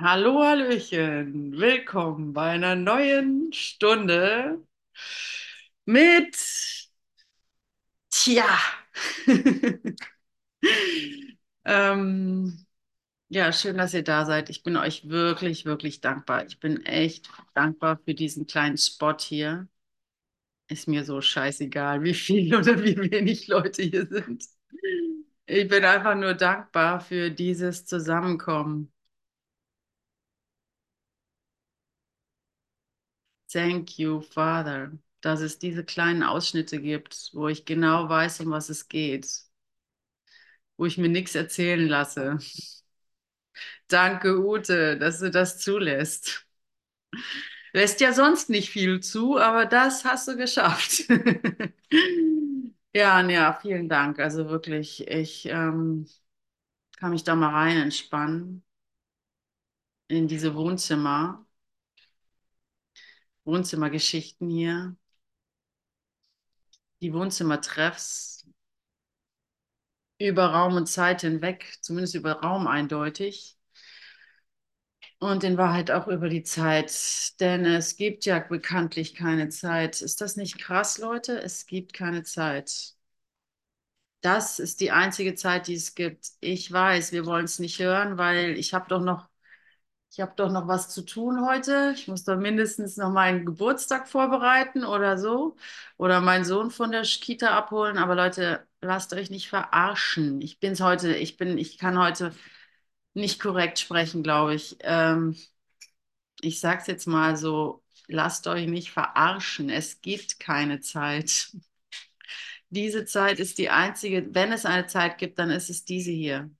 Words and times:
Hallo, 0.00 0.42
Hallöchen, 0.44 1.52
willkommen 1.52 2.32
bei 2.32 2.50
einer 2.50 2.74
neuen 2.76 3.52
Stunde 3.52 4.60
mit, 5.86 6.36
tja, 8.10 8.48
ähm, 11.64 12.66
ja, 13.28 13.52
schön, 13.52 13.78
dass 13.78 13.94
ihr 13.94 14.04
da 14.04 14.26
seid. 14.26 14.50
Ich 14.50 14.62
bin 14.64 14.76
euch 14.76 15.08
wirklich, 15.08 15.64
wirklich 15.66 16.00
dankbar. 16.00 16.46
Ich 16.46 16.60
bin 16.60 16.84
echt 16.86 17.30
dankbar 17.54 17.98
für 18.04 18.14
diesen 18.14 18.46
kleinen 18.46 18.78
Spot 18.78 19.16
hier. 19.18 19.68
Ist 20.68 20.86
mir 20.88 21.04
so 21.04 21.20
scheißegal, 21.20 22.02
wie 22.02 22.14
viel 22.14 22.54
oder 22.54 22.82
wie 22.82 22.96
wenig 23.10 23.48
Leute 23.48 23.82
hier 23.82 24.06
sind. 24.06 24.44
Ich 25.46 25.68
bin 25.68 25.84
einfach 25.84 26.14
nur 26.14 26.34
dankbar 26.34 27.00
für 27.00 27.30
dieses 27.30 27.86
Zusammenkommen. 27.86 28.92
Thank 33.52 33.98
you, 33.98 34.20
Father, 34.22 34.92
dass 35.20 35.40
es 35.40 35.58
diese 35.58 35.84
kleinen 35.84 36.22
Ausschnitte 36.22 36.80
gibt, 36.80 37.30
wo 37.34 37.48
ich 37.48 37.64
genau 37.66 38.08
weiß, 38.08 38.40
um 38.40 38.50
was 38.50 38.68
es 38.70 38.88
geht, 38.88 39.26
wo 40.76 40.86
ich 40.86 40.98
mir 40.98 41.08
nichts 41.08 41.34
erzählen 41.34 41.86
lasse. 41.88 42.38
Danke, 43.88 44.38
Ute, 44.38 44.96
dass 44.98 45.18
du 45.20 45.30
das 45.30 45.58
zulässt. 45.58 46.46
Lässt 47.72 48.00
ja 48.00 48.12
sonst 48.12 48.48
nicht 48.50 48.70
viel 48.70 49.00
zu, 49.00 49.38
aber 49.38 49.66
das 49.66 50.04
hast 50.04 50.28
du 50.28 50.36
geschafft. 50.36 51.04
Ja, 52.94 53.20
ja, 53.28 53.52
vielen 53.60 53.88
Dank. 53.88 54.18
Also 54.18 54.48
wirklich, 54.48 55.06
ich 55.08 55.46
ähm, 55.46 56.06
kann 56.98 57.10
mich 57.12 57.24
da 57.24 57.34
mal 57.36 57.50
rein 57.52 57.78
entspannen 57.78 58.64
in 60.08 60.28
diese 60.28 60.54
Wohnzimmer, 60.54 61.46
Wohnzimmergeschichten 63.48 64.48
hier, 64.50 64.94
die 67.00 67.12
Wohnzimmertreffs 67.12 68.46
über 70.18 70.46
Raum 70.52 70.76
und 70.76 70.86
Zeit 70.86 71.22
hinweg, 71.22 71.76
zumindest 71.80 72.14
über 72.14 72.32
Raum 72.40 72.66
eindeutig. 72.68 73.56
Und 75.20 75.44
in 75.44 75.56
Wahrheit 75.56 75.90
auch 75.92 76.08
über 76.08 76.28
die 76.28 76.42
Zeit, 76.42 76.92
denn 77.40 77.64
es 77.64 77.96
gibt 77.96 78.24
ja 78.24 78.38
bekanntlich 78.40 79.14
keine 79.14 79.48
Zeit. 79.48 80.00
Ist 80.02 80.20
das 80.20 80.34
nicht 80.36 80.58
krass, 80.58 80.98
Leute? 80.98 81.40
Es 81.40 81.66
gibt 81.66 81.92
keine 81.92 82.22
Zeit. 82.24 82.94
Das 84.20 84.58
ist 84.58 84.80
die 84.80 84.90
einzige 84.90 85.34
Zeit, 85.34 85.66
die 85.68 85.74
es 85.74 85.94
gibt. 85.94 86.28
Ich 86.40 86.70
weiß, 86.72 87.12
wir 87.12 87.24
wollen 87.26 87.44
es 87.44 87.58
nicht 87.60 87.78
hören, 87.80 88.18
weil 88.18 88.56
ich 88.58 88.74
habe 88.74 88.88
doch 88.88 89.00
noch, 89.00 89.28
ich 90.10 90.20
habe 90.20 90.32
doch 90.36 90.50
noch 90.50 90.66
was 90.68 90.88
zu 90.88 91.02
tun 91.04 91.46
heute. 91.46 91.92
Ich 91.94 92.08
muss 92.08 92.24
doch 92.24 92.36
mindestens 92.36 92.96
noch 92.96 93.10
meinen 93.12 93.44
Geburtstag 93.46 94.08
vorbereiten 94.08 94.84
oder 94.84 95.18
so 95.18 95.56
oder 95.96 96.20
meinen 96.20 96.44
Sohn 96.44 96.70
von 96.70 96.90
der 96.92 97.02
Kita 97.02 97.56
abholen. 97.56 97.98
Aber 97.98 98.14
Leute, 98.14 98.66
lasst 98.80 99.12
euch 99.12 99.30
nicht 99.30 99.48
verarschen. 99.48 100.40
Ich 100.40 100.58
bin's 100.60 100.80
heute, 100.80 101.14
ich 101.14 101.36
bin, 101.36 101.58
ich 101.58 101.78
kann 101.78 101.98
heute 101.98 102.34
nicht 103.14 103.40
korrekt 103.40 103.78
sprechen, 103.78 104.22
glaube 104.22 104.54
ich. 104.54 104.78
Ähm, 104.82 105.36
ich 106.40 106.60
sage 106.60 106.80
es 106.80 106.86
jetzt 106.86 107.06
mal 107.06 107.36
so, 107.36 107.84
lasst 108.06 108.46
euch 108.46 108.66
nicht 108.66 108.90
verarschen. 108.90 109.70
Es 109.70 110.00
gibt 110.00 110.40
keine 110.40 110.80
Zeit. 110.80 111.52
Diese 112.70 113.04
Zeit 113.04 113.40
ist 113.40 113.58
die 113.58 113.70
einzige, 113.70 114.34
wenn 114.34 114.52
es 114.52 114.66
eine 114.66 114.86
Zeit 114.86 115.18
gibt, 115.18 115.38
dann 115.38 115.50
ist 115.50 115.70
es 115.70 115.84
diese 115.84 116.10
hier. 116.10 116.50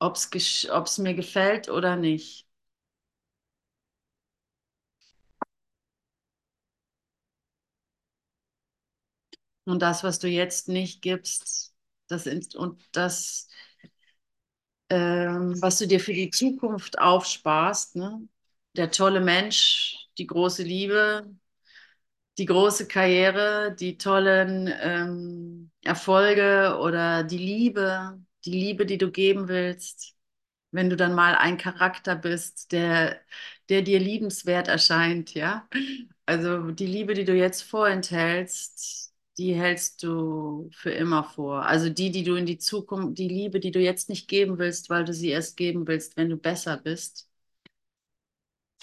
Ob 0.00 0.16
es 0.16 0.98
mir 0.98 1.14
gefällt 1.14 1.68
oder 1.68 1.94
nicht. 1.96 2.48
Und 9.64 9.80
das, 9.82 10.02
was 10.04 10.18
du 10.18 10.28
jetzt 10.28 10.68
nicht 10.68 11.02
gibst, 11.02 11.74
das 12.08 12.26
und 12.56 12.82
das, 12.92 13.48
ähm, 14.90 15.60
was 15.62 15.78
du 15.78 15.86
dir 15.86 16.00
für 16.00 16.12
die 16.12 16.30
Zukunft 16.30 16.98
aufsparst, 16.98 17.96
ne? 17.96 18.28
Der 18.76 18.90
tolle 18.90 19.20
Mensch, 19.20 19.96
die 20.18 20.26
große 20.26 20.62
Liebe, 20.62 21.26
die 22.38 22.46
große 22.46 22.86
Karriere, 22.88 23.74
die 23.78 23.98
tollen 23.98 24.72
ähm, 24.80 25.70
Erfolge 25.82 26.78
oder 26.80 27.24
die 27.24 27.38
Liebe, 27.38 28.20
die 28.44 28.52
Liebe, 28.52 28.86
die 28.86 28.98
du 28.98 29.10
geben 29.10 29.48
willst, 29.48 30.14
wenn 30.72 30.90
du 30.90 30.96
dann 30.96 31.14
mal 31.14 31.34
ein 31.36 31.58
Charakter 31.58 32.16
bist, 32.16 32.72
der, 32.72 33.20
der 33.68 33.82
dir 33.82 34.00
liebenswert 34.00 34.68
erscheint, 34.68 35.34
ja. 35.34 35.68
Also 36.26 36.70
die 36.72 36.86
Liebe, 36.86 37.14
die 37.14 37.24
du 37.24 37.34
jetzt 37.34 37.62
vorenthältst, 37.62 39.14
die 39.38 39.54
hältst 39.54 40.02
du 40.02 40.70
für 40.74 40.90
immer 40.90 41.24
vor. 41.24 41.64
Also 41.66 41.88
die, 41.90 42.10
die 42.10 42.24
du 42.24 42.34
in 42.36 42.46
die 42.46 42.58
Zukunft, 42.58 43.18
die 43.18 43.28
Liebe, 43.28 43.60
die 43.60 43.70
du 43.72 43.80
jetzt 43.80 44.08
nicht 44.10 44.28
geben 44.28 44.58
willst, 44.58 44.90
weil 44.90 45.04
du 45.04 45.12
sie 45.14 45.30
erst 45.30 45.56
geben 45.56 45.86
willst, 45.88 46.16
wenn 46.16 46.30
du 46.30 46.36
besser 46.36 46.76
bist, 46.78 47.28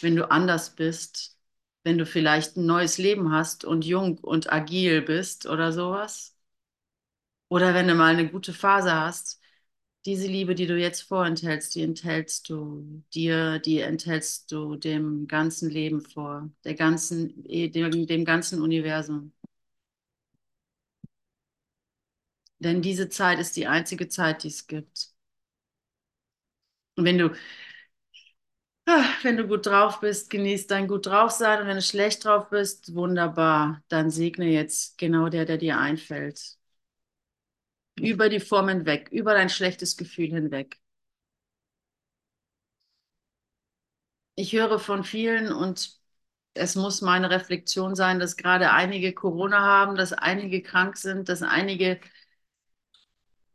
wenn 0.01 0.15
du 0.15 0.29
anders 0.31 0.75
bist, 0.75 1.37
wenn 1.83 1.97
du 1.97 2.05
vielleicht 2.05 2.55
ein 2.57 2.65
neues 2.65 2.97
Leben 2.97 3.31
hast 3.33 3.65
und 3.65 3.83
jung 3.85 4.17
und 4.19 4.51
agil 4.51 5.01
bist 5.01 5.45
oder 5.47 5.71
sowas. 5.73 6.35
Oder 7.49 7.73
wenn 7.73 7.87
du 7.87 7.95
mal 7.95 8.13
eine 8.13 8.29
gute 8.29 8.53
Phase 8.53 8.93
hast. 8.93 9.39
Diese 10.05 10.27
Liebe, 10.27 10.53
die 10.55 10.67
du 10.67 10.77
jetzt 10.77 11.01
vorenthältst, 11.01 11.73
die 11.75 11.81
enthältst 11.81 12.47
du 12.49 13.03
dir, 13.13 13.59
die 13.59 13.79
enthältst 13.79 14.51
du 14.51 14.75
dem 14.75 15.27
ganzen 15.27 15.69
Leben 15.69 16.01
vor, 16.01 16.49
der 16.63 16.75
ganzen, 16.75 17.43
dem, 17.43 18.05
dem 18.07 18.23
ganzen 18.25 18.61
Universum. 18.61 19.33
Denn 22.59 22.81
diese 22.81 23.07
Zeit 23.07 23.39
ist 23.39 23.55
die 23.55 23.65
einzige 23.67 24.09
Zeit, 24.09 24.43
die 24.43 24.49
es 24.49 24.67
gibt. 24.67 25.13
Und 26.97 27.05
wenn 27.05 27.17
du, 27.17 27.31
ah, 28.87 29.05
wenn 29.23 29.37
du 29.37 29.47
gut 29.47 29.65
drauf 29.67 29.99
bist, 29.99 30.29
genieß 30.31 30.65
dein 30.67 30.87
gut 30.87 31.05
drauf 31.05 31.31
sein. 31.31 31.61
Und 31.61 31.67
wenn 31.67 31.75
du 31.75 31.81
schlecht 31.81 32.25
drauf 32.25 32.49
bist, 32.49 32.95
wunderbar. 32.95 33.83
Dann 33.89 34.09
segne 34.11 34.47
jetzt 34.47 34.97
genau 34.97 35.29
der, 35.29 35.45
der 35.45 35.57
dir 35.57 35.77
einfällt. 35.79 36.57
Über 37.99 38.29
die 38.29 38.39
Form 38.39 38.69
hinweg, 38.69 39.09
über 39.11 39.33
dein 39.33 39.49
schlechtes 39.49 39.97
Gefühl 39.97 40.29
hinweg. 40.29 40.79
Ich 44.35 44.53
höre 44.53 44.79
von 44.79 45.03
vielen 45.03 45.51
und 45.53 45.97
es 46.53 46.75
muss 46.75 47.01
meine 47.01 47.29
Reflexion 47.29 47.95
sein, 47.95 48.19
dass 48.19 48.37
gerade 48.37 48.71
einige 48.71 49.13
Corona 49.13 49.59
haben, 49.61 49.95
dass 49.95 50.13
einige 50.13 50.61
krank 50.61 50.97
sind, 50.97 51.29
dass 51.29 51.41
einige 51.41 51.99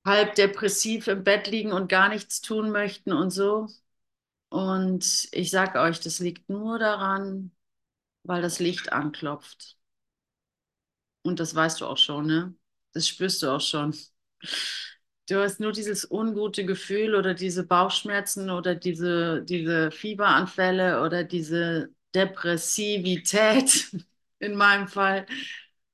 halb 0.05 0.35
depressiv 0.35 1.07
im 1.09 1.25
Bett 1.25 1.47
liegen 1.47 1.73
und 1.73 1.89
gar 1.89 2.09
nichts 2.09 2.41
tun 2.41 2.71
möchten 2.71 3.13
und 3.13 3.31
so. 3.31 3.67
Und 4.51 5.29
ich 5.33 5.51
sage 5.51 5.81
euch, 5.81 6.01
das 6.01 6.21
liegt 6.21 6.49
nur 6.51 6.79
daran, 6.79 7.53
weil 8.25 8.43
das 8.43 8.61
Licht 8.61 8.93
anklopft. 8.93 9.79
Und 11.23 11.41
das 11.41 11.55
weißt 11.55 11.81
du 11.81 11.87
auch 11.87 11.97
schon, 11.99 12.27
ne? 12.27 12.55
Das 12.93 13.09
spürst 13.09 13.43
du 13.43 13.49
auch 13.51 13.61
schon. 13.61 13.95
Du 15.29 15.37
hast 15.41 15.61
nur 15.61 15.71
dieses 15.73 16.11
ungute 16.11 16.65
Gefühl 16.67 17.15
oder 17.15 17.35
diese 17.35 17.65
Bauchschmerzen 17.65 18.51
oder 18.51 18.75
diese, 18.75 19.43
diese 19.45 19.91
Fieberanfälle 19.93 21.03
oder 21.03 21.23
diese 21.25 21.91
Depressivität 22.15 23.91
in 24.41 24.57
meinem 24.57 24.89
Fall, 24.89 25.27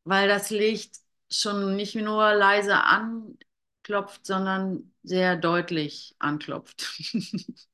weil 0.05 0.29
das 0.29 0.49
Licht 0.51 0.97
schon 1.31 1.77
nicht 1.77 1.95
nur 1.97 2.33
leise 2.35 2.77
anklopft, 2.85 4.25
sondern 4.27 4.93
sehr 5.03 5.37
deutlich 5.37 6.15
anklopft. 6.19 6.87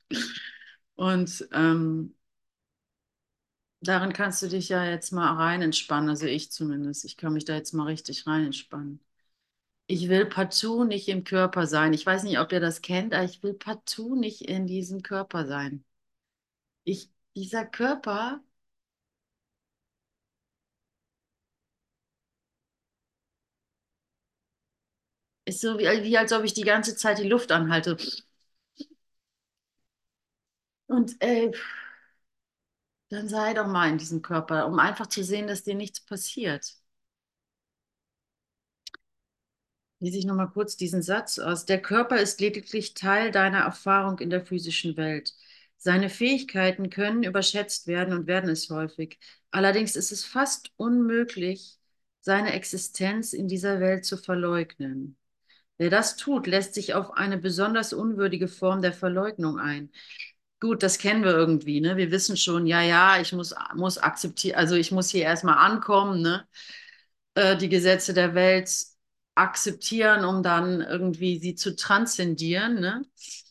Und 0.96 1.48
ähm, 1.52 2.14
darin 3.82 4.12
kannst 4.14 4.40
du 4.42 4.48
dich 4.48 4.68
ja 4.70 4.84
jetzt 4.86 5.12
mal 5.12 5.34
rein 5.36 5.60
entspannen, 5.62 6.08
also 6.08 6.24
ich 6.26 6.50
zumindest. 6.50 7.04
Ich 7.04 7.16
kann 7.18 7.32
mich 7.34 7.44
da 7.44 7.54
jetzt 7.54 7.72
mal 7.74 7.84
richtig 7.84 8.26
rein 8.26 8.46
entspannen. 8.46 9.00
Ich 9.86 10.08
will 10.08 10.26
partout 10.26 10.82
nicht 10.84 11.06
im 11.08 11.22
Körper 11.22 11.68
sein. 11.68 11.92
Ich 11.92 12.04
weiß 12.04 12.24
nicht, 12.24 12.40
ob 12.40 12.50
ihr 12.50 12.58
das 12.58 12.82
kennt, 12.82 13.14
aber 13.14 13.22
ich 13.24 13.42
will 13.44 13.54
partout 13.54 14.16
nicht 14.16 14.42
in 14.42 14.66
diesem 14.66 15.02
Körper 15.04 15.46
sein. 15.46 15.84
Ich, 16.84 17.10
dieser 17.34 17.64
Körper 17.66 18.40
ist 25.44 25.60
so 25.60 25.78
wie, 25.78 25.84
wie 26.04 26.18
als 26.18 26.32
ob 26.32 26.42
ich 26.44 26.52
die 26.54 26.62
ganze 26.62 26.96
Zeit 26.96 27.18
die 27.18 27.28
Luft 27.28 27.52
anhalte. 27.52 27.96
Und 30.86 31.16
ey, 31.20 31.52
dann 33.10 33.28
sei 33.28 33.54
doch 33.54 33.66
mal 33.68 33.88
in 33.90 33.98
diesem 33.98 34.22
Körper, 34.22 34.66
um 34.66 34.78
einfach 34.80 35.06
zu 35.06 35.22
sehen, 35.22 35.46
dass 35.46 35.62
dir 35.64 35.74
nichts 35.76 36.00
passiert. 36.00 36.74
Lese 40.02 40.18
ich 40.18 40.24
nochmal 40.26 40.50
kurz 40.50 40.76
diesen 40.76 41.00
Satz 41.00 41.38
aus. 41.38 41.64
Der 41.64 41.80
Körper 41.80 42.18
ist 42.18 42.40
lediglich 42.40 42.94
Teil 42.94 43.30
deiner 43.30 43.60
Erfahrung 43.60 44.18
in 44.18 44.30
der 44.30 44.44
physischen 44.44 44.96
Welt. 44.96 45.32
Seine 45.76 46.10
Fähigkeiten 46.10 46.90
können 46.90 47.22
überschätzt 47.22 47.86
werden 47.86 48.12
und 48.12 48.26
werden 48.26 48.50
es 48.50 48.68
häufig. 48.68 49.18
Allerdings 49.52 49.94
ist 49.94 50.10
es 50.10 50.24
fast 50.24 50.72
unmöglich, 50.76 51.78
seine 52.20 52.52
Existenz 52.52 53.32
in 53.32 53.46
dieser 53.46 53.78
Welt 53.80 54.04
zu 54.04 54.16
verleugnen. 54.16 55.16
Wer 55.78 55.90
das 55.90 56.16
tut, 56.16 56.46
lässt 56.48 56.74
sich 56.74 56.94
auf 56.94 57.12
eine 57.12 57.38
besonders 57.38 57.92
unwürdige 57.92 58.48
Form 58.48 58.82
der 58.82 58.92
Verleugnung 58.92 59.58
ein. 59.60 59.90
Gut, 60.60 60.82
das 60.82 60.98
kennen 60.98 61.24
wir 61.24 61.32
irgendwie, 61.32 61.80
ne? 61.80 61.96
Wir 61.96 62.10
wissen 62.10 62.36
schon, 62.36 62.66
ja, 62.66 62.82
ja, 62.82 63.20
ich 63.20 63.32
muss, 63.32 63.54
muss 63.74 63.98
akzeptieren, 63.98 64.56
also 64.58 64.74
ich 64.76 64.92
muss 64.92 65.10
hier 65.10 65.22
erstmal 65.24 65.58
ankommen, 65.58 66.22
ne? 66.22 66.46
Äh, 67.34 67.56
die 67.56 67.68
Gesetze 67.68 68.14
der 68.14 68.34
Welt 68.34 68.70
akzeptieren, 69.34 70.24
um 70.24 70.42
dann 70.42 70.80
irgendwie 70.80 71.38
sie 71.38 71.54
zu 71.54 71.74
transzendieren, 71.76 72.80
ne? 72.80 73.02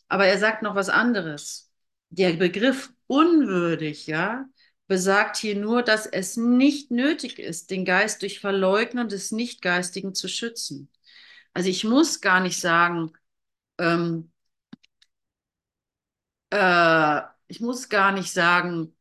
Aber 0.08 0.26
er 0.26 0.38
sagt 0.38 0.62
noch 0.62 0.74
was 0.74 0.88
anderes. 0.88 1.70
Der 2.10 2.34
Begriff 2.34 2.92
unwürdig, 3.06 4.06
ja, 4.06 4.46
besagt 4.86 5.36
hier 5.38 5.56
nur, 5.56 5.82
dass 5.82 6.06
es 6.06 6.36
nicht 6.36 6.90
nötig 6.90 7.38
ist, 7.38 7.70
den 7.70 7.84
Geist 7.84 8.22
durch 8.22 8.40
Verleugnen 8.40 9.08
des 9.08 9.32
Nichtgeistigen 9.32 10.14
zu 10.14 10.28
schützen. 10.28 10.90
Also 11.54 11.68
ich 11.70 11.84
muss 11.84 12.20
gar 12.20 12.40
nicht 12.40 12.60
sagen, 12.60 13.12
ähm, 13.78 14.32
äh, 16.50 17.22
ich 17.48 17.60
muss 17.60 17.88
gar 17.88 18.12
nicht 18.12 18.32
sagen, 18.32 18.94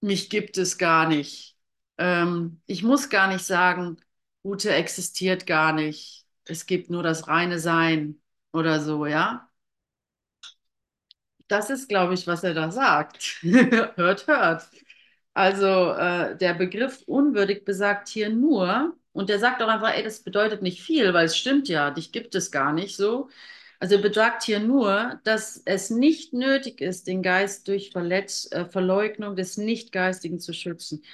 mich 0.00 0.30
gibt 0.30 0.58
es 0.58 0.78
gar 0.78 1.08
nicht. 1.08 1.56
Ähm, 1.98 2.60
ich 2.66 2.82
muss 2.82 3.08
gar 3.10 3.28
nicht 3.28 3.44
sagen, 3.44 3.98
Gute 4.44 4.72
existiert 4.74 5.44
gar 5.46 5.72
nicht. 5.72 6.24
Es 6.44 6.66
gibt 6.66 6.88
nur 6.90 7.02
das 7.02 7.26
reine 7.28 7.58
Sein 7.58 8.22
oder 8.52 8.80
so, 8.80 9.06
ja? 9.06 9.50
Das 11.48 11.70
ist, 11.70 11.88
glaube 11.88 12.14
ich, 12.14 12.26
was 12.26 12.42
er 12.44 12.54
da 12.54 12.70
sagt. 12.70 13.38
hört, 13.42 14.26
hört. 14.26 14.68
Also 15.34 15.66
äh, 15.92 16.36
der 16.38 16.54
Begriff 16.54 17.02
unwürdig 17.06 17.64
besagt 17.64 18.08
hier 18.08 18.30
nur, 18.30 18.96
und 19.12 19.28
der 19.28 19.38
sagt 19.38 19.62
auch 19.62 19.68
einfach, 19.68 19.92
ey, 19.94 20.02
das 20.02 20.22
bedeutet 20.22 20.62
nicht 20.62 20.82
viel, 20.82 21.12
weil 21.14 21.26
es 21.26 21.36
stimmt 21.36 21.68
ja, 21.68 21.90
dich 21.90 22.12
gibt 22.12 22.34
es 22.34 22.50
gar 22.50 22.72
nicht 22.72 22.96
so. 22.96 23.28
Also 23.80 24.00
besagt 24.00 24.42
hier 24.44 24.60
nur, 24.60 25.20
dass 25.24 25.62
es 25.66 25.90
nicht 25.90 26.32
nötig 26.32 26.80
ist, 26.80 27.06
den 27.08 27.22
Geist 27.22 27.68
durch 27.68 27.90
Verletz 27.92 28.48
äh, 28.52 28.64
Verleugnung 28.66 29.36
des 29.36 29.56
Nichtgeistigen 29.58 30.40
zu 30.40 30.52
schützen. 30.54 31.04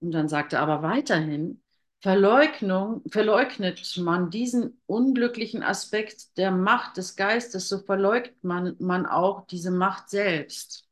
Und 0.00 0.12
dann 0.12 0.28
sagt 0.28 0.54
er 0.54 0.60
aber 0.62 0.82
weiterhin, 0.82 1.62
Verleugnung, 2.04 3.02
verleugnet 3.10 3.96
man 3.96 4.28
diesen 4.30 4.78
unglücklichen 4.86 5.62
Aspekt 5.62 6.36
der 6.36 6.50
Macht 6.50 6.98
des 6.98 7.16
Geistes, 7.16 7.68
so 7.70 7.78
verleugnet 7.78 8.44
man, 8.44 8.76
man 8.78 9.06
auch 9.06 9.46
diese 9.46 9.70
Macht 9.70 10.10
selbst. 10.10 10.86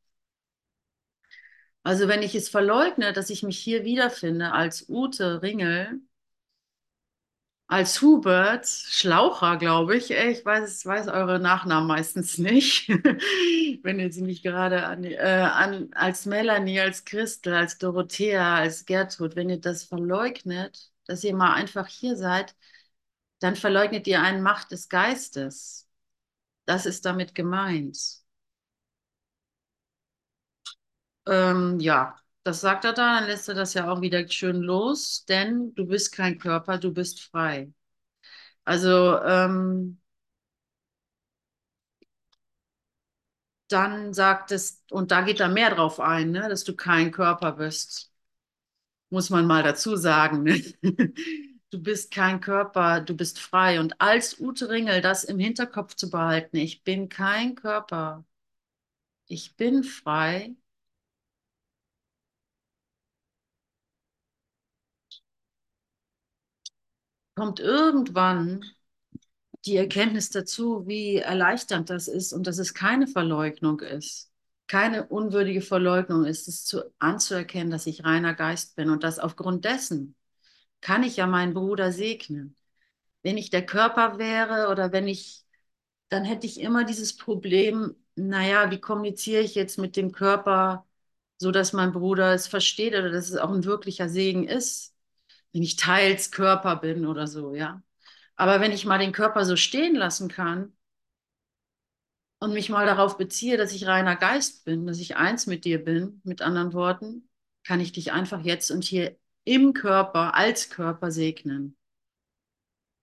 Also 1.84 2.08
wenn 2.08 2.22
ich 2.22 2.34
es 2.34 2.48
verleugne, 2.48 3.12
dass 3.12 3.28
ich 3.30 3.42
mich 3.42 3.58
hier 3.58 3.84
wiederfinde 3.84 4.52
als 4.52 4.88
Ute 4.88 5.42
Ringel, 5.42 6.00
als 7.66 8.00
Hubert 8.02 8.66
Schlaucher, 8.66 9.56
glaube 9.58 9.96
ich. 9.96 10.10
Ich 10.10 10.44
weiß, 10.44 10.86
weiß 10.86 11.08
eure 11.08 11.38
Nachnamen 11.40 11.88
meistens 11.88 12.38
nicht. 12.38 12.88
Wenn 13.82 13.98
ihr 14.00 14.12
sie 14.12 14.22
nicht 14.22 14.42
gerade 14.42 14.84
an, 14.86 15.04
äh, 15.04 15.16
an, 15.18 15.90
als 15.94 16.26
Melanie, 16.26 16.80
als 16.80 17.04
Christel, 17.04 17.54
als 17.54 17.78
Dorothea, 17.78 18.56
als 18.56 18.84
Gertrud, 18.86 19.36
wenn 19.36 19.50
ihr 19.50 19.60
das 19.60 19.84
verleugnet, 19.84 20.91
dass 21.12 21.24
ihr 21.24 21.36
mal 21.36 21.54
einfach 21.54 21.88
hier 21.88 22.16
seid, 22.16 22.56
dann 23.40 23.56
verleugnet 23.56 24.06
ihr 24.08 24.22
eine 24.22 24.42
Macht 24.42 24.72
des 24.72 24.88
Geistes. 24.90 25.88
Das 26.66 26.86
ist 26.86 27.04
damit 27.06 27.34
gemeint. 27.34 27.98
Ähm, 31.26 31.78
ja, 31.80 32.16
das 32.44 32.60
sagt 32.60 32.84
er 32.84 32.92
da, 32.92 33.18
dann 33.20 33.26
lässt 33.28 33.48
er 33.48 33.54
das 33.54 33.74
ja 33.74 33.90
auch 33.90 34.00
wieder 34.00 34.26
schön 34.28 34.56
los, 34.62 35.24
denn 35.26 35.74
du 35.74 35.86
bist 35.86 36.12
kein 36.12 36.38
Körper, 36.38 36.78
du 36.78 36.92
bist 36.92 37.20
frei. 37.22 37.72
Also 38.64 39.20
ähm, 39.22 40.00
dann 43.68 44.12
sagt 44.14 44.52
es, 44.52 44.84
und 44.90 45.10
da 45.10 45.22
geht 45.22 45.40
er 45.40 45.48
mehr 45.48 45.74
drauf 45.74 45.98
ein, 46.00 46.30
ne, 46.32 46.48
dass 46.48 46.62
du 46.64 46.76
kein 46.76 47.10
Körper 47.12 47.52
bist. 47.52 48.11
Muss 49.12 49.30
man 49.30 49.46
mal 49.46 49.62
dazu 49.62 49.96
sagen. 49.96 50.42
Ne? 50.42 50.62
Du 51.70 51.82
bist 51.82 52.10
kein 52.10 52.40
Körper, 52.42 53.00
du 53.00 53.16
bist 53.16 53.38
frei. 53.40 53.80
Und 53.80 53.98
als 53.98 54.38
Ute 54.38 54.68
Ringel 54.68 55.00
das 55.00 55.24
im 55.24 55.38
Hinterkopf 55.38 55.94
zu 55.94 56.10
behalten, 56.10 56.58
ich 56.58 56.84
bin 56.84 57.08
kein 57.08 57.54
Körper, 57.54 58.26
ich 59.26 59.56
bin 59.56 59.82
frei, 59.84 60.54
kommt 67.34 67.60
irgendwann 67.60 68.64
die 69.66 69.76
Erkenntnis 69.76 70.30
dazu, 70.30 70.86
wie 70.88 71.18
erleichternd 71.18 71.90
das 71.90 72.08
ist 72.08 72.32
und 72.34 72.46
dass 72.48 72.58
es 72.58 72.74
keine 72.74 73.08
Verleugnung 73.08 73.80
ist, 73.80 74.31
keine 74.72 75.06
unwürdige 75.06 75.60
Verleugnung 75.60 76.24
ist, 76.24 76.48
es 76.48 76.64
zu, 76.64 76.82
anzuerkennen, 76.98 77.70
dass 77.70 77.86
ich 77.86 78.04
reiner 78.04 78.32
Geist 78.32 78.74
bin 78.74 78.88
und 78.88 79.04
dass 79.04 79.18
aufgrund 79.18 79.66
dessen 79.66 80.14
kann 80.80 81.02
ich 81.02 81.18
ja 81.18 81.26
meinen 81.26 81.52
Bruder 81.52 81.92
segnen. 81.92 82.56
Wenn 83.22 83.36
ich 83.36 83.50
der 83.50 83.66
Körper 83.66 84.16
wäre 84.16 84.70
oder 84.70 84.90
wenn 84.90 85.08
ich, 85.08 85.44
dann 86.08 86.24
hätte 86.24 86.46
ich 86.46 86.58
immer 86.58 86.84
dieses 86.84 87.14
Problem, 87.18 87.96
naja, 88.14 88.70
wie 88.70 88.80
kommuniziere 88.80 89.42
ich 89.42 89.54
jetzt 89.54 89.76
mit 89.78 89.94
dem 89.94 90.10
Körper, 90.10 90.86
so 91.36 91.50
dass 91.50 91.74
mein 91.74 91.92
Bruder 91.92 92.32
es 92.32 92.46
versteht 92.46 92.94
oder 92.94 93.10
dass 93.10 93.28
es 93.28 93.36
auch 93.36 93.50
ein 93.50 93.64
wirklicher 93.66 94.08
Segen 94.08 94.48
ist, 94.48 94.94
wenn 95.52 95.62
ich 95.62 95.76
teils 95.76 96.30
Körper 96.30 96.76
bin 96.76 97.04
oder 97.04 97.26
so, 97.26 97.54
ja. 97.54 97.82
Aber 98.36 98.62
wenn 98.62 98.72
ich 98.72 98.86
mal 98.86 98.98
den 98.98 99.12
Körper 99.12 99.44
so 99.44 99.56
stehen 99.56 99.96
lassen 99.96 100.28
kann 100.28 100.72
und 102.42 102.54
mich 102.54 102.70
mal 102.70 102.86
darauf 102.86 103.18
beziehe, 103.18 103.56
dass 103.56 103.72
ich 103.72 103.86
reiner 103.86 104.16
Geist 104.16 104.64
bin, 104.64 104.84
dass 104.84 104.98
ich 104.98 105.14
eins 105.14 105.46
mit 105.46 105.64
dir 105.64 105.84
bin, 105.84 106.20
mit 106.24 106.42
anderen 106.42 106.72
Worten, 106.72 107.28
kann 107.62 107.78
ich 107.78 107.92
dich 107.92 108.10
einfach 108.10 108.42
jetzt 108.42 108.72
und 108.72 108.82
hier 108.82 109.16
im 109.44 109.74
Körper, 109.74 110.34
als 110.34 110.68
Körper 110.68 111.12
segnen. 111.12 111.76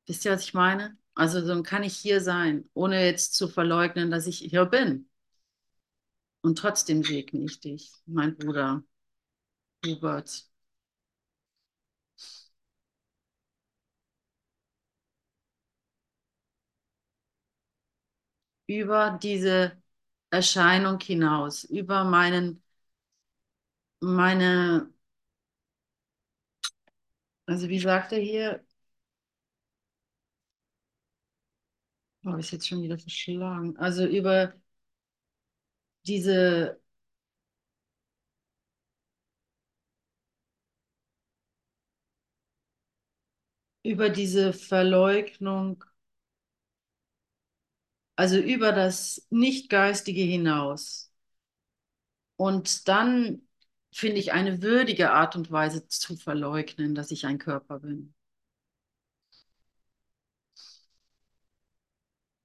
Wisst 0.07 0.25
ihr, 0.25 0.33
was 0.33 0.44
ich 0.44 0.53
meine? 0.53 0.97
Also 1.15 1.39
dann 1.39 1.63
kann 1.63 1.84
ich 1.84 1.96
hier 1.96 2.19
sein, 2.19 2.69
ohne 2.74 3.05
jetzt 3.05 3.34
zu 3.34 3.48
verleugnen, 3.48 4.12
dass 4.12 4.27
ich 4.27 4.39
hier 4.39 4.65
bin. 4.65 5.10
Und 6.41 6.58
trotzdem 6.58 7.01
segne 7.01 7.46
ich 7.46 7.62
dich, 7.62 7.93
mein 8.05 8.36
Bruder 8.36 8.84
Hubert. 9.86 10.49
Über 18.69 19.19
diese 19.21 19.73
Erscheinung 20.31 20.99
hinaus, 21.01 21.63
über 21.65 22.03
meinen, 22.05 22.63
meine, 24.01 24.89
also 27.47 27.67
wie 27.69 27.79
sagt 27.79 28.11
er 28.13 28.19
hier, 28.19 28.63
Oh, 32.25 32.35
ist 32.38 32.51
jetzt 32.51 32.67
schon 32.67 32.81
wieder 32.83 32.97
verschlagen. 32.97 33.75
Also 33.77 34.05
über 34.05 34.53
diese 36.05 36.79
über 43.83 44.09
diese 44.09 44.53
Verleugnung, 44.53 45.83
also 48.19 48.38
über 48.38 48.73
das 48.73 49.25
Nicht-Geistige 49.29 50.21
hinaus. 50.21 51.09
Und 52.35 52.89
dann 52.89 53.43
finde 53.93 54.17
ich 54.19 54.33
eine 54.33 54.61
würdige 54.61 55.11
Art 55.11 55.38
und 55.38 55.51
Weise 55.51 55.88
zu 55.88 56.17
verleugnen, 56.17 56.95
dass 56.95 57.11
ich 57.11 57.25
ein 57.25 57.38
Körper 57.38 57.79
bin. 57.79 58.13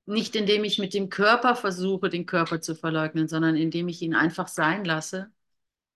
Nicht 0.07 0.37
indem 0.37 0.63
ich 0.63 0.79
mit 0.79 0.95
dem 0.95 1.09
Körper 1.09 1.57
versuche, 1.57 2.09
den 2.09 2.25
Körper 2.25 2.61
zu 2.61 2.77
verleugnen, 2.77 3.27
sondern 3.27 3.57
indem 3.57 3.89
ich 3.89 4.01
ihn 4.01 4.15
einfach 4.15 4.47
sein 4.47 4.85
lasse 4.85 5.33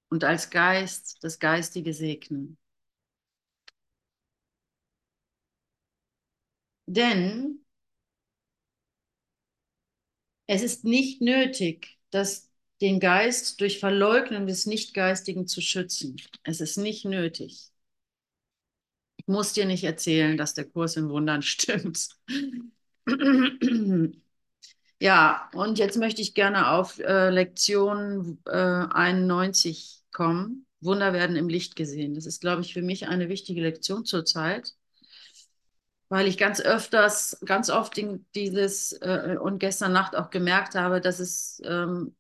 und 0.09 0.25
als 0.25 0.51
Geist 0.51 1.19
das 1.23 1.39
Geistige 1.39 1.95
segne. 1.95 2.57
Denn 6.87 7.61
es 10.49 10.63
ist 10.63 10.85
nicht 10.85 11.21
nötig, 11.23 11.99
dass 12.11 12.51
den 12.81 12.99
Geist 13.01 13.61
durch 13.61 13.79
Verleugnen 13.79 14.47
des 14.49 14.67
Nichtgeistigen 14.67 15.47
zu 15.47 15.61
schützen. 15.61 16.17
Es 16.43 16.61
ist 16.61 16.77
nicht 16.79 17.05
nötig. 17.05 17.71
muss 19.27 19.53
dir 19.53 19.67
nicht 19.67 19.85
erzählen, 19.85 20.37
dass 20.37 20.55
der 20.55 20.65
Kurs 20.65 20.97
in 20.97 21.09
Wundern 21.11 21.43
stimmt. 21.45 22.09
ja, 25.01 25.51
und 25.55 25.79
jetzt 25.79 25.97
möchte 25.97 26.23
ich 26.23 26.35
gerne 26.35 26.71
auf 26.71 26.99
äh, 26.99 27.31
Lektion 27.31 28.41
äh, 28.47 28.53
91 28.57 30.03
kommen. 30.13 30.67
Wunder 30.81 31.13
werden 31.13 31.37
im 31.37 31.49
Licht 31.49 31.77
gesehen. 31.77 32.15
Das 32.15 32.27
ist, 32.27 32.41
glaube 32.41 32.63
ich, 32.63 32.73
für 32.73 32.83
mich 32.83 33.09
eine 33.09 33.29
wichtige 33.29 33.63
Lektion 33.63 34.05
zurzeit, 34.05 34.75
weil 36.09 36.27
ich 36.27 36.39
ganz 36.39 36.61
öfters, 36.61 37.39
ganz 37.45 37.71
oft 37.71 37.97
dieses 38.35 38.93
äh, 39.03 39.37
und 39.41 39.59
gestern 39.59 39.93
Nacht 39.93 40.17
auch 40.17 40.31
gemerkt 40.31 40.75
habe, 40.75 41.01
dass 41.01 41.21
es 41.21 41.61
ähm, 41.65 42.15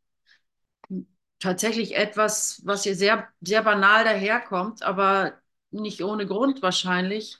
tatsächlich 1.38 1.96
etwas, 1.96 2.60
was 2.64 2.82
hier 2.84 2.94
sehr, 2.96 3.28
sehr 3.40 3.62
banal 3.62 4.04
daherkommt, 4.04 4.82
aber 4.82 5.34
nicht 5.70 6.02
ohne 6.02 6.26
Grund 6.26 6.62
wahrscheinlich, 6.62 7.36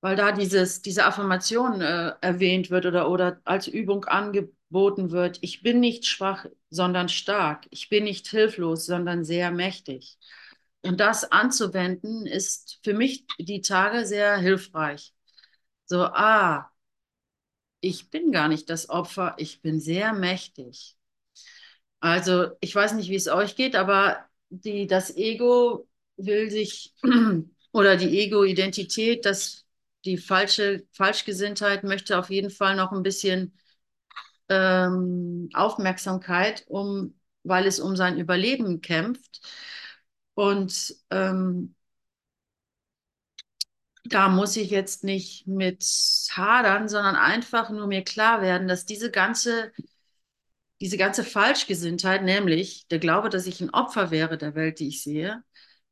weil 0.00 0.16
da 0.16 0.32
dieses, 0.32 0.82
diese 0.82 1.04
Affirmation 1.04 1.80
äh, 1.80 2.12
erwähnt 2.20 2.70
wird 2.70 2.86
oder, 2.86 3.10
oder 3.10 3.40
als 3.44 3.66
Übung 3.66 4.04
angeboten 4.06 5.10
wird. 5.10 5.38
Ich 5.42 5.62
bin 5.62 5.80
nicht 5.80 6.06
schwach, 6.06 6.46
sondern 6.70 7.08
stark. 7.08 7.66
Ich 7.70 7.88
bin 7.88 8.04
nicht 8.04 8.26
hilflos, 8.28 8.86
sondern 8.86 9.24
sehr 9.24 9.50
mächtig. 9.50 10.18
Und 10.82 11.00
das 11.00 11.30
anzuwenden 11.32 12.26
ist 12.26 12.78
für 12.84 12.94
mich 12.94 13.26
die 13.38 13.60
Tage 13.60 14.06
sehr 14.06 14.36
hilfreich. 14.38 15.12
So, 15.86 16.04
ah, 16.14 16.70
ich 17.80 18.10
bin 18.10 18.32
gar 18.32 18.48
nicht 18.48 18.68
das 18.70 18.88
Opfer, 18.90 19.34
ich 19.38 19.62
bin 19.62 19.80
sehr 19.80 20.12
mächtig. 20.12 20.96
Also, 22.00 22.50
ich 22.60 22.74
weiß 22.74 22.92
nicht, 22.94 23.08
wie 23.10 23.16
es 23.16 23.28
euch 23.28 23.56
geht, 23.56 23.74
aber 23.74 24.18
die, 24.50 24.86
das 24.86 25.16
Ego 25.16 25.88
will 26.16 26.50
sich 26.50 26.94
oder 27.72 27.96
die 27.96 28.18
Ego-Identität, 28.20 29.24
das 29.24 29.64
die 30.04 30.18
falsche 30.18 30.86
Falschgesinntheit 30.92 31.82
möchte 31.84 32.18
auf 32.18 32.30
jeden 32.30 32.50
Fall 32.50 32.76
noch 32.76 32.92
ein 32.92 33.02
bisschen 33.02 33.58
ähm, 34.50 35.50
Aufmerksamkeit, 35.54 36.66
um, 36.68 37.14
weil 37.44 37.66
es 37.66 37.80
um 37.80 37.96
sein 37.96 38.18
Überleben 38.18 38.82
kämpft. 38.82 39.42
Und 40.34 40.96
ähm, 41.12 41.75
da 44.08 44.28
muss 44.28 44.56
ich 44.56 44.70
jetzt 44.70 45.04
nicht 45.04 45.46
mit 45.46 45.84
hadern, 46.32 46.88
sondern 46.88 47.16
einfach 47.16 47.70
nur 47.70 47.86
mir 47.86 48.02
klar 48.04 48.42
werden, 48.42 48.68
dass 48.68 48.86
diese 48.86 49.10
ganze, 49.10 49.72
diese 50.80 50.96
ganze 50.98 51.24
Falschgesinntheit, 51.24 52.22
nämlich 52.22 52.86
der 52.88 52.98
Glaube, 52.98 53.30
dass 53.30 53.46
ich 53.46 53.60
ein 53.60 53.70
Opfer 53.70 54.10
wäre 54.10 54.36
der 54.38 54.54
Welt, 54.54 54.78
die 54.80 54.88
ich 54.88 55.02
sehe, 55.02 55.42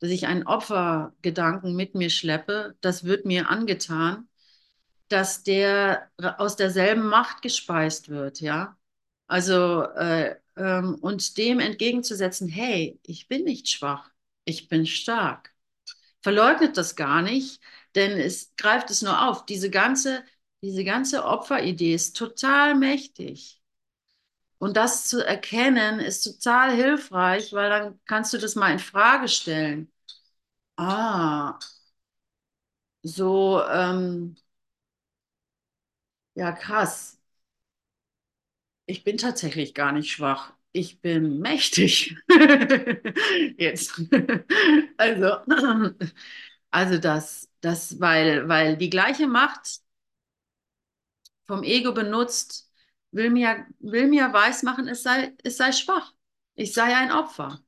dass 0.01 0.11
ich 0.11 0.27
einen 0.27 0.47
Opfergedanken 0.47 1.75
mit 1.75 1.95
mir 1.95 2.11
schleppe, 2.11 2.77
das 2.81 3.05
wird 3.05 3.25
mir 3.25 3.49
angetan, 3.49 4.29
dass 5.09 5.43
der 5.43 6.11
aus 6.39 6.57
derselben 6.57 7.07
Macht 7.07 7.43
gespeist 7.43 8.09
wird, 8.09 8.41
ja. 8.41 8.77
Also, 9.27 9.85
äh, 9.85 10.37
ähm, 10.57 10.97
und 11.01 11.39
dem 11.39 11.61
entgegenzusetzen, 11.61 12.49
hey, 12.49 13.01
ich 13.07 13.29
bin 13.29 13.45
nicht 13.45 13.69
schwach, 13.69 14.11
ich 14.45 14.69
bin 14.69 14.87
stark. 14.87 15.53
Verleugnet 16.23 16.77
das 16.77 16.97
gar 16.97 17.23
nicht, 17.23 17.61
denn 17.95 18.13
es 18.19 18.55
greift 18.57 18.91
es 18.91 19.03
nur 19.03 19.29
auf. 19.29 19.47
Diese 19.47 19.71
ganze, 19.71 20.25
diese 20.63 20.85
ganze 20.85 21.25
Opferidee 21.25 21.95
ist 21.95 22.17
total 22.17 22.75
mächtig. 22.75 23.61
Und 24.59 24.77
das 24.77 25.09
zu 25.09 25.25
erkennen 25.27 26.01
ist 26.01 26.23
total 26.23 26.75
hilfreich, 26.75 27.53
weil 27.53 27.71
dann 27.71 28.01
kannst 28.07 28.33
du 28.33 28.39
das 28.39 28.55
mal 28.57 28.73
in 28.73 28.79
Frage 28.79 29.29
stellen. 29.29 29.93
Ah, 30.77 31.59
so, 33.03 33.63
ähm, 33.69 34.37
ja, 36.35 36.53
krass. 36.53 37.19
Ich 38.87 39.05
bin 39.05 39.17
tatsächlich 39.19 39.75
gar 39.75 39.93
nicht 39.93 40.11
schwach. 40.11 40.53
Ich 40.73 41.01
bin 41.01 41.39
mächtig. 41.41 42.17
Jetzt. 43.59 44.01
Also, 44.97 45.39
also 46.71 46.99
das, 46.99 47.49
das, 47.65 48.01
weil, 48.01 48.49
weil 48.49 48.77
die 48.77 48.91
gleiche 48.91 49.27
Macht 49.27 49.81
vom 51.47 51.63
Ego 51.63 51.93
benutzt, 51.93 52.71
will 53.11 53.31
mir, 53.31 53.67
will 53.81 54.09
mir 54.09 54.33
weismachen, 54.33 54.89
es 54.89 55.03
sei, 55.03 55.35
es 55.45 55.57
sei 55.57 55.73
schwach. 55.73 56.13
Ich 56.55 56.73
sei 56.73 56.95
ein 56.97 57.13
Opfer. 57.13 57.61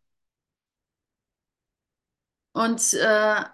Und, 2.53 2.95
äh, 2.95 3.45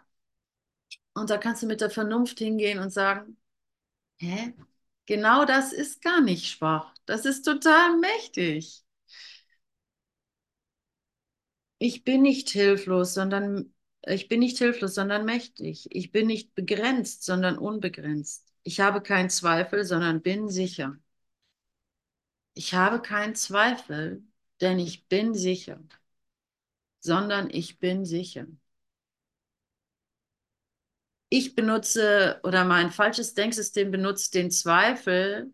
und 1.15 1.31
da 1.31 1.39
kannst 1.39 1.63
du 1.63 1.67
mit 1.67 1.81
der 1.81 1.91
Vernunft 1.91 2.39
hingehen 2.39 2.79
und 2.79 2.91
sagen, 2.91 3.37
hä? 4.19 4.55
Genau 5.07 5.45
das 5.47 5.73
ist 5.73 6.03
gar 6.03 6.21
nicht 6.23 6.47
schwach. 6.49 6.95
Das 7.07 7.27
ist 7.27 7.45
total 7.45 7.99
mächtig. 7.99 8.85
Ich 11.79 12.03
bin 12.05 12.23
nicht 12.23 12.49
hilflos, 12.51 13.13
sondern 13.15 13.75
ich 14.07 14.29
bin 14.29 14.41
nicht 14.41 14.59
hilflos, 14.59 14.95
sondern 14.95 15.25
mächtig. 15.25 15.89
Ich 15.91 16.13
bin 16.13 16.27
nicht 16.27 16.55
begrenzt, 16.55 17.25
sondern 17.25 17.59
unbegrenzt. 17.59 18.47
Ich 18.65 18.81
habe 18.81 19.01
keinen 19.03 19.31
Zweifel, 19.31 19.85
sondern 19.85 20.23
bin 20.23 20.49
sicher. 20.49 20.97
Ich 22.55 22.73
habe 22.75 23.03
keinen 23.03 23.35
Zweifel, 23.35 24.23
denn 24.63 24.79
ich 24.79 25.07
bin 25.09 25.35
sicher, 25.35 25.79
sondern 27.01 27.51
ich 27.51 27.79
bin 27.79 28.05
sicher. 28.07 28.47
Ich 31.31 31.55
benutze 31.57 32.39
oder 32.45 32.65
mein 32.65 32.91
falsches 32.93 33.35
Denksystem 33.35 33.91
benutzt 33.91 34.35
den 34.35 34.51
Zweifel, 34.53 35.53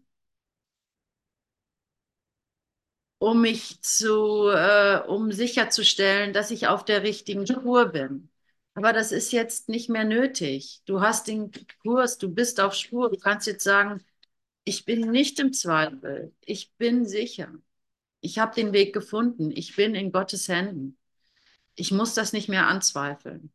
um 3.19 3.41
mich 3.43 3.81
zu, 3.83 4.49
äh, 4.51 5.01
um 5.07 5.33
sicherzustellen, 5.33 6.33
dass 6.33 6.51
ich 6.51 6.67
auf 6.69 6.85
der 6.85 7.03
richtigen 7.03 7.47
Spur 7.47 7.87
bin. 7.87 8.29
Aber 8.79 8.93
das 8.93 9.11
ist 9.11 9.33
jetzt 9.33 9.69
nicht 9.69 9.89
mehr 9.91 10.05
nötig. 10.05 10.83
Du 10.87 11.01
hast 11.01 11.27
den 11.27 11.51
Kurs, 11.83 12.17
du 12.17 12.33
bist 12.33 12.61
auf 12.61 12.75
Spur. 12.75 13.11
Du 13.11 13.19
kannst 13.19 13.49
jetzt 13.49 13.65
sagen, 13.65 14.05
ich 14.63 14.85
bin 14.85 15.11
nicht 15.11 15.41
im 15.41 15.53
Zweifel. 15.53 16.33
Ich 16.45 16.73
bin 16.77 17.05
sicher. 17.05 17.53
Ich 18.21 18.39
habe 18.39 18.55
den 18.55 18.73
Weg 18.73 18.93
gefunden. 18.95 19.51
Ich 19.51 19.75
bin 19.75 19.97
in 19.97 20.13
Gottes 20.13 20.47
Händen. 20.47 20.97
Ich 21.75 21.91
muss 21.91 22.15
das 22.15 22.33
nicht 22.33 22.49
mehr 22.49 22.69
anzweifeln. 22.69 23.53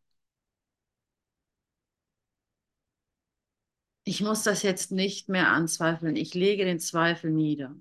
Ich 4.04 4.20
muss 4.20 4.44
das 4.44 4.62
jetzt 4.62 4.92
nicht 4.92 5.30
mehr 5.30 5.48
anzweifeln. 5.52 6.18
Ich 6.18 6.34
lege 6.34 6.66
den 6.66 6.82
Zweifel 6.82 7.32
nieder. 7.32 7.74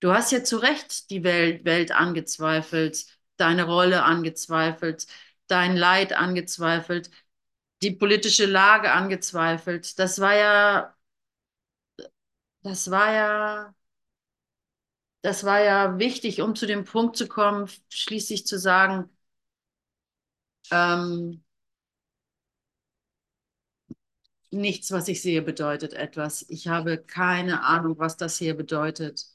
Du 0.00 0.12
hast 0.12 0.30
ja 0.30 0.44
zu 0.44 0.58
Recht 0.58 1.08
die 1.08 1.24
Welt, 1.24 1.64
Welt 1.64 1.90
angezweifelt, 1.92 3.06
deine 3.42 3.64
Rolle 3.64 4.04
angezweifelt, 4.04 5.06
dein 5.48 5.76
Leid 5.76 6.14
angezweifelt, 6.14 7.10
die 7.82 7.92
politische 7.92 8.46
Lage 8.46 8.92
angezweifelt. 8.92 9.98
Das 10.00 10.20
war 10.20 10.34
ja, 10.36 10.96
das 12.62 12.90
war 12.90 13.12
ja, 13.12 13.74
das 15.22 15.44
war 15.44 15.60
ja 15.62 15.98
wichtig, 15.98 16.40
um 16.42 16.54
zu 16.56 16.66
dem 16.66 16.84
Punkt 16.84 17.16
zu 17.16 17.26
kommen, 17.28 17.68
schließlich 17.88 18.46
zu 18.46 18.58
sagen, 18.58 19.08
ähm, 20.70 21.42
nichts, 24.52 24.92
was 24.92 25.08
ich 25.08 25.20
sehe, 25.22 25.42
bedeutet 25.42 25.92
etwas. 25.94 26.44
Ich 26.48 26.68
habe 26.68 26.96
keine 26.98 27.64
Ahnung, 27.64 27.98
was 27.98 28.16
das 28.16 28.38
hier 28.38 28.54
bedeutet 28.56 29.26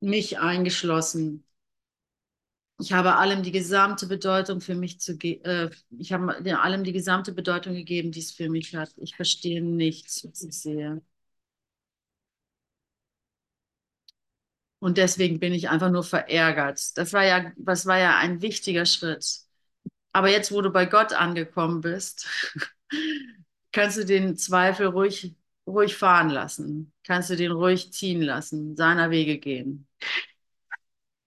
mich 0.00 0.38
eingeschlossen. 0.38 1.44
Ich 2.80 2.92
habe 2.92 3.16
allem 3.16 3.42
die 3.42 3.52
gesamte 3.52 4.06
Bedeutung 4.06 4.60
für 4.60 4.74
mich 4.74 5.00
zu. 5.00 5.12
Äh, 5.22 5.70
ich 5.98 6.12
habe 6.12 6.34
allem 6.60 6.84
die 6.84 6.92
gesamte 6.92 7.32
Bedeutung 7.32 7.74
gegeben, 7.74 8.10
die 8.12 8.20
es 8.20 8.32
für 8.32 8.48
mich 8.48 8.74
hat. 8.74 8.90
Ich 8.96 9.16
verstehe 9.16 9.62
nichts, 9.62 10.24
was 10.28 10.42
ich 10.42 10.58
sehe. 10.58 11.02
Und 14.78 14.96
deswegen 14.98 15.40
bin 15.40 15.52
ich 15.52 15.68
einfach 15.68 15.90
nur 15.90 16.04
verärgert. 16.04 16.96
Das 16.96 17.12
war 17.12 17.24
ja, 17.24 17.52
das 17.56 17.84
war 17.86 17.98
ja 17.98 18.16
ein 18.18 18.40
wichtiger 18.42 18.86
Schritt. 18.86 19.40
Aber 20.12 20.30
jetzt, 20.30 20.52
wo 20.52 20.62
du 20.62 20.70
bei 20.70 20.86
Gott 20.86 21.12
angekommen 21.14 21.80
bist, 21.82 22.28
kannst 23.72 23.98
du 23.98 24.04
den 24.04 24.36
Zweifel 24.36 24.86
ruhig, 24.88 25.34
ruhig 25.66 25.96
fahren 25.96 26.30
lassen. 26.30 26.92
Kannst 27.04 27.30
du 27.30 27.36
den 27.36 27.52
ruhig 27.52 27.92
ziehen 27.92 28.22
lassen, 28.22 28.76
seiner 28.76 29.10
Wege 29.10 29.38
gehen. 29.38 29.86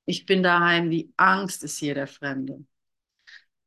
Ich 0.06 0.26
bin 0.26 0.44
daheim, 0.44 0.90
die 0.90 1.14
Angst 1.18 1.64
ist 1.64 1.78
hier 1.78 1.94
der 1.96 2.08
Fremde. 2.08 2.66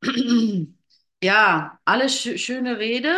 ja, 1.23 1.78
alles 1.85 2.12
sch 2.21 2.38
schöne 2.38 2.78
Rede, 2.78 3.12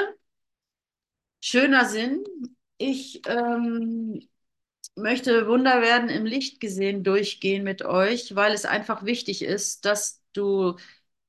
schöner 1.41 1.85
Sinn. 1.87 2.25
Ich 2.79 3.23
ähm, 3.27 4.21
möchte 4.97 5.49
Wunder 5.49 5.83
werden 5.83 6.11
im 6.11 6.27
Licht 6.27 6.61
gesehen 6.61 7.05
durchgehen 7.05 7.65
mit 7.65 7.83
euch, 7.85 8.35
weil 8.37 8.53
es 8.55 8.65
einfach 8.65 9.05
wichtig 9.05 9.43
ist, 9.43 9.85
dass 9.85 10.23
du 10.33 10.77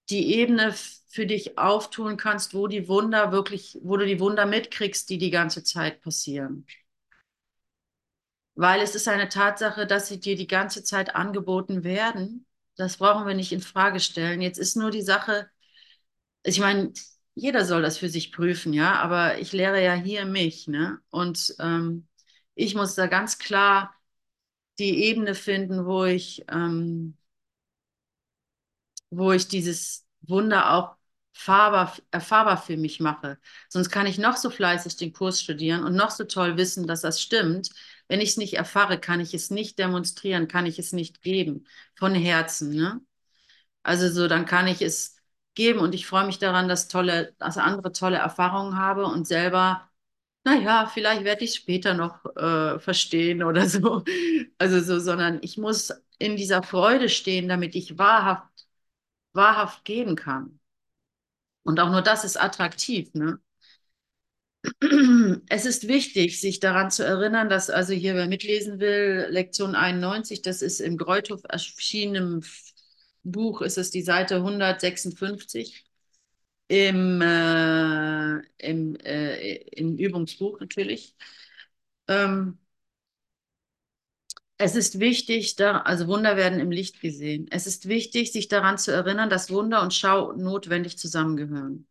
die 0.10 0.36
Ebene 0.36 0.74
für 1.10 1.25
dich 1.27 1.58
auftun 1.60 2.17
kannst, 2.17 2.53
wo 2.55 2.67
die 2.67 2.88
Wunder 2.89 3.31
wirklich, 3.31 3.79
wo 3.84 3.98
du 3.98 4.05
die 4.05 4.19
Wunder 4.19 4.46
mitkriegst, 4.46 5.10
die 5.10 5.17
die 5.19 5.31
ganze 5.31 5.63
Zeit 5.63 6.01
passieren. 6.01 6.65
Weil 8.59 8.81
es 8.81 8.93
ist 8.93 9.07
eine 9.07 9.29
Tatsache, 9.29 9.87
dass 9.87 10.07
sie 10.09 10.19
dir 10.19 10.35
die 10.35 10.47
ganze 10.47 10.83
Zeit 10.83 11.15
angeboten 11.15 11.85
werden. 11.85 12.45
Das 12.75 12.97
brauchen 12.97 13.25
wir 13.25 13.33
nicht 13.33 13.53
in 13.53 13.61
Frage 13.61 14.01
stellen. 14.01 14.41
Jetzt 14.41 14.57
ist 14.59 14.75
nur 14.75 14.91
die 14.91 15.01
Sache, 15.01 15.49
ich 16.43 16.59
meine, 16.59 16.93
jeder 17.35 17.65
soll 17.65 17.81
das 17.81 17.97
für 17.97 18.09
sich 18.09 18.31
prüfen, 18.31 18.73
ja, 18.73 18.95
aber 18.95 19.39
ich 19.39 19.53
lehre 19.53 19.83
ja 19.83 19.93
hier 19.93 20.25
mich, 20.25 20.67
ne? 20.67 20.99
Und 21.09 21.55
ähm, 21.59 22.07
ich 22.55 22.75
muss 22.75 22.95
da 22.95 23.07
ganz 23.07 23.37
klar 23.39 23.93
die 24.79 25.03
Ebene 25.05 25.35
finden, 25.35 25.85
wo 25.85 26.05
ich, 26.05 26.45
ähm, 26.49 27.17
wo 29.09 29.31
ich 29.31 29.47
dieses 29.47 30.05
Wunder 30.21 30.73
auch 30.73 30.95
fahrbar, 31.33 31.95
erfahrbar 32.11 32.61
für 32.61 32.77
mich 32.77 32.99
mache. 32.99 33.39
Sonst 33.69 33.89
kann 33.89 34.05
ich 34.07 34.17
noch 34.17 34.35
so 34.37 34.49
fleißig 34.49 34.97
den 34.97 35.13
Kurs 35.13 35.41
studieren 35.41 35.83
und 35.83 35.95
noch 35.95 36.11
so 36.11 36.23
toll 36.25 36.57
wissen, 36.57 36.87
dass 36.87 37.01
das 37.01 37.21
stimmt. 37.21 37.69
Wenn 38.09 38.21
ich 38.21 38.31
es 38.31 38.37
nicht 38.37 38.55
erfahre, 38.55 38.99
kann 38.99 39.21
ich 39.21 39.33
es 39.35 39.51
nicht 39.51 39.79
demonstrieren, 39.79 40.49
kann 40.49 40.65
ich 40.67 40.79
es 40.79 40.93
nicht 40.93 41.21
geben 41.21 41.67
von 41.95 42.15
Herzen. 42.15 42.71
Ne? 42.75 43.01
Also 43.83 44.09
so, 44.09 44.27
dann 44.27 44.45
kann 44.45 44.67
ich 44.67 44.81
es 44.81 45.17
geben 45.55 45.79
und 45.79 45.95
ich 45.95 46.07
freue 46.07 46.25
mich 46.25 46.39
daran, 46.39 46.67
dass 46.69 46.87
tolle, 46.87 47.35
dass 47.39 47.57
andere 47.57 47.91
tolle 47.91 48.17
Erfahrungen 48.17 48.77
habe 48.77 49.05
und 49.05 49.27
selber, 49.27 49.89
naja, 50.45 50.87
vielleicht 50.87 51.23
werde 51.25 51.43
ich 51.43 51.51
es 51.51 51.55
später 51.57 51.93
noch 51.93 52.25
äh, 52.35 52.79
verstehen 52.79 53.43
oder 53.43 53.67
so. 53.69 54.03
Also 54.57 54.81
so, 54.81 54.99
sondern 54.99 55.39
ich 55.43 55.57
muss 55.57 55.91
in 56.19 56.35
dieser 56.37 56.63
Freude 56.63 57.09
stehen, 57.09 57.47
damit 57.49 57.75
ich 57.75 57.97
wahrhaft, 57.97 58.67
wahrhaft 59.33 59.85
geben 59.85 60.15
kann. 60.15 60.59
Und 61.63 61.79
auch 61.79 61.89
nur 61.89 62.01
das 62.01 62.25
ist 62.25 62.35
attraktiv, 62.41 63.13
ne? 63.13 63.39
Es 65.49 65.65
ist 65.65 65.87
wichtig, 65.87 66.41
sich 66.41 66.59
daran 66.59 66.91
zu 66.91 67.03
erinnern, 67.05 67.49
dass 67.49 67.69
also 67.69 67.93
hier, 67.93 68.15
wer 68.15 68.27
mitlesen 68.27 68.79
will, 68.79 69.27
Lektion 69.29 69.75
91, 69.75 70.41
das 70.41 70.61
ist 70.61 70.79
im 70.81 70.97
Greuthof 70.97 71.41
erschienenen 71.47 72.45
Buch, 73.23 73.61
ist 73.61 73.77
es 73.77 73.91
die 73.91 74.01
Seite 74.01 74.41
156 74.41 75.85
im, 76.69 77.21
äh, 77.21 78.39
im, 78.59 78.95
äh, 78.97 79.55
im 79.71 79.97
Übungsbuch 79.97 80.59
natürlich. 80.59 81.15
Ähm, 82.07 82.59
es 84.59 84.75
ist 84.75 84.99
wichtig, 84.99 85.55
da, 85.55 85.79
also 85.79 86.07
Wunder 86.07 86.37
werden 86.37 86.59
im 86.59 86.69
Licht 86.71 87.01
gesehen. 87.01 87.47
Es 87.51 87.65
ist 87.67 87.87
wichtig, 87.87 88.31
sich 88.31 88.47
daran 88.47 88.77
zu 88.77 88.91
erinnern, 88.91 89.29
dass 89.31 89.49
Wunder 89.49 89.81
und 89.81 89.93
Schau 89.93 90.33
notwendig 90.33 90.97
zusammengehören. 90.99 91.87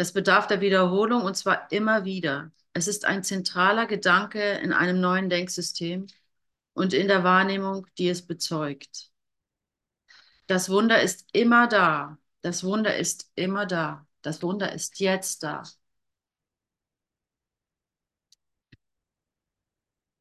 Das 0.00 0.12
bedarf 0.12 0.46
der 0.46 0.62
Wiederholung 0.62 1.24
und 1.24 1.36
zwar 1.36 1.70
immer 1.70 2.06
wieder. 2.06 2.52
Es 2.72 2.88
ist 2.88 3.04
ein 3.04 3.22
zentraler 3.22 3.84
Gedanke 3.84 4.40
in 4.52 4.72
einem 4.72 4.98
neuen 4.98 5.28
Denksystem 5.28 6.06
und 6.72 6.94
in 6.94 7.06
der 7.06 7.22
Wahrnehmung, 7.22 7.86
die 7.98 8.08
es 8.08 8.26
bezeugt. 8.26 9.10
Das 10.46 10.70
Wunder 10.70 11.02
ist 11.02 11.28
immer 11.34 11.66
da. 11.66 12.16
Das 12.40 12.64
Wunder 12.64 12.96
ist 12.96 13.30
immer 13.34 13.66
da. 13.66 14.06
Das 14.22 14.42
Wunder 14.42 14.72
ist 14.72 15.00
jetzt 15.00 15.42
da. 15.42 15.64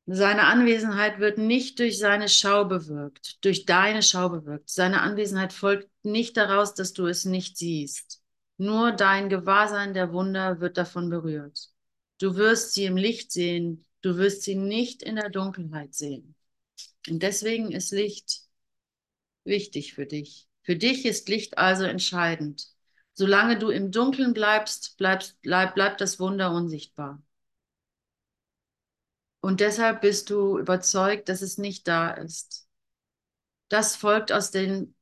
Seine 0.07 0.43
Anwesenheit 0.43 1.19
wird 1.19 1.37
nicht 1.37 1.79
durch 1.79 1.99
seine 1.99 2.27
Schau 2.27 2.65
bewirkt, 2.65 3.45
durch 3.45 3.65
deine 3.65 4.03
Schau 4.03 4.27
bewirkt. 4.27 4.69
Seine 4.69 4.99
Anwesenheit 4.99 5.53
folgt 5.53 5.89
nicht 6.03 6.35
daraus, 6.35 6.73
dass 6.73 6.91
du 6.91 7.07
es 7.07 7.23
nicht 7.23 7.55
siehst. 7.55 8.18
Nur 8.59 8.91
dein 8.91 9.29
Gewahrsein 9.29 9.93
der 9.93 10.11
Wunder 10.11 10.59
wird 10.59 10.77
davon 10.77 11.09
berührt. 11.09 11.69
Du 12.19 12.35
wirst 12.35 12.73
sie 12.73 12.83
im 12.83 12.97
Licht 12.97 13.31
sehen, 13.31 13.85
du 14.01 14.17
wirst 14.17 14.43
sie 14.43 14.55
nicht 14.55 15.01
in 15.01 15.15
der 15.15 15.29
Dunkelheit 15.29 15.95
sehen. 15.95 16.35
Und 17.07 17.23
deswegen 17.23 17.71
ist 17.71 17.91
Licht 17.93 18.41
wichtig 19.45 19.93
für 19.93 20.05
dich. 20.05 20.49
Für 20.63 20.75
dich 20.75 21.05
ist 21.05 21.29
Licht 21.29 21.57
also 21.57 21.85
entscheidend. 21.85 22.67
Solange 23.13 23.57
du 23.57 23.69
im 23.69 23.91
Dunkeln 23.91 24.33
bleibst, 24.33 24.97
bleibst 24.97 25.41
bleib, 25.41 25.73
bleibt 25.73 26.01
das 26.01 26.19
Wunder 26.19 26.51
unsichtbar. 26.51 27.23
Und 29.39 29.61
deshalb 29.61 30.01
bist 30.01 30.29
du 30.31 30.59
überzeugt, 30.59 31.29
dass 31.29 31.41
es 31.41 31.57
nicht 31.57 31.87
da 31.87 32.11
ist. 32.11 32.67
Das 33.69 33.95
folgt 33.95 34.33
aus 34.33 34.51
den 34.51 34.95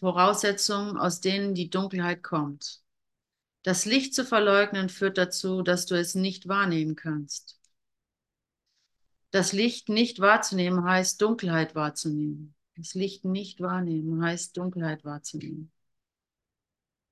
Voraussetzungen, 0.00 0.96
aus 0.96 1.20
denen 1.20 1.54
die 1.54 1.68
Dunkelheit 1.68 2.22
kommt. 2.22 2.81
Das 3.62 3.84
Licht 3.84 4.14
zu 4.14 4.24
verleugnen 4.24 4.88
führt 4.88 5.18
dazu, 5.18 5.62
dass 5.62 5.86
du 5.86 5.94
es 5.94 6.14
nicht 6.14 6.48
wahrnehmen 6.48 6.96
kannst. 6.96 7.60
Das 9.30 9.52
Licht 9.52 9.88
nicht 9.88 10.20
wahrzunehmen 10.20 10.84
heißt 10.84 11.22
Dunkelheit 11.22 11.74
wahrzunehmen. 11.74 12.54
Das 12.76 12.94
Licht 12.94 13.24
nicht 13.24 13.60
wahrnehmen 13.60 14.22
heißt 14.22 14.56
Dunkelheit 14.56 15.04
wahrzunehmen. 15.04 15.70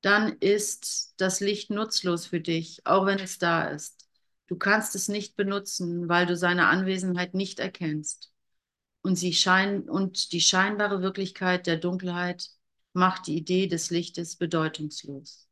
Dann 0.03 0.39
ist 0.39 1.15
das 1.19 1.41
Licht 1.41 1.71
nutzlos 1.71 2.27
für 2.27 2.41
dich, 2.41 2.87
auch 2.87 3.07
wenn 3.07 3.19
es 3.19 3.39
da 3.39 3.69
ist. 3.69 4.09
Du 4.49 4.57
kannst 4.57 4.95
es 4.95 5.09
nicht 5.09 5.37
benutzen, 5.37 6.09
weil 6.09 6.27
du 6.27 6.37
seine 6.37 6.67
Anwesenheit 6.67 7.35
nicht 7.35 7.61
erkennst. 7.61 8.33
Und, 9.03 9.17
sie 9.17 9.33
schein 9.33 9.89
und 9.89 10.33
die 10.33 10.41
scheinbare 10.41 11.03
Wirklichkeit 11.03 11.67
der 11.67 11.77
Dunkelheit 11.77 12.51
macht 12.93 13.29
die 13.29 13.37
Idee 13.37 13.67
des 13.67 13.91
Lichtes 13.91 14.37
bedeutungslos. 14.37 15.50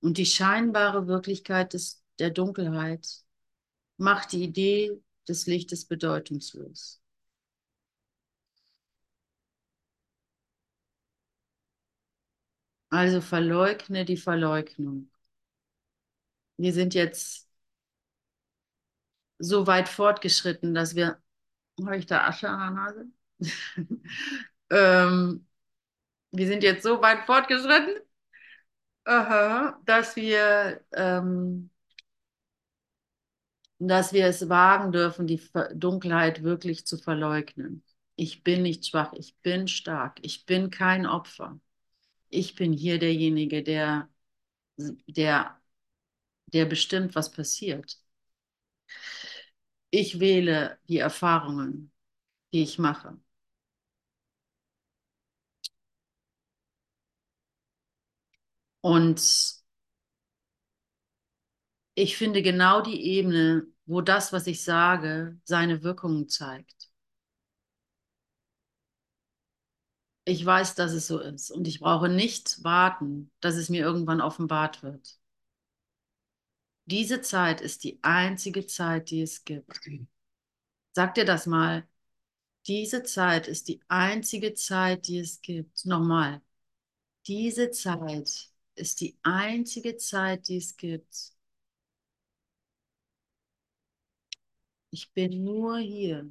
Und 0.00 0.18
die 0.18 0.26
scheinbare 0.26 1.06
Wirklichkeit 1.06 1.72
des, 1.74 2.02
der 2.18 2.30
Dunkelheit 2.30 3.06
macht 3.98 4.32
die 4.32 4.42
Idee 4.44 4.92
des 5.28 5.46
Lichtes 5.46 5.86
bedeutungslos. 5.86 7.00
Also 12.90 13.20
verleugne 13.20 14.04
die 14.04 14.16
Verleugnung. 14.16 15.10
Wir 16.58 16.72
sind 16.72 16.94
jetzt 16.94 17.48
so 19.38 19.66
weit 19.66 19.88
fortgeschritten, 19.88 20.74
dass 20.74 20.94
wir. 20.94 21.20
Habe 21.84 21.98
ich 21.98 22.06
da 22.06 22.26
Asche 22.26 22.48
an 22.48 22.58
der 22.60 22.70
Nase? 22.70 23.06
ähm, 24.70 25.46
wir 26.32 26.46
sind 26.46 26.62
jetzt 26.62 26.82
so 26.84 27.02
weit 27.02 27.26
fortgeschritten, 27.26 27.96
aha, 29.06 29.80
dass 29.86 30.16
wir, 30.16 30.80
ähm, 30.92 31.70
dass 33.78 34.12
wir 34.12 34.26
es 34.26 34.48
wagen 34.48 34.92
dürfen, 34.92 35.26
die 35.26 35.40
Dunkelheit 35.74 36.42
wirklich 36.42 36.86
zu 36.86 36.96
verleugnen. 36.98 37.82
Ich 38.16 38.42
bin 38.42 38.62
nicht 38.62 38.86
schwach, 38.86 39.12
ich 39.14 39.36
bin 39.42 39.68
stark, 39.68 40.18
ich 40.22 40.46
bin 40.46 40.70
kein 40.70 41.06
Opfer 41.06 41.58
ich 42.30 42.56
bin 42.56 42.72
hier 42.74 42.98
derjenige, 42.98 43.62
der, 43.62 44.08
der, 44.78 45.60
der 46.52 46.66
bestimmt, 46.66 47.14
was 47.14 47.32
passiert. 47.32 47.98
Ich 49.90 50.20
wähle 50.20 50.78
die 50.88 50.98
Erfahrungen, 50.98 51.90
die 52.52 52.62
ich 52.64 52.78
mache. 52.78 53.18
Und 58.86 59.20
ich 61.96 62.16
finde 62.16 62.40
genau 62.40 62.82
die 62.82 63.02
Ebene, 63.02 63.66
wo 63.84 64.00
das, 64.00 64.32
was 64.32 64.46
ich 64.46 64.62
sage, 64.62 65.40
seine 65.42 65.82
Wirkungen 65.82 66.28
zeigt. 66.28 66.88
ich 70.28 70.44
weiß, 70.44 70.74
dass 70.74 70.92
es 70.92 71.06
so 71.06 71.20
ist 71.20 71.50
und 71.52 71.68
ich 71.68 71.78
brauche 71.78 72.08
nicht 72.08 72.64
warten, 72.64 73.30
dass 73.40 73.54
es 73.54 73.68
mir 73.68 73.82
irgendwann 73.84 74.20
offenbart 74.20 74.82
wird. 74.82 75.20
Diese 76.84 77.20
Zeit 77.20 77.60
ist 77.60 77.84
die 77.84 78.00
einzige 78.02 78.66
Zeit, 78.66 79.10
die 79.10 79.22
es 79.22 79.44
gibt. 79.44 79.80
Sag 80.92 81.14
dir 81.14 81.24
das 81.24 81.46
mal. 81.46 81.88
Diese 82.66 83.04
Zeit 83.04 83.46
ist 83.46 83.68
die 83.68 83.80
einzige 83.86 84.54
Zeit, 84.54 85.06
die 85.06 85.18
es 85.20 85.40
gibt. 85.42 85.86
Nochmal. 85.86 86.42
Diese 87.26 87.70
Zeit 87.70 88.50
ist 88.76 89.00
die 89.00 89.16
einzige 89.22 89.96
Zeit, 89.96 90.48
die 90.48 90.58
es 90.58 90.76
gibt. 90.76 91.32
Ich 94.90 95.12
bin 95.12 95.44
nur 95.44 95.78
hier. 95.78 96.28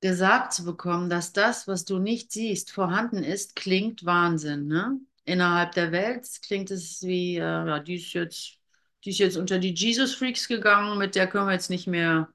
Gesagt 0.00 0.52
zu 0.52 0.64
bekommen, 0.64 1.10
dass 1.10 1.32
das, 1.32 1.66
was 1.68 1.84
du 1.84 1.98
nicht 1.98 2.32
siehst, 2.32 2.70
vorhanden 2.72 3.22
ist, 3.24 3.56
klingt 3.56 4.04
Wahnsinn, 4.04 4.66
ne? 4.68 4.98
Innerhalb 5.24 5.72
der 5.72 5.92
Welt 5.92 6.26
klingt 6.46 6.70
es 6.70 7.02
wie, 7.02 7.36
äh, 7.36 7.40
ja, 7.40 7.78
die 7.80 7.96
ist 7.96 8.12
jetzt, 8.14 8.58
die 9.04 9.10
ist 9.10 9.18
jetzt 9.18 9.36
unter 9.36 9.58
die 9.58 9.74
Jesus 9.74 10.14
Freaks 10.14 10.48
gegangen, 10.48 10.98
mit 10.98 11.14
der 11.16 11.26
können 11.28 11.46
wir 11.48 11.52
jetzt 11.52 11.70
nicht 11.70 11.86
mehr 11.86 12.28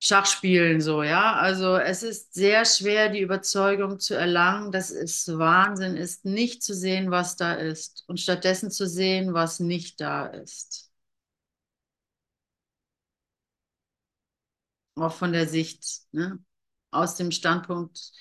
Schach 0.00 0.26
spielen, 0.26 0.80
so, 0.82 1.02
ja. 1.02 1.32
Also 1.34 1.76
es 1.76 2.02
ist 2.02 2.34
sehr 2.34 2.64
schwer, 2.66 3.08
die 3.08 3.20
Überzeugung 3.20 3.98
zu 3.98 4.14
erlangen, 4.14 4.70
dass 4.70 4.90
es 4.90 5.26
Wahnsinn 5.38 5.96
ist, 5.96 6.24
nicht 6.26 6.62
zu 6.62 6.74
sehen, 6.74 7.10
was 7.10 7.36
da 7.36 7.54
ist 7.54 8.04
und 8.06 8.20
stattdessen 8.20 8.70
zu 8.70 8.86
sehen, 8.86 9.32
was 9.34 9.60
nicht 9.60 10.00
da 10.00 10.26
ist. 10.26 10.90
Auch 14.96 15.12
von 15.14 15.32
der 15.32 15.46
Sicht, 15.48 15.84
ne? 16.12 16.38
Aus 16.94 17.16
dem 17.16 17.30
Standpunkt, 17.32 18.12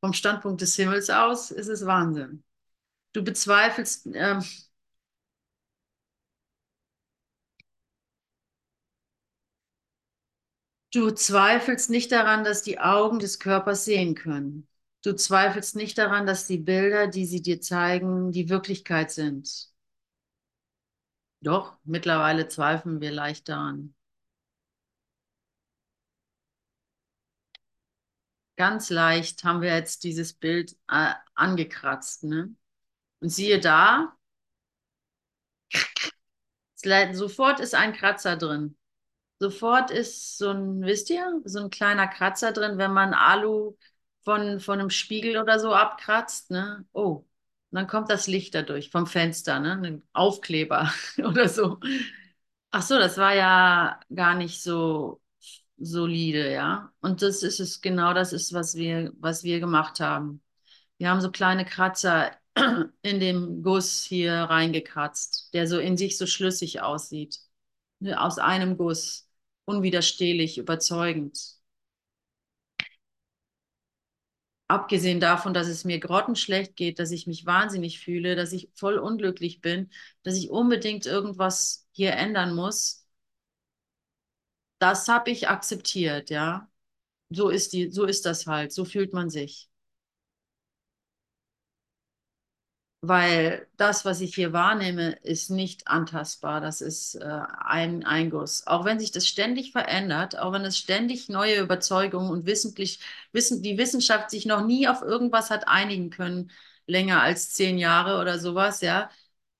vom 0.00 0.12
Standpunkt 0.12 0.60
des 0.60 0.76
Himmels 0.76 1.10
aus 1.10 1.50
ist 1.50 1.68
es 1.68 1.86
Wahnsinn. 1.86 2.44
Du 3.14 3.24
bezweifelst, 3.24 4.08
ähm, 4.14 4.44
du 10.92 11.10
zweifelst 11.12 11.90
nicht 11.90 12.10
daran, 12.12 12.42
dass 12.44 12.62
die 12.62 12.78
Augen 12.80 13.18
des 13.20 13.38
Körpers 13.38 13.84
sehen 13.84 14.14
können. 14.16 14.66
Du 15.04 15.14
zweifelst 15.14 15.76
nicht 15.76 15.96
daran, 15.98 16.26
dass 16.26 16.46
die 16.48 16.58
Bilder, 16.58 17.06
die 17.08 17.24
sie 17.26 17.40
dir 17.42 17.60
zeigen, 17.60 18.32
die 18.32 18.48
Wirklichkeit 18.48 19.10
sind. 19.12 19.48
Doch, 21.40 21.78
mittlerweile 21.84 22.46
zweifeln 22.48 23.00
wir 23.00 23.10
leicht 23.10 23.48
daran. 23.48 23.95
Ganz 28.56 28.90
leicht 28.90 29.44
haben 29.44 29.60
wir 29.62 29.74
jetzt 29.74 30.04
dieses 30.04 30.32
Bild 30.32 30.72
äh, 30.88 31.12
angekratzt, 31.34 32.24
ne? 32.24 32.54
Und 33.20 33.30
siehe 33.30 33.60
da, 33.60 34.16
sofort 37.12 37.60
ist 37.60 37.74
ein 37.74 37.92
Kratzer 37.92 38.36
drin. 38.36 38.76
Sofort 39.38 39.90
ist 39.90 40.38
so 40.38 40.50
ein, 40.50 40.82
wisst 40.82 41.10
ihr, 41.10 41.42
so 41.44 41.60
ein 41.60 41.70
kleiner 41.70 42.08
Kratzer 42.08 42.52
drin, 42.52 42.78
wenn 42.78 42.92
man 42.92 43.14
Alu 43.14 43.76
von, 44.24 44.60
von 44.60 44.80
einem 44.80 44.90
Spiegel 44.90 45.38
oder 45.38 45.60
so 45.60 45.74
abkratzt, 45.74 46.50
ne? 46.50 46.86
Oh, 46.92 47.24
und 47.70 47.76
dann 47.76 47.86
kommt 47.88 48.10
das 48.10 48.26
Licht 48.28 48.54
dadurch 48.54 48.90
vom 48.90 49.06
Fenster, 49.06 49.60
ne? 49.60 49.72
Ein 49.74 50.02
Aufkleber 50.12 50.92
oder 51.18 51.48
so. 51.48 51.80
Ach 52.70 52.82
so, 52.82 52.98
das 52.98 53.18
war 53.18 53.34
ja 53.34 54.00
gar 54.14 54.34
nicht 54.34 54.62
so 54.62 55.20
solide, 55.78 56.52
ja. 56.52 56.92
Und 57.00 57.22
das 57.22 57.42
ist 57.42 57.60
es, 57.60 57.80
genau 57.80 58.14
das 58.14 58.32
ist, 58.32 58.52
was 58.52 58.74
wir, 58.76 59.12
was 59.18 59.44
wir 59.44 59.60
gemacht 59.60 60.00
haben. 60.00 60.42
Wir 60.98 61.10
haben 61.10 61.20
so 61.20 61.30
kleine 61.30 61.64
Kratzer 61.64 62.32
in 63.02 63.20
dem 63.20 63.62
Guss 63.62 64.04
hier 64.04 64.34
reingekratzt, 64.34 65.52
der 65.54 65.66
so 65.68 65.78
in 65.78 65.96
sich 65.96 66.18
so 66.18 66.26
schlüssig 66.26 66.80
aussieht. 66.82 67.40
Ne, 68.00 68.20
Aus 68.20 68.38
einem 68.38 68.76
Guss. 68.76 69.28
Unwiderstehlich, 69.66 70.58
überzeugend. 70.58 71.38
Abgesehen 74.68 75.20
davon, 75.20 75.54
dass 75.54 75.68
es 75.68 75.84
mir 75.84 76.00
grottenschlecht 76.00 76.74
geht, 76.74 76.98
dass 76.98 77.12
ich 77.12 77.26
mich 77.28 77.46
wahnsinnig 77.46 78.00
fühle, 78.00 78.34
dass 78.34 78.52
ich 78.52 78.68
voll 78.74 78.98
unglücklich 78.98 79.60
bin, 79.60 79.90
dass 80.24 80.36
ich 80.36 80.50
unbedingt 80.50 81.06
irgendwas 81.06 81.86
hier 81.92 82.12
ändern 82.14 82.54
muss, 82.54 83.05
das 84.90 85.08
habe 85.08 85.30
ich 85.30 85.48
akzeptiert, 85.48 86.30
ja. 86.30 86.68
So 87.30 87.48
ist 87.50 87.72
die, 87.74 87.90
so 87.90 88.04
ist 88.06 88.26
das 88.26 88.46
halt, 88.46 88.72
so 88.72 88.84
fühlt 88.84 89.12
man 89.14 89.30
sich. 89.30 89.70
weil 93.02 93.68
das, 93.76 94.04
was 94.04 94.20
ich 94.20 94.34
hier 94.34 94.52
wahrnehme, 94.52 95.12
ist 95.22 95.50
nicht 95.50 95.86
antastbar. 95.88 96.60
Das 96.60 96.80
ist 96.80 97.14
äh, 97.16 97.24
ein 97.60 98.04
Einguss. 98.04 98.66
Auch 98.66 98.84
wenn 98.84 98.98
sich 98.98 99.12
das 99.12 99.28
ständig 99.28 99.70
verändert, 99.72 100.38
auch 100.38 100.52
wenn 100.52 100.64
es 100.64 100.76
ständig 100.78 101.28
neue 101.28 101.60
Überzeugungen 101.60 102.30
und 102.30 102.46
wissentlich, 102.46 103.00
wissen, 103.32 103.62
die 103.62 103.78
Wissenschaft 103.78 104.30
sich 104.30 104.46
noch 104.46 104.64
nie 104.66 104.88
auf 104.88 105.02
irgendwas 105.02 105.50
hat 105.50 105.68
einigen 105.68 106.10
können, 106.10 106.50
länger 106.86 107.22
als 107.22 107.52
zehn 107.54 107.78
Jahre 107.78 108.20
oder 108.20 108.38
sowas, 108.40 108.80
ja, 108.80 109.10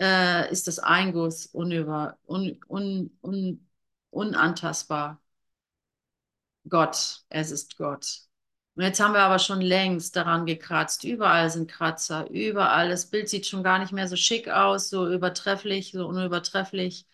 äh, 0.01 0.51
ist 0.51 0.67
das 0.67 0.79
Einguss 0.81 1.47
unüber, 1.47 2.19
un, 2.27 2.59
un, 2.69 3.17
un, 3.23 3.66
unantastbar. 4.11 5.21
Gott, 6.69 7.23
es 7.29 7.51
ist 7.51 7.77
Gott. 7.77 8.21
Und 8.75 8.83
jetzt 8.83 9.01
haben 9.01 9.15
wir 9.15 9.21
aber 9.21 9.39
schon 9.39 9.61
längst 9.61 10.17
daran 10.17 10.45
gekratzt. 10.47 11.05
Überall 11.05 11.49
sind 11.51 11.71
Kratzer, 11.71 12.29
überall. 12.31 12.91
Das 12.91 13.07
Bild 13.07 13.29
sieht 13.29 13.47
schon 13.47 13.63
gar 13.63 13.79
nicht 13.79 13.93
mehr 13.93 14.09
so 14.09 14.17
schick 14.17 14.49
aus, 14.49 14.91
so 14.91 15.11
übertrefflich, 15.11 15.93
so 15.93 16.07
unübertrefflich. 16.07 17.07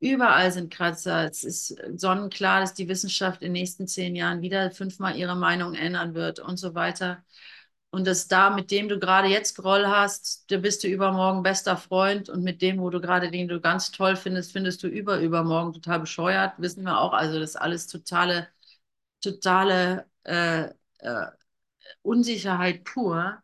Überall 0.00 0.50
sind 0.52 0.72
Kratzer. 0.72 1.24
Es 1.30 1.44
ist 1.44 1.76
sonnenklar, 1.96 2.60
dass 2.60 2.74
die 2.74 2.88
Wissenschaft 2.88 3.42
in 3.42 3.48
den 3.48 3.52
nächsten 3.52 3.86
zehn 3.86 4.16
Jahren 4.16 4.42
wieder 4.42 4.70
fünfmal 4.72 5.16
ihre 5.16 5.36
Meinung 5.36 5.74
ändern 5.74 6.14
wird 6.14 6.40
und 6.40 6.56
so 6.56 6.74
weiter. 6.74 7.24
Und 7.96 8.06
dass 8.06 8.28
da, 8.28 8.50
mit 8.50 8.70
dem 8.70 8.90
du 8.90 8.98
gerade 8.98 9.28
jetzt 9.28 9.56
Groll 9.56 9.86
hast, 9.86 10.50
da 10.50 10.58
bist 10.58 10.84
du 10.84 10.86
übermorgen 10.86 11.42
bester 11.42 11.78
Freund 11.78 12.28
und 12.28 12.42
mit 12.44 12.60
dem, 12.60 12.78
wo 12.78 12.90
du 12.90 13.00
gerade 13.00 13.30
den 13.30 13.48
du 13.48 13.58
ganz 13.58 13.90
toll 13.90 14.16
findest, 14.16 14.52
findest 14.52 14.82
du 14.82 14.86
über 14.86 15.18
übermorgen 15.20 15.72
total 15.72 16.00
bescheuert, 16.00 16.52
wissen 16.58 16.84
wir 16.84 17.00
auch. 17.00 17.14
Also 17.14 17.40
das 17.40 17.50
ist 17.52 17.56
alles 17.56 17.86
totale, 17.86 18.48
totale 19.22 20.04
äh, 20.24 20.64
äh, 20.98 21.26
Unsicherheit 22.02 22.84
pur. 22.84 23.42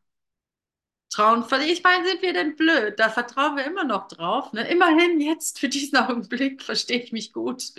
Trauen, 1.08 1.46
ich 1.66 1.82
meine, 1.82 2.06
sind 2.06 2.20
wir 2.20 2.34
denn 2.34 2.54
blöd? 2.54 3.00
Da 3.00 3.08
vertrauen 3.08 3.56
wir 3.56 3.64
immer 3.64 3.84
noch 3.84 4.06
drauf. 4.08 4.52
Ne? 4.52 4.68
Immerhin 4.68 5.18
jetzt 5.22 5.60
für 5.60 5.70
diesen 5.70 5.96
Augenblick 5.96 6.62
verstehe 6.62 7.00
ich 7.02 7.10
mich 7.12 7.32
gut. 7.32 7.72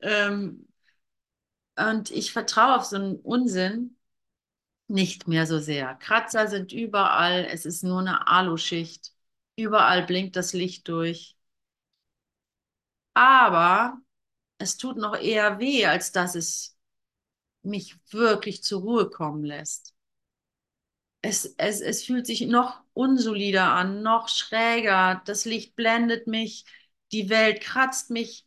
Ähm, 0.00 0.68
und 1.76 2.12
ich 2.12 2.32
vertraue 2.32 2.76
auf 2.76 2.84
so 2.84 2.94
einen 2.94 3.16
Unsinn 3.16 3.96
nicht 4.88 5.28
mehr 5.28 5.46
so 5.46 5.58
sehr. 5.58 5.94
Kratzer 5.96 6.48
sind 6.48 6.72
überall, 6.72 7.44
es 7.50 7.66
ist 7.66 7.82
nur 7.84 8.00
eine 8.00 8.26
Aluschicht. 8.28 9.12
Überall 9.56 10.04
blinkt 10.06 10.36
das 10.36 10.52
Licht 10.52 10.88
durch. 10.88 11.36
Aber 13.14 13.98
es 14.58 14.76
tut 14.78 14.96
noch 14.98 15.16
eher 15.16 15.58
weh, 15.60 15.86
als 15.86 16.12
dass 16.12 16.34
es 16.36 16.76
mich 17.62 17.96
wirklich 18.12 18.62
zur 18.64 18.82
Ruhe 18.82 19.10
kommen 19.10 19.44
lässt. 19.44 19.94
Es, 21.22 21.46
es, 21.58 21.80
es 21.80 22.04
fühlt 22.04 22.26
sich 22.26 22.42
noch 22.42 22.82
unsolider 22.92 23.72
an, 23.72 24.02
noch 24.02 24.28
schräger. 24.28 25.22
Das 25.26 25.44
Licht 25.44 25.74
blendet 25.76 26.26
mich, 26.26 26.64
die 27.12 27.30
Welt 27.30 27.60
kratzt 27.62 28.10
mich, 28.10 28.46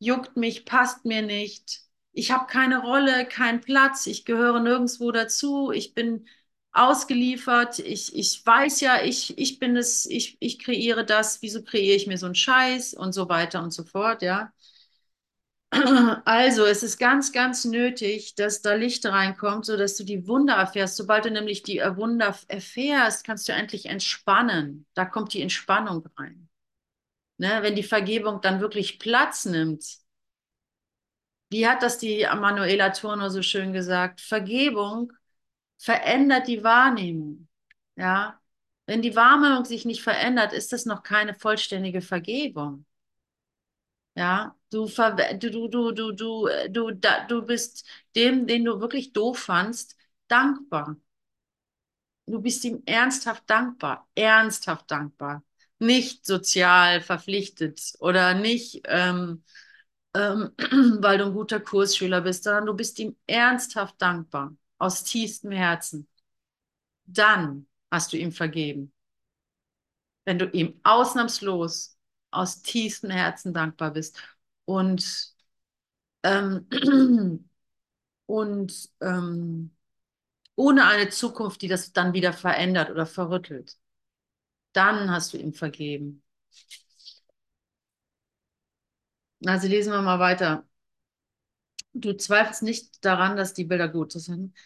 juckt 0.00 0.36
mich, 0.36 0.64
passt 0.66 1.04
mir 1.06 1.22
nicht. 1.22 1.82
Ich 2.12 2.30
habe 2.32 2.46
keine 2.46 2.80
Rolle, 2.80 3.24
keinen 3.26 3.60
Platz, 3.60 4.06
ich 4.06 4.24
gehöre 4.24 4.60
nirgendwo 4.60 5.12
dazu, 5.12 5.70
ich 5.72 5.94
bin 5.94 6.26
ausgeliefert, 6.72 7.78
ich, 7.80 8.14
ich 8.16 8.44
weiß 8.44 8.80
ja, 8.80 9.02
ich, 9.02 9.38
ich 9.38 9.58
bin 9.58 9.76
es, 9.76 10.06
ich, 10.06 10.36
ich 10.40 10.58
kreiere 10.58 11.04
das, 11.04 11.40
wieso 11.42 11.62
kreiere 11.62 11.96
ich 11.96 12.06
mir 12.06 12.18
so 12.18 12.26
einen 12.26 12.34
Scheiß 12.34 12.94
und 12.94 13.12
so 13.12 13.28
weiter 13.28 13.62
und 13.62 13.72
so 13.72 13.84
fort, 13.84 14.22
ja. 14.22 14.52
Also, 16.24 16.64
es 16.66 16.82
ist 16.82 16.98
ganz, 16.98 17.32
ganz 17.32 17.64
nötig, 17.64 18.34
dass 18.34 18.60
da 18.62 18.74
Licht 18.74 19.06
reinkommt, 19.06 19.64
sodass 19.66 19.96
du 19.96 20.04
die 20.04 20.26
Wunder 20.26 20.54
erfährst. 20.54 20.96
Sobald 20.96 21.24
du 21.24 21.30
nämlich 21.30 21.62
die 21.62 21.78
Wunder 21.96 22.36
erfährst, 22.48 23.24
kannst 23.24 23.48
du 23.48 23.52
endlich 23.52 23.86
entspannen. 23.86 24.86
Da 24.94 25.04
kommt 25.04 25.32
die 25.32 25.42
Entspannung 25.42 26.06
rein. 26.16 26.48
Ne? 27.38 27.60
Wenn 27.62 27.76
die 27.76 27.82
Vergebung 27.84 28.40
dann 28.42 28.60
wirklich 28.60 28.98
Platz 28.98 29.44
nimmt. 29.46 29.84
Wie 31.50 31.66
hat 31.66 31.82
das 31.82 31.98
die 31.98 32.26
Manuela 32.36 32.90
Turno 32.90 33.28
so 33.28 33.42
schön 33.42 33.72
gesagt? 33.72 34.20
Vergebung 34.20 35.12
verändert 35.78 36.48
die 36.48 36.62
Wahrnehmung. 36.64 37.48
Ja? 37.96 38.40
Wenn 38.86 39.02
die 39.02 39.16
Wahrnehmung 39.16 39.64
sich 39.64 39.84
nicht 39.84 40.02
verändert, 40.02 40.52
ist 40.52 40.72
das 40.72 40.86
noch 40.86 41.02
keine 41.02 41.34
vollständige 41.34 42.02
Vergebung. 42.02 42.86
Ja, 44.16 44.56
du, 44.70 44.86
du, 44.86 45.48
du, 45.48 45.92
du, 45.92 46.12
du, 46.12 46.48
du, 46.68 46.90
da, 46.92 47.26
du 47.26 47.42
bist 47.42 47.86
dem, 48.16 48.46
den 48.46 48.64
du 48.64 48.80
wirklich 48.80 49.12
doof 49.12 49.38
fandst, 49.38 49.96
dankbar. 50.28 50.96
Du 52.26 52.40
bist 52.40 52.64
ihm 52.64 52.82
ernsthaft 52.86 53.44
dankbar, 53.48 54.08
ernsthaft 54.14 54.90
dankbar. 54.90 55.42
Nicht 55.78 56.24
sozial 56.26 57.00
verpflichtet 57.00 57.94
oder 57.98 58.34
nicht, 58.34 58.82
ähm, 58.84 59.42
ähm, 60.14 60.52
weil 61.02 61.18
du 61.18 61.26
ein 61.26 61.34
guter 61.34 61.60
Kursschüler 61.60 62.20
bist, 62.22 62.44
sondern 62.44 62.66
du 62.66 62.74
bist 62.74 62.98
ihm 62.98 63.16
ernsthaft 63.26 63.96
dankbar, 64.00 64.54
aus 64.78 65.04
tiefstem 65.04 65.52
Herzen. 65.52 66.08
Dann 67.06 67.66
hast 67.90 68.12
du 68.12 68.16
ihm 68.16 68.32
vergeben. 68.32 68.92
Wenn 70.24 70.38
du 70.38 70.46
ihm 70.50 70.80
ausnahmslos 70.84 71.96
aus 72.30 72.62
tiefstem 72.62 73.10
Herzen 73.10 73.52
dankbar 73.54 73.92
bist. 73.92 74.18
Und, 74.64 75.34
ähm, 76.22 76.66
und 78.26 78.90
ähm, 79.00 79.76
ohne 80.56 80.86
eine 80.86 81.10
Zukunft, 81.10 81.62
die 81.62 81.68
das 81.68 81.92
dann 81.92 82.14
wieder 82.14 82.32
verändert 82.32 82.90
oder 82.90 83.06
verrüttelt. 83.06 83.78
Dann 84.72 85.10
hast 85.10 85.32
du 85.34 85.38
ihm 85.38 85.52
vergeben. 85.54 86.22
Also 89.46 89.68
lesen 89.68 89.92
wir 89.92 90.00
mal 90.02 90.18
weiter. 90.18 90.66
Du 91.92 92.12
zweifelst 92.16 92.62
nicht 92.62 93.04
daran, 93.04 93.36
dass 93.36 93.54
die 93.54 93.64
Bilder 93.64 93.88
gut 93.88 94.12
sind. 94.12 94.56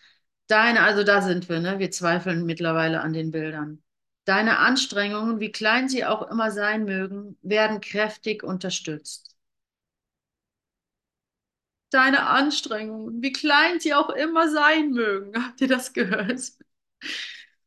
Deine, 0.46 0.82
also 0.82 1.04
da 1.04 1.22
sind 1.22 1.48
wir, 1.48 1.60
ne? 1.60 1.78
Wir 1.78 1.90
zweifeln 1.90 2.44
mittlerweile 2.46 3.00
an 3.00 3.12
den 3.12 3.30
Bildern. 3.30 3.82
Deine 4.26 4.58
Anstrengungen, 4.58 5.40
wie 5.40 5.52
klein 5.52 5.88
sie 5.88 6.04
auch 6.04 6.28
immer 6.30 6.50
sein 6.50 6.84
mögen, 6.84 7.38
werden 7.42 7.80
kräftig 7.80 8.42
unterstützt. 8.44 9.36
Deine 11.90 12.26
Anstrengungen, 12.26 13.22
wie 13.22 13.32
klein 13.32 13.80
sie 13.80 13.94
auch 13.94 14.10
immer 14.10 14.50
sein 14.50 14.90
mögen, 14.90 15.32
habt 15.46 15.60
ihr 15.62 15.68
das 15.68 15.92
gehört? 15.94 16.40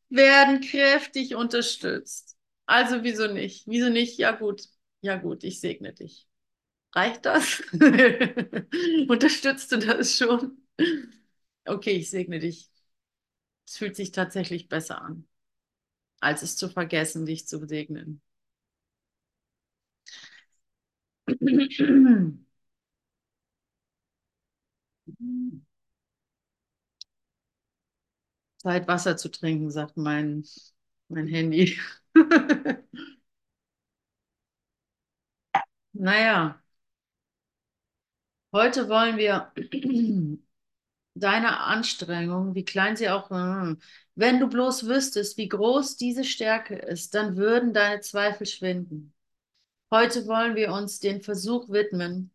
Werden 0.09 0.61
kräftig 0.61 1.35
unterstützt. 1.35 2.37
Also 2.65 3.03
wieso 3.03 3.27
nicht? 3.27 3.67
Wieso 3.67 3.89
nicht? 3.89 4.17
Ja 4.17 4.31
gut, 4.31 4.63
ja 5.01 5.15
gut, 5.17 5.43
ich 5.43 5.59
segne 5.59 5.93
dich. 5.93 6.26
Reicht 6.95 7.25
das? 7.25 7.61
Unterstützt 9.09 9.71
du 9.71 9.77
das 9.77 10.15
schon? 10.17 10.57
Okay, 11.65 11.91
ich 11.91 12.09
segne 12.09 12.39
dich. 12.39 12.69
Es 13.67 13.77
fühlt 13.77 13.95
sich 13.95 14.11
tatsächlich 14.13 14.69
besser 14.69 15.01
an, 15.03 15.27
als 16.21 16.43
es 16.43 16.57
zu 16.57 16.69
vergessen, 16.69 17.25
dich 17.27 17.47
zu 17.47 17.65
segnen. 17.67 18.21
Zeit, 28.57 28.87
Wasser 28.87 29.17
zu 29.17 29.29
trinken, 29.29 29.71
sagt 29.71 29.97
mein, 29.97 30.43
mein 31.09 31.27
Handy. 31.27 31.77
naja, 35.93 36.61
heute 38.57 38.89
wollen 38.89 39.17
wir 39.17 39.51
deine 41.13 41.59
Anstrengung, 41.59 42.55
wie 42.55 42.65
klein 42.65 42.95
sie 42.97 43.09
auch, 43.09 43.29
hm, 43.29 43.79
wenn 44.15 44.39
du 44.39 44.47
bloß 44.47 44.87
wüsstest, 44.87 45.37
wie 45.37 45.47
groß 45.47 45.97
diese 45.97 46.23
Stärke 46.23 46.75
ist, 46.75 47.13
dann 47.13 47.37
würden 47.37 47.73
deine 47.73 48.01
Zweifel 48.01 48.47
schwinden. 48.47 49.13
Heute 49.91 50.25
wollen 50.25 50.55
wir 50.55 50.73
uns 50.73 50.99
den 50.99 51.21
Versuch 51.21 51.69
widmen, 51.69 52.31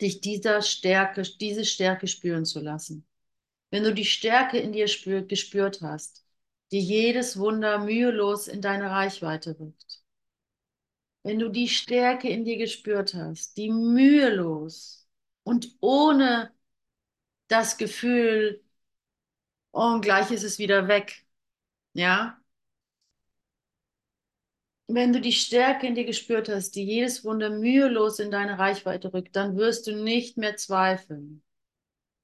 dich 0.00 0.20
dieser 0.20 0.60
Stärke, 0.60 1.22
diese 1.22 1.64
Stärke 1.64 2.08
spüren 2.08 2.44
zu 2.44 2.60
lassen. 2.60 3.06
Wenn 3.70 3.84
du 3.84 3.94
die 3.94 4.04
Stärke 4.04 4.58
in 4.58 4.72
dir 4.72 4.88
spür, 4.88 5.22
gespürt 5.22 5.82
hast, 5.82 6.24
die 6.72 6.80
jedes 6.80 7.38
Wunder 7.38 7.78
mühelos 7.78 8.48
in 8.48 8.60
deine 8.60 8.90
Reichweite 8.90 9.56
rückt. 9.58 10.02
Wenn 11.22 11.38
du 11.38 11.48
die 11.48 11.68
Stärke 11.68 12.28
in 12.28 12.44
dir 12.44 12.58
gespürt 12.58 13.14
hast, 13.14 13.56
die 13.56 13.70
mühelos 13.70 15.01
und 15.44 15.76
ohne 15.80 16.52
das 17.48 17.76
Gefühl, 17.78 18.62
oh, 19.72 19.94
und 19.94 20.02
gleich 20.02 20.30
ist 20.30 20.44
es 20.44 20.58
wieder 20.58 20.88
weg, 20.88 21.24
ja, 21.94 22.42
wenn 24.88 25.12
du 25.12 25.20
die 25.20 25.32
Stärke 25.32 25.86
in 25.86 25.94
dir 25.94 26.04
gespürt 26.04 26.48
hast, 26.48 26.72
die 26.76 26.84
jedes 26.84 27.24
Wunder 27.24 27.50
mühelos 27.50 28.18
in 28.18 28.30
deine 28.30 28.58
Reichweite 28.58 29.12
rückt, 29.12 29.36
dann 29.36 29.56
wirst 29.56 29.86
du 29.86 29.92
nicht 29.96 30.36
mehr 30.36 30.56
zweifeln. 30.56 31.42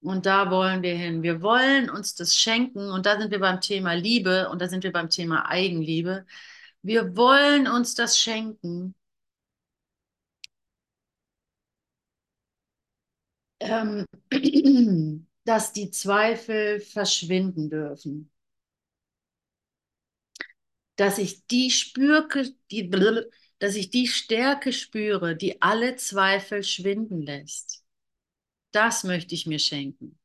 Und 0.01 0.27
da 0.27 0.51
wollen 0.51 0.83
wir 0.83 0.95
hin. 0.97 1.23
Wir 1.23 1.43
wollen 1.43 1.91
uns 1.91 2.15
das 2.15 2.37
schenken. 2.37 2.91
Und 2.91 3.07
da 3.07 3.19
sind 3.19 3.31
wir 3.31 3.41
beim 3.41 3.61
Thema 3.61 3.95
Liebe 3.95 4.49
und 4.51 4.61
da 4.63 4.69
sind 4.69 4.85
wir 4.85 4.93
beim 4.93 5.11
Thema 5.11 5.49
Eigenliebe. 5.49 6.27
Wir 6.83 7.17
wollen 7.17 7.67
uns 7.69 7.95
das 7.95 8.19
schenken. 8.19 8.95
Ähm, 13.69 14.05
dass 15.45 15.73
die 15.73 15.91
Zweifel 15.91 16.81
verschwinden 16.81 17.71
dürfen 17.71 18.31
dass 20.97 21.17
ich 21.19 21.47
die 21.47 21.71
spürke, 21.71 22.53
die, 22.71 22.91
dass 23.59 23.75
ich 23.77 23.89
die 23.91 24.07
Stärke 24.07 24.73
spüre, 24.73 25.35
die 25.37 25.63
alle 25.63 25.97
Zweifel 25.97 26.63
schwinden 26.63 27.23
lässt. 27.23 27.85
Das 28.73 29.05
möchte 29.05 29.35
ich 29.35 29.47
mir 29.47 29.59
schenken. 29.61 30.19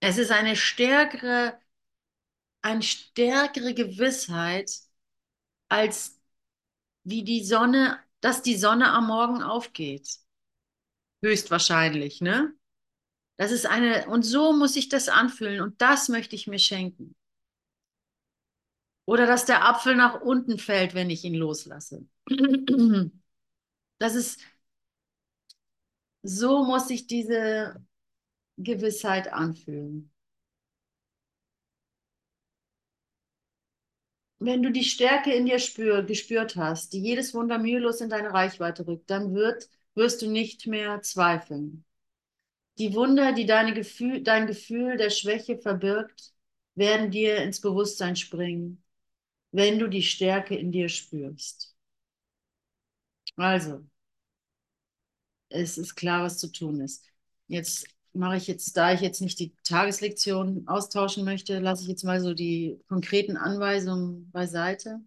Es 0.00 0.16
ist 0.18 0.30
eine 0.30 0.56
stärkere, 0.56 1.58
eine 2.66 2.82
stärkere 2.82 3.74
Gewissheit, 3.74 4.70
als 5.68 6.20
wie 7.04 7.22
die 7.22 7.44
Sonne, 7.44 7.98
dass 8.20 8.42
die 8.42 8.56
Sonne 8.56 8.90
am 8.90 9.06
Morgen 9.06 9.42
aufgeht. 9.42 10.18
Höchstwahrscheinlich, 11.22 12.20
ne? 12.20 12.52
Das 13.36 13.52
ist 13.52 13.66
eine, 13.66 14.08
und 14.08 14.22
so 14.24 14.52
muss 14.52 14.76
ich 14.76 14.88
das 14.88 15.08
anfühlen 15.08 15.60
und 15.60 15.80
das 15.80 16.08
möchte 16.08 16.34
ich 16.34 16.46
mir 16.46 16.58
schenken. 16.58 17.14
Oder 19.04 19.26
dass 19.26 19.44
der 19.44 19.64
Apfel 19.64 19.94
nach 19.94 20.20
unten 20.20 20.58
fällt, 20.58 20.94
wenn 20.94 21.10
ich 21.10 21.24
ihn 21.24 21.34
loslasse. 21.34 22.04
Das 23.98 24.14
ist, 24.14 24.40
so 26.22 26.64
muss 26.64 26.90
ich 26.90 27.06
diese 27.06 27.82
Gewissheit 28.58 29.32
anfühlen. 29.32 30.12
Wenn 34.38 34.62
du 34.62 34.70
die 34.70 34.84
Stärke 34.84 35.32
in 35.34 35.44
dir 35.46 35.58
spür, 35.58 36.02
gespürt 36.02 36.56
hast, 36.56 36.92
die 36.94 37.00
jedes 37.00 37.34
Wunder 37.34 37.58
mühelos 37.58 38.00
in 38.00 38.08
deine 38.10 38.32
Reichweite 38.32 38.86
rückt, 38.86 39.10
dann 39.10 39.34
wird 39.34 39.68
wirst 39.94 40.20
du 40.22 40.30
nicht 40.30 40.66
mehr 40.66 41.00
zweifeln. 41.02 41.84
Die 42.78 42.94
Wunder, 42.94 43.32
die 43.32 43.46
deine 43.46 43.74
Gefühl, 43.74 44.22
dein 44.22 44.46
Gefühl 44.46 44.96
der 44.98 45.10
Schwäche 45.10 45.58
verbirgt, 45.58 46.34
werden 46.76 47.10
dir 47.10 47.38
ins 47.38 47.60
Bewusstsein 47.60 48.16
springen, 48.16 48.82
wenn 49.52 49.78
du 49.78 49.88
die 49.88 50.02
Stärke 50.04 50.56
in 50.56 50.72
dir 50.72 50.88
spürst. 50.90 51.76
Also, 53.38 53.84
es 55.48 55.78
ist 55.78 55.94
klar, 55.96 56.22
was 56.24 56.38
zu 56.38 56.50
tun 56.52 56.80
ist. 56.80 57.04
Jetzt 57.48 57.86
mache 58.16 58.36
ich 58.36 58.46
jetzt, 58.46 58.76
da 58.76 58.92
ich 58.92 59.00
jetzt 59.00 59.20
nicht 59.20 59.38
die 59.38 59.54
Tageslektion 59.64 60.66
austauschen 60.66 61.24
möchte, 61.24 61.58
lasse 61.58 61.82
ich 61.82 61.88
jetzt 61.88 62.04
mal 62.04 62.20
so 62.20 62.34
die 62.34 62.80
konkreten 62.88 63.36
Anweisungen 63.36 64.30
beiseite. 64.30 65.00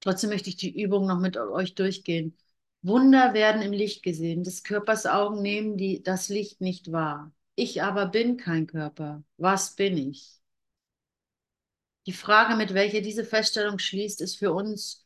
Trotzdem 0.00 0.30
möchte 0.30 0.48
ich 0.50 0.56
die 0.56 0.82
Übung 0.82 1.06
noch 1.06 1.18
mit 1.20 1.36
euch 1.36 1.74
durchgehen. 1.74 2.36
Wunder 2.82 3.34
werden 3.34 3.62
im 3.62 3.72
Licht 3.72 4.02
gesehen. 4.02 4.42
Des 4.42 4.64
Körpers 4.64 5.06
Augen 5.06 5.40
nehmen 5.42 5.76
die, 5.76 6.02
das 6.02 6.28
Licht 6.28 6.60
nicht 6.60 6.90
wahr. 6.90 7.32
Ich 7.54 7.82
aber 7.82 8.06
bin 8.06 8.36
kein 8.36 8.66
Körper. 8.66 9.22
Was 9.36 9.76
bin 9.76 9.96
ich? 9.96 10.40
Die 12.06 12.12
Frage, 12.12 12.56
mit 12.56 12.74
welcher 12.74 13.00
diese 13.00 13.24
Feststellung 13.24 13.78
schließt, 13.78 14.20
ist 14.20 14.36
für 14.36 14.52
uns, 14.52 15.04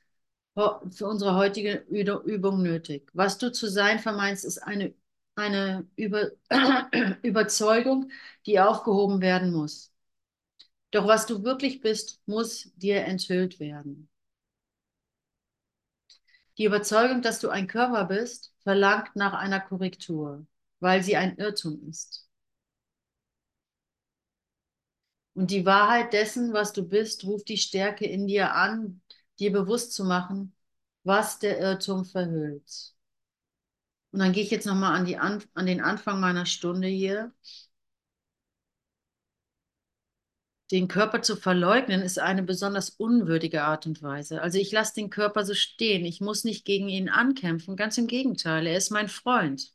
für 0.54 1.06
unsere 1.06 1.34
heutige 1.36 1.84
Übung 1.90 2.62
nötig. 2.62 3.10
Was 3.12 3.36
du 3.36 3.52
zu 3.52 3.68
sein 3.68 3.98
vermeinst, 3.98 4.44
ist 4.46 4.58
eine, 4.58 4.94
eine 5.36 5.86
Über 5.96 6.30
Überzeugung, 7.22 8.10
die 8.46 8.60
aufgehoben 8.60 9.20
werden 9.20 9.52
muss. 9.52 9.92
Doch 10.90 11.06
was 11.06 11.26
du 11.26 11.44
wirklich 11.44 11.80
bist, 11.80 12.20
muss 12.26 12.72
dir 12.76 13.04
enthüllt 13.04 13.60
werden. 13.60 14.08
Die 16.58 16.64
Überzeugung, 16.64 17.22
dass 17.22 17.38
du 17.40 17.48
ein 17.50 17.66
Körper 17.68 18.04
bist, 18.06 18.52
verlangt 18.60 19.14
nach 19.16 19.32
einer 19.34 19.60
Korrektur, 19.60 20.44
weil 20.80 21.02
sie 21.02 21.16
ein 21.16 21.36
Irrtum 21.38 21.88
ist. 21.88 22.28
Und 25.34 25.50
die 25.52 25.64
Wahrheit 25.66 26.12
dessen, 26.12 26.52
was 26.52 26.72
du 26.72 26.82
bist, 26.82 27.22
ruft 27.24 27.48
die 27.48 27.58
Stärke 27.58 28.04
in 28.06 28.26
dir 28.26 28.54
an, 28.54 29.02
dir 29.38 29.52
bewusst 29.52 29.92
zu 29.92 30.04
machen, 30.04 30.52
was 31.04 31.38
der 31.38 31.58
Irrtum 31.60 32.04
verhüllt. 32.04 32.95
Und 34.16 34.20
dann 34.20 34.32
gehe 34.32 34.42
ich 34.44 34.50
jetzt 34.50 34.64
nochmal 34.64 34.94
an, 34.98 35.44
an 35.52 35.66
den 35.66 35.82
Anfang 35.82 36.20
meiner 36.20 36.46
Stunde 36.46 36.88
hier. 36.88 37.34
Den 40.70 40.88
Körper 40.88 41.20
zu 41.20 41.36
verleugnen 41.36 42.00
ist 42.00 42.18
eine 42.18 42.42
besonders 42.42 42.88
unwürdige 42.88 43.64
Art 43.64 43.84
und 43.84 44.02
Weise. 44.02 44.40
Also 44.40 44.56
ich 44.56 44.72
lasse 44.72 44.94
den 44.94 45.10
Körper 45.10 45.44
so 45.44 45.52
stehen. 45.52 46.06
Ich 46.06 46.22
muss 46.22 46.44
nicht 46.44 46.64
gegen 46.64 46.88
ihn 46.88 47.10
ankämpfen. 47.10 47.76
Ganz 47.76 47.98
im 47.98 48.06
Gegenteil, 48.06 48.66
er 48.66 48.78
ist 48.78 48.88
mein 48.90 49.08
Freund. 49.08 49.74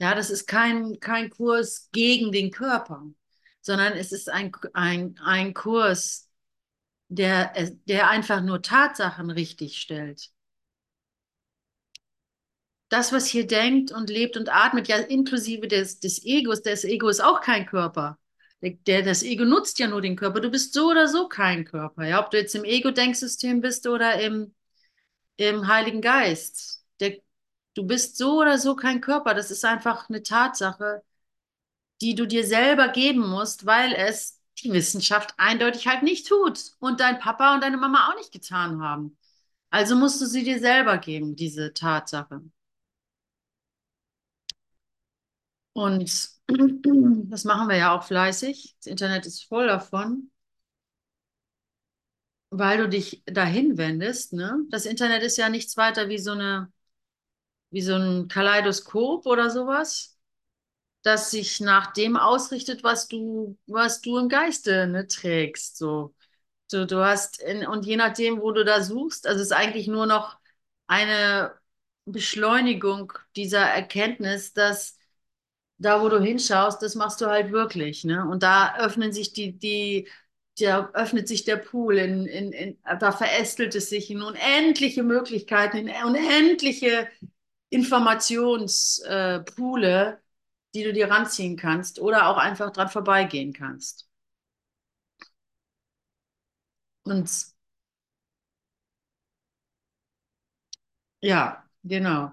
Ja, 0.00 0.14
das 0.16 0.30
ist 0.30 0.46
kein, 0.46 0.98
kein 1.00 1.30
Kurs 1.30 1.88
gegen 1.92 2.32
den 2.32 2.50
Körper, 2.50 3.04
sondern 3.60 3.92
es 3.94 4.10
ist 4.12 4.28
ein, 4.28 4.50
ein, 4.72 5.16
ein 5.24 5.54
Kurs 5.54 6.28
der, 7.08 7.54
der 7.86 8.10
einfach 8.10 8.42
nur 8.42 8.62
Tatsachen 8.62 9.30
richtig 9.30 9.80
stellt. 9.80 10.33
Das, 12.94 13.12
was 13.12 13.26
hier 13.26 13.44
denkt 13.44 13.90
und 13.90 14.08
lebt 14.08 14.36
und 14.36 14.54
atmet, 14.54 14.86
ja 14.86 14.98
inklusive 14.98 15.66
des, 15.66 15.98
des 15.98 16.24
Egos, 16.24 16.62
das 16.62 16.84
Ego 16.84 17.08
ist 17.08 17.18
auch 17.20 17.40
kein 17.40 17.66
Körper. 17.66 18.20
Der, 18.62 19.02
das 19.02 19.24
Ego 19.24 19.44
nutzt 19.44 19.80
ja 19.80 19.88
nur 19.88 20.00
den 20.00 20.14
Körper. 20.14 20.38
Du 20.38 20.48
bist 20.48 20.72
so 20.74 20.90
oder 20.92 21.08
so 21.08 21.26
kein 21.26 21.64
Körper. 21.64 22.06
Ja? 22.06 22.24
Ob 22.24 22.30
du 22.30 22.38
jetzt 22.38 22.54
im 22.54 22.62
Ego-Denksystem 22.62 23.60
bist 23.60 23.88
oder 23.88 24.20
im, 24.20 24.54
im 25.36 25.66
Heiligen 25.66 26.02
Geist. 26.02 26.84
Der, 27.00 27.18
du 27.74 27.84
bist 27.84 28.16
so 28.16 28.40
oder 28.40 28.58
so 28.58 28.76
kein 28.76 29.00
Körper. 29.00 29.34
Das 29.34 29.50
ist 29.50 29.64
einfach 29.64 30.08
eine 30.08 30.22
Tatsache, 30.22 31.02
die 32.00 32.14
du 32.14 32.28
dir 32.28 32.46
selber 32.46 32.90
geben 32.90 33.28
musst, 33.28 33.66
weil 33.66 33.92
es 33.92 34.40
die 34.62 34.72
Wissenschaft 34.72 35.34
eindeutig 35.36 35.88
halt 35.88 36.04
nicht 36.04 36.28
tut 36.28 36.60
und 36.78 37.00
dein 37.00 37.18
Papa 37.18 37.56
und 37.56 37.64
deine 37.64 37.76
Mama 37.76 38.08
auch 38.08 38.16
nicht 38.18 38.30
getan 38.30 38.80
haben. 38.80 39.18
Also 39.70 39.96
musst 39.96 40.20
du 40.20 40.26
sie 40.26 40.44
dir 40.44 40.60
selber 40.60 40.98
geben, 40.98 41.34
diese 41.34 41.74
Tatsache. 41.74 42.40
Und 45.74 46.30
das 47.30 47.44
machen 47.44 47.68
wir 47.68 47.76
ja 47.76 47.96
auch 47.96 48.04
fleißig. 48.04 48.76
Das 48.78 48.86
Internet 48.86 49.26
ist 49.26 49.44
voll 49.44 49.66
davon, 49.66 50.30
weil 52.50 52.78
du 52.78 52.88
dich 52.88 53.22
dahin 53.26 53.76
wendest. 53.76 54.32
Ne? 54.32 54.60
Das 54.70 54.86
Internet 54.86 55.22
ist 55.22 55.36
ja 55.36 55.48
nichts 55.48 55.76
weiter 55.76 56.08
wie 56.08 56.18
so 56.18 56.32
eine, 56.32 56.72
wie 57.70 57.82
so 57.82 57.94
ein 57.96 58.28
Kaleidoskop 58.28 59.26
oder 59.26 59.50
sowas, 59.50 60.16
das 61.02 61.30
sich 61.30 61.60
nach 61.60 61.92
dem 61.92 62.16
ausrichtet, 62.16 62.84
was 62.84 63.08
du, 63.08 63.58
was 63.66 64.00
du 64.00 64.18
im 64.18 64.28
Geiste 64.28 64.86
ne, 64.86 65.06
trägst. 65.08 65.76
So. 65.78 66.14
So, 66.68 66.86
du 66.86 67.04
hast 67.04 67.40
in, 67.42 67.66
und 67.66 67.86
je 67.86 67.96
nachdem, 67.96 68.40
wo 68.40 68.52
du 68.52 68.64
da 68.64 68.82
suchst, 68.82 69.26
also 69.26 69.40
es 69.40 69.48
ist 69.48 69.52
eigentlich 69.52 69.86
nur 69.88 70.06
noch 70.06 70.38
eine 70.86 71.54
Beschleunigung 72.06 73.12
dieser 73.36 73.60
Erkenntnis, 73.60 74.52
dass 74.54 74.98
da, 75.78 76.00
wo 76.02 76.08
du 76.08 76.20
hinschaust, 76.20 76.80
das 76.82 76.94
machst 76.94 77.20
du 77.20 77.26
halt 77.26 77.52
wirklich, 77.52 78.04
ne? 78.04 78.26
Und 78.28 78.42
da 78.42 78.76
öffnen 78.78 79.12
sich 79.12 79.32
die, 79.32 79.58
die, 79.58 80.08
da 80.60 80.90
öffnet 80.94 81.28
sich 81.28 81.44
der 81.44 81.56
Pool, 81.56 81.98
in, 81.98 82.26
in, 82.26 82.52
in, 82.52 82.78
da 83.00 83.12
verästelt 83.12 83.74
es 83.74 83.88
sich 83.90 84.10
in 84.10 84.22
unendliche 84.22 85.02
Möglichkeiten, 85.02 85.78
in 85.88 86.04
unendliche 86.04 87.08
Informationspoole, 87.70 90.20
die 90.74 90.82
du 90.84 90.92
dir 90.92 91.10
ranziehen 91.10 91.56
kannst 91.56 91.98
oder 92.00 92.28
auch 92.28 92.36
einfach 92.38 92.70
dran 92.72 92.88
vorbeigehen 92.88 93.52
kannst. 93.52 94.08
Und 97.04 97.54
ja, 101.20 101.64
genau. 101.82 102.32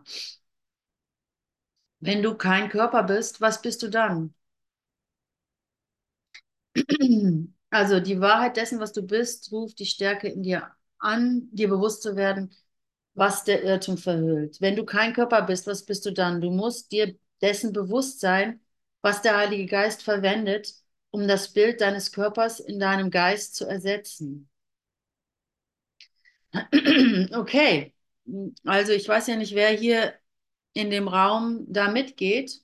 Wenn 2.02 2.22
du 2.22 2.36
kein 2.36 2.68
Körper 2.68 3.04
bist, 3.04 3.40
was 3.40 3.62
bist 3.62 3.82
du 3.82 3.88
dann? 3.90 4.34
Also 7.74 8.00
die 8.02 8.20
Wahrheit 8.20 8.58
dessen, 8.58 8.80
was 8.80 8.92
du 8.94 9.02
bist, 9.02 9.52
ruft 9.52 9.80
die 9.80 9.86
Stärke 9.86 10.28
in 10.28 10.44
dir 10.44 10.70
an, 11.00 11.48
dir 11.52 11.70
bewusst 11.70 12.02
zu 12.04 12.16
werden, 12.18 12.52
was 13.14 13.44
der 13.46 13.64
Irrtum 13.64 13.98
verhüllt. 13.98 14.60
Wenn 14.62 14.76
du 14.76 14.86
kein 14.86 15.14
Körper 15.14 15.42
bist, 15.44 15.68
was 15.68 15.86
bist 15.86 16.06
du 16.06 16.12
dann? 16.12 16.42
Du 16.42 16.52
musst 16.52 16.92
dir 16.92 17.16
dessen 17.42 17.72
bewusst 17.74 18.20
sein, 18.20 18.60
was 19.02 19.22
der 19.22 19.38
Heilige 19.38 19.66
Geist 19.68 20.04
verwendet, 20.04 20.74
um 21.12 21.28
das 21.28 21.54
Bild 21.54 21.82
deines 21.82 22.12
Körpers 22.12 22.60
in 22.60 22.80
deinem 22.80 23.10
Geist 23.10 23.56
zu 23.56 23.66
ersetzen. 23.66 24.50
Okay, 27.34 27.94
also 28.66 28.92
ich 28.94 29.08
weiß 29.08 29.28
ja 29.28 29.36
nicht, 29.36 29.56
wer 29.56 29.70
hier 29.70 30.14
in 30.74 30.90
dem 30.90 31.08
Raum 31.08 31.66
da 31.70 31.90
mitgeht, 31.92 32.62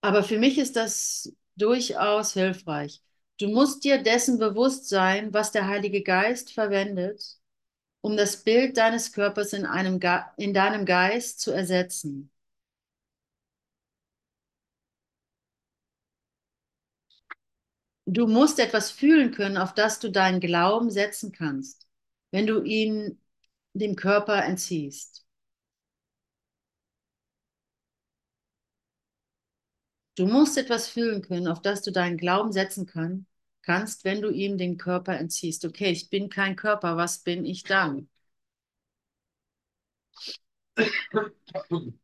aber 0.00 0.22
für 0.24 0.38
mich 0.38 0.58
ist 0.58 0.76
das 0.76 1.32
durchaus 1.56 2.32
hilfreich. 2.34 3.02
Du 3.40 3.48
musst 3.48 3.84
dir 3.84 4.02
dessen 4.02 4.38
bewusst 4.38 4.88
sein, 4.88 5.32
was 5.32 5.52
der 5.52 5.66
Heilige 5.68 6.02
Geist 6.02 6.52
verwendet, 6.52 7.38
um 8.02 8.16
das 8.16 8.44
Bild 8.44 8.76
deines 8.78 9.12
Körpers 9.12 9.52
in, 9.54 9.66
einem 9.66 10.00
in 10.38 10.54
deinem 10.54 10.86
Geist 10.86 11.40
zu 11.40 11.52
ersetzen. 11.52 12.30
Du 18.06 18.26
musst 18.26 18.58
etwas 18.58 18.90
fühlen 18.90 19.30
können, 19.32 19.56
auf 19.58 19.72
das 19.74 20.00
du 20.00 20.10
deinen 20.10 20.40
Glauben 20.40 20.90
setzen 20.90 21.30
kannst, 21.32 21.86
wenn 22.32 22.46
du 22.46 22.62
ihn 22.62 23.20
dem 23.74 23.94
Körper 23.96 24.44
entziehst. 24.44 25.26
Du 30.18 30.26
musst 30.26 30.58
etwas 30.58 30.86
fühlen 30.88 31.22
können, 31.22 31.48
auf 31.48 31.62
das 31.62 31.80
du 31.80 31.90
deinen 31.90 32.18
Glauben 32.18 32.52
setzen 32.52 32.84
kann, 32.84 33.26
kannst, 33.62 34.04
wenn 34.04 34.20
du 34.20 34.28
ihm 34.30 34.58
den 34.58 34.76
Körper 34.76 35.16
entziehst. 35.16 35.64
Okay, 35.64 35.90
ich 35.90 36.10
bin 36.10 36.28
kein 36.28 36.56
Körper, 36.56 36.98
was 36.98 37.20
bin 37.20 37.46
ich 37.46 37.62
dann? 37.62 38.10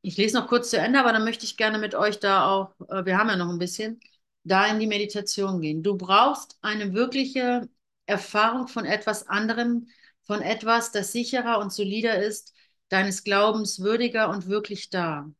Ich 0.03 0.17
lese 0.17 0.37
noch 0.39 0.49
kurz 0.49 0.71
zu 0.71 0.79
Ende, 0.79 1.01
aber 1.01 1.13
dann 1.13 1.25
möchte 1.25 1.45
ich 1.45 1.57
gerne 1.57 1.79
mit 1.79 1.95
euch 1.95 2.19
da 2.21 2.47
auch, 2.51 2.75
äh, 2.89 3.05
wir 3.05 3.19
haben 3.19 3.29
ja 3.29 3.37
noch 3.37 3.51
ein 3.51 3.59
bisschen, 3.59 4.01
da 4.45 4.67
in 4.67 4.79
die 4.79 4.87
Meditation 4.87 5.61
gehen. 5.61 5.83
Du 5.83 5.97
brauchst 5.97 6.59
eine 6.63 6.93
wirkliche 6.95 7.69
Erfahrung 8.07 8.69
von 8.69 8.85
etwas 8.85 9.27
anderem, 9.29 9.89
von 10.23 10.41
etwas, 10.43 10.93
das 10.93 11.13
sicherer 11.13 11.59
und 11.59 11.73
solider 11.73 12.23
ist, 12.23 12.55
deines 12.89 13.25
Glaubens 13.25 13.81
würdiger 13.81 14.29
und 14.31 14.47
wirklich 14.49 14.91
da. 14.91 15.31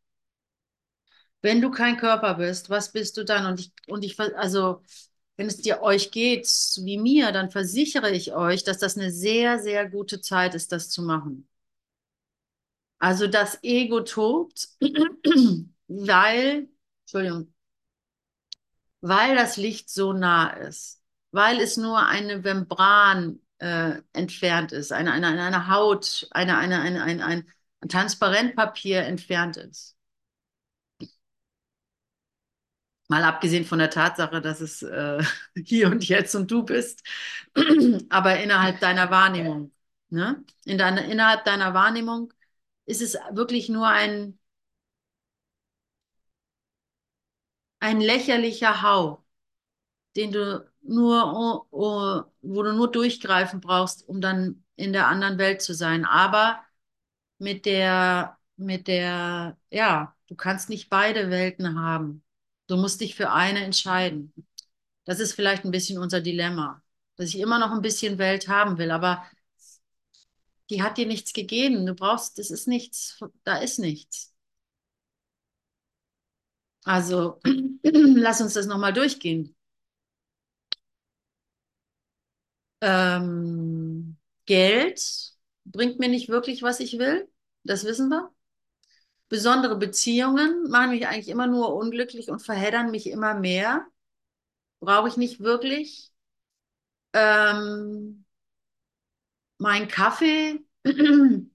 Wenn 1.45 1.61
du 1.61 1.71
kein 1.71 1.99
Körper 1.99 2.35
bist, 2.37 2.71
was 2.71 2.91
bist 2.93 3.19
du 3.19 3.25
dann? 3.25 3.45
Und 3.47 3.61
ich, 3.61 3.73
und 3.87 4.03
ich, 4.05 4.19
also, 4.19 4.83
wenn 5.37 5.47
es 5.47 5.59
dir 5.59 5.83
euch 5.83 6.11
geht 6.11 6.47
wie 6.83 6.99
mir, 6.99 7.33
dann 7.33 7.51
versichere 7.51 8.11
ich 8.11 8.33
euch, 8.35 8.65
dass 8.65 8.79
das 8.79 8.97
eine 8.97 9.11
sehr, 9.13 9.59
sehr 9.61 9.89
gute 9.91 10.21
Zeit 10.23 10.55
ist, 10.55 10.73
das 10.73 10.91
zu 10.91 11.03
machen. 11.03 11.49
Also 12.99 13.27
das 13.27 13.59
Ego 13.63 14.01
tobt, 14.01 14.69
weil, 15.89 16.69
Entschuldigung, 17.03 17.53
weil 19.01 19.35
das 19.37 19.57
Licht 19.57 19.91
so 19.91 20.13
nah 20.13 20.51
ist, 20.51 21.03
weil 21.31 21.61
es 21.61 21.77
nur 21.77 22.07
eine 22.07 22.39
Membran 22.39 23.41
äh, 23.59 24.01
entfernt 24.13 24.73
ist, 24.73 24.93
eine, 24.93 25.13
eine, 25.13 25.29
eine 25.29 25.69
Haut, 25.69 26.27
eine, 26.31 26.59
eine, 26.59 26.81
eine, 26.81 27.03
ein, 27.05 27.21
ein 27.21 27.89
Transparentpapier 27.89 29.03
entfernt 29.03 29.57
ist. 29.57 29.94
Mal 33.09 33.23
abgesehen 33.25 33.65
von 33.67 33.79
der 33.79 33.91
Tatsache, 33.91 34.41
dass 34.41 34.61
es 34.61 34.83
äh, 34.83 35.23
hier 35.65 35.89
und 35.91 36.09
jetzt 36.09 36.35
und 36.35 36.51
du 36.51 36.63
bist, 36.65 37.03
aber 38.11 38.41
innerhalb 38.41 38.81
deiner 38.81 39.11
Wahrnehmung. 39.11 39.73
Ne? 40.11 40.45
In 40.65 40.79
deiner, 40.79 41.05
innerhalb 41.05 41.45
deiner 41.45 41.75
Wahrnehmung 41.75 42.33
ist 42.87 43.03
es 43.03 43.15
wirklich 43.33 43.69
nur 43.69 43.89
ein, 43.89 44.39
ein 47.81 48.01
lächerlicher 48.01 48.83
Hauch, 48.83 49.23
den 50.17 50.33
du 50.33 50.71
nur, 50.83 51.67
wo 51.73 52.63
du 52.65 52.73
nur 52.75 52.93
durchgreifen 52.93 53.61
brauchst, 53.61 54.09
um 54.09 54.23
dann 54.23 54.65
in 54.77 54.95
der 54.95 55.09
anderen 55.09 55.39
Welt 55.39 55.63
zu 55.63 55.75
sein. 55.75 56.07
Aber 56.07 56.61
mit 57.39 57.67
der, 57.67 58.39
mit 58.57 58.89
der, 58.89 59.59
ja, 59.71 60.17
du 60.29 60.37
kannst 60.37 60.71
nicht 60.71 60.91
beide 60.91 61.31
Welten 61.31 61.81
haben. 61.81 62.24
Du 62.67 62.77
musst 62.77 63.01
dich 63.01 63.15
für 63.15 63.31
eine 63.31 63.65
entscheiden. 63.65 64.33
Das 65.05 65.21
ist 65.21 65.35
vielleicht 65.35 65.65
ein 65.65 65.71
bisschen 65.71 65.99
unser 65.99 66.21
Dilemma, 66.21 66.83
dass 67.17 67.31
ich 67.31 67.39
immer 67.41 67.59
noch 67.59 67.73
ein 67.73 67.83
bisschen 67.83 68.19
Welt 68.19 68.49
haben 68.49 68.79
will, 68.79 68.91
aber 68.91 69.25
die 70.71 70.83
hat 70.83 70.99
dir 70.99 71.07
nichts 71.07 71.33
gegeben. 71.33 71.87
Du 71.87 71.95
brauchst, 71.95 72.39
das 72.39 72.51
ist 72.51 72.69
nichts, 72.69 73.19
da 73.45 73.57
ist 73.59 73.79
nichts. 73.79 74.35
Also 76.85 77.41
lass 77.83 78.41
uns 78.41 78.55
das 78.55 78.67
nochmal 78.67 78.93
durchgehen. 78.93 79.55
Ähm, 82.81 84.17
Geld 84.47 85.33
bringt 85.65 85.99
mir 85.99 86.09
nicht 86.09 86.29
wirklich, 86.29 86.63
was 86.63 86.81
ich 86.81 86.99
will. 86.99 87.29
Das 87.65 87.85
wissen 87.85 88.09
wir. 88.11 88.34
Besondere 89.29 89.77
Beziehungen 89.77 90.71
machen 90.71 90.91
mich 90.91 91.07
eigentlich 91.09 91.29
immer 91.29 91.47
nur 91.47 91.75
unglücklich 91.75 92.31
und 92.31 92.41
verheddern 92.43 92.91
mich 92.91 93.09
immer 93.11 93.35
mehr. 93.35 93.87
Brauche 94.81 95.09
ich 95.09 95.17
nicht 95.17 95.41
wirklich. 95.41 96.13
Ähm, 97.15 98.25
mein 99.59 99.89
Kaffee, 99.89 100.61
den 100.85 101.51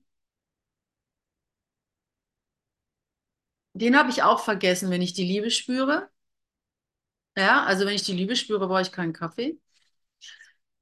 habe 3.97 4.09
ich 4.11 4.21
auch 4.23 4.41
vergessen, 4.43 4.91
wenn 4.91 5.01
ich 5.01 5.13
die 5.13 5.23
Liebe 5.25 5.49
spüre. 5.51 6.09
Ja, 7.37 7.63
also 7.65 7.85
wenn 7.87 7.95
ich 7.95 8.03
die 8.03 8.13
Liebe 8.13 8.35
spüre, 8.35 8.67
brauche 8.67 8.81
ich 8.81 8.91
keinen 8.91 9.13
Kaffee. 9.13 9.59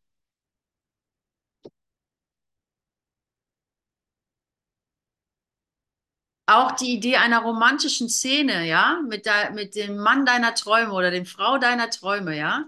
Auch 6.47 6.71
die 6.73 6.93
Idee 6.93 7.17
einer 7.17 7.41
romantischen 7.41 8.09
Szene, 8.09 8.65
ja, 8.67 9.01
mit, 9.07 9.25
de 9.25 9.51
mit 9.53 9.75
dem 9.75 9.97
Mann 9.97 10.25
deiner 10.25 10.55
Träume 10.55 10.93
oder 10.93 11.11
dem 11.11 11.25
Frau 11.25 11.57
deiner 11.59 11.89
Träume, 11.91 12.35
ja, 12.37 12.65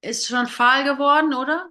ist 0.00 0.26
schon 0.26 0.46
fahl 0.46 0.84
geworden, 0.84 1.34
oder? 1.34 1.70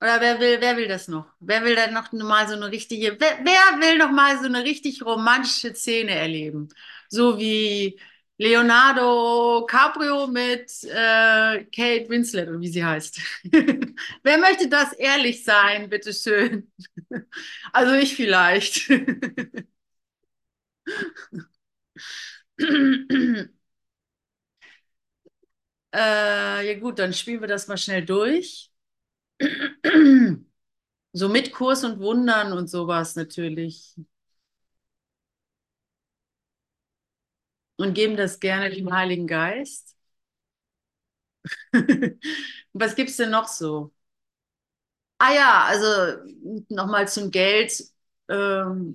Oder 0.00 0.20
wer 0.20 0.40
will, 0.40 0.60
wer 0.60 0.76
will 0.78 0.88
das 0.88 1.08
noch? 1.08 1.26
Wer 1.40 1.64
will 1.64 1.76
denn 1.76 1.94
noch 1.94 2.12
mal 2.12 2.48
so 2.48 2.54
eine 2.54 2.70
richtige, 2.70 3.18
wer, 3.20 3.38
wer 3.44 3.80
will 3.80 3.98
noch 3.98 4.12
mal 4.12 4.38
so 4.38 4.46
eine 4.46 4.64
richtig 4.64 5.02
romantische 5.04 5.74
Szene 5.74 6.12
erleben? 6.12 6.68
So 7.08 7.38
wie 7.38 8.00
Leonardo 8.38 9.64
Caprio 9.66 10.26
mit 10.26 10.70
äh, 10.84 11.64
Kate 11.66 12.08
Winslet 12.08 12.48
oder 12.48 12.60
wie 12.60 12.68
sie 12.68 12.84
heißt. 12.84 13.20
Wer 14.24 14.38
möchte 14.38 14.68
das 14.68 14.92
ehrlich 14.94 15.44
sein, 15.44 15.88
bitteschön? 15.88 16.70
Also 17.72 17.94
ich 17.94 18.14
vielleicht. 18.16 18.88
Äh, 25.92 26.66
ja 26.72 26.78
gut, 26.80 26.98
dann 26.98 27.12
spielen 27.12 27.40
wir 27.40 27.48
das 27.48 27.68
mal 27.68 27.76
schnell 27.78 28.04
durch. 28.04 28.70
So 31.12 31.28
mit 31.28 31.52
Kurs 31.52 31.84
und 31.84 32.00
Wundern 32.00 32.52
und 32.52 32.68
sowas 32.68 33.16
natürlich. 33.16 33.94
Und 37.76 37.94
geben 37.94 38.16
das 38.16 38.40
gerne 38.40 38.70
dem 38.70 38.92
Heiligen 38.92 39.26
Geist. 39.28 39.94
Was 42.72 42.94
gibt's 42.96 43.16
denn 43.16 43.30
noch 43.30 43.48
so? 43.48 43.92
Ah 45.18 45.32
ja, 45.32 45.64
also 45.64 45.86
nochmal 46.68 47.08
zum 47.08 47.30
Geld. 47.30 47.82
Ähm, 48.28 48.94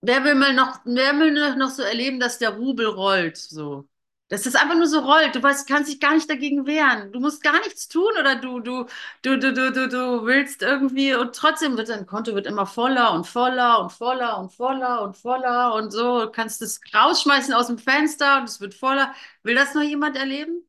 wer 0.00 0.22
will 0.24 0.34
mal 0.36 0.54
noch, 0.54 0.80
wer 0.84 1.18
will 1.18 1.32
noch 1.56 1.70
so 1.70 1.82
erleben, 1.82 2.20
dass 2.20 2.38
der 2.38 2.50
Rubel 2.50 2.86
rollt, 2.86 3.36
so? 3.36 3.88
Dass 4.32 4.42
das 4.44 4.54
einfach 4.54 4.76
nur 4.76 4.86
so 4.86 5.00
rollt. 5.00 5.34
Du 5.34 5.42
weißt, 5.42 5.68
kannst 5.68 5.90
dich 5.92 6.00
gar 6.00 6.14
nicht 6.14 6.30
dagegen 6.30 6.66
wehren. 6.66 7.12
Du 7.12 7.20
musst 7.20 7.42
gar 7.42 7.58
nichts 7.60 7.86
tun 7.88 8.10
oder 8.18 8.36
du, 8.36 8.60
du, 8.60 8.86
du, 9.22 9.38
du, 9.38 9.52
du, 9.52 9.70
du, 9.72 9.88
du 9.88 10.24
willst 10.26 10.62
irgendwie 10.62 11.14
und 11.14 11.36
trotzdem 11.36 11.76
wird 11.76 11.90
dein 11.90 12.06
Konto 12.06 12.34
wird 12.34 12.46
immer 12.46 12.66
voller 12.66 13.12
und 13.12 13.26
voller 13.26 13.80
und 13.82 13.92
voller 13.92 14.38
und 14.38 14.50
voller 14.50 15.02
und 15.02 15.16
voller 15.18 15.74
und 15.74 15.90
so. 15.90 16.22
Du 16.24 16.30
kannst 16.32 16.62
es 16.62 16.80
rausschmeißen 16.94 17.52
aus 17.52 17.66
dem 17.66 17.76
Fenster 17.78 18.38
und 18.38 18.44
es 18.48 18.60
wird 18.60 18.72
voller. 18.74 19.14
Will 19.42 19.54
das 19.54 19.74
noch 19.74 19.82
jemand 19.82 20.16
erleben? 20.16 20.66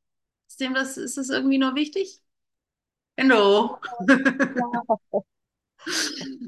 Ist 0.50 0.60
dem 0.60 0.74
das, 0.74 0.98
ist 0.98 1.18
das 1.18 1.30
irgendwie 1.30 1.58
nur 1.58 1.76
wichtig? 1.76 2.20
Hello. 3.18 3.80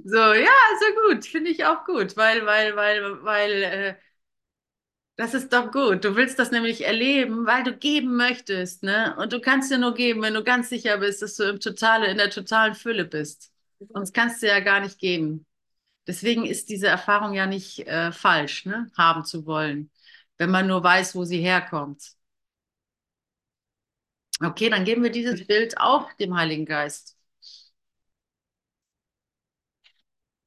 So, 0.05 0.18
ja, 0.34 0.51
so 0.80 1.01
gut, 1.13 1.26
finde 1.26 1.49
ich 1.51 1.66
auch 1.66 1.84
gut, 1.86 2.16
weil, 2.18 2.45
weil, 2.45 2.76
weil, 2.76 3.24
weil, 3.24 3.63
äh, 3.63 3.95
das 5.18 5.34
ist 5.34 5.53
doch 5.53 5.72
gut. 5.72 6.03
Du 6.03 6.16
willst 6.16 6.39
das 6.39 6.51
nämlich 6.51 6.86
erleben, 6.86 7.45
weil 7.45 7.63
du 7.63 7.76
geben 7.76 8.16
möchtest, 8.18 8.84
ne? 8.84 9.16
Und 9.18 9.32
du 9.34 9.39
kannst 9.39 9.72
dir 9.72 9.78
nur 9.78 9.93
geben, 9.93 10.22
wenn 10.22 10.34
du 10.34 10.43
ganz 10.43 10.70
sicher 10.70 10.97
bist, 10.97 11.22
dass 11.22 11.36
du 11.36 11.43
im 11.43 11.59
totale, 11.59 12.07
in 12.07 12.18
der 12.18 12.30
totalen 12.30 12.76
Fülle 12.76 13.05
bist. 13.05 13.51
Sonst 13.93 14.13
kannst 14.13 14.41
du 14.43 14.47
ja 14.47 14.59
gar 14.59 14.82
nicht 14.82 14.99
geben. 14.99 15.45
Deswegen 16.07 16.45
ist 16.45 16.70
diese 16.70 16.88
Erfahrung 16.88 17.34
ja 17.34 17.47
nicht 17.47 17.80
äh, 17.88 18.11
falsch, 18.11 18.66
ne? 18.66 18.91
Haben 18.97 19.26
zu 19.26 19.45
wollen, 19.45 19.91
wenn 20.38 20.51
man 20.51 20.68
nur 20.68 20.84
weiß, 20.84 21.16
wo 21.16 21.26
sie 21.26 21.39
herkommt. 21.41 22.03
Okay, 24.41 24.70
dann 24.70 24.84
geben 24.86 25.03
wir 25.03 25.09
dieses 25.11 25.45
Bild 25.47 25.78
auch 25.78 26.11
dem 26.13 26.36
Heiligen 26.36 26.66
Geist. 26.66 27.14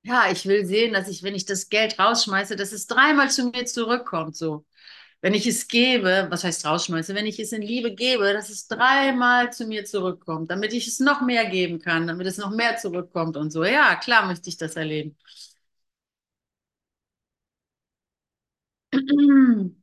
Ja, 0.03 0.31
ich 0.31 0.47
will 0.47 0.65
sehen, 0.65 0.93
dass 0.95 1.09
ich, 1.09 1.23
wenn 1.23 1.35
ich 1.35 1.45
das 1.45 1.69
Geld 1.69 1.99
rausschmeiße, 1.99 2.57
dass 2.57 2.73
es 2.73 2.87
dreimal 2.87 3.31
zu 3.31 3.45
mir 3.51 3.67
zurückkommt, 3.67 4.37
so. 4.37 4.65
Wenn 5.23 5.35
ich 5.35 5.47
es 5.47 5.69
gebe, 5.69 6.29
was 6.31 6.45
heißt 6.45 6.67
rausschmeiße? 6.67 7.15
Wenn 7.15 7.27
ich 7.27 7.41
es 7.41 7.53
in 7.53 7.63
Liebe 7.63 7.95
gebe, 7.95 8.33
dass 8.35 8.51
es 8.51 8.69
dreimal 8.69 9.53
zu 9.53 9.67
mir 9.67 9.85
zurückkommt, 9.85 10.51
damit 10.51 10.73
ich 10.75 10.89
es 10.89 11.01
noch 11.01 11.23
mehr 11.23 11.47
geben 11.51 11.81
kann, 11.81 12.07
damit 12.09 12.27
es 12.29 12.39
noch 12.39 12.51
mehr 12.53 12.77
zurückkommt 12.79 13.37
und 13.37 13.51
so. 13.53 13.65
Ja, 13.65 13.97
klar 13.97 14.27
möchte 14.27 14.49
ich 14.49 14.57
das 14.59 14.77
erleben. 14.77 15.17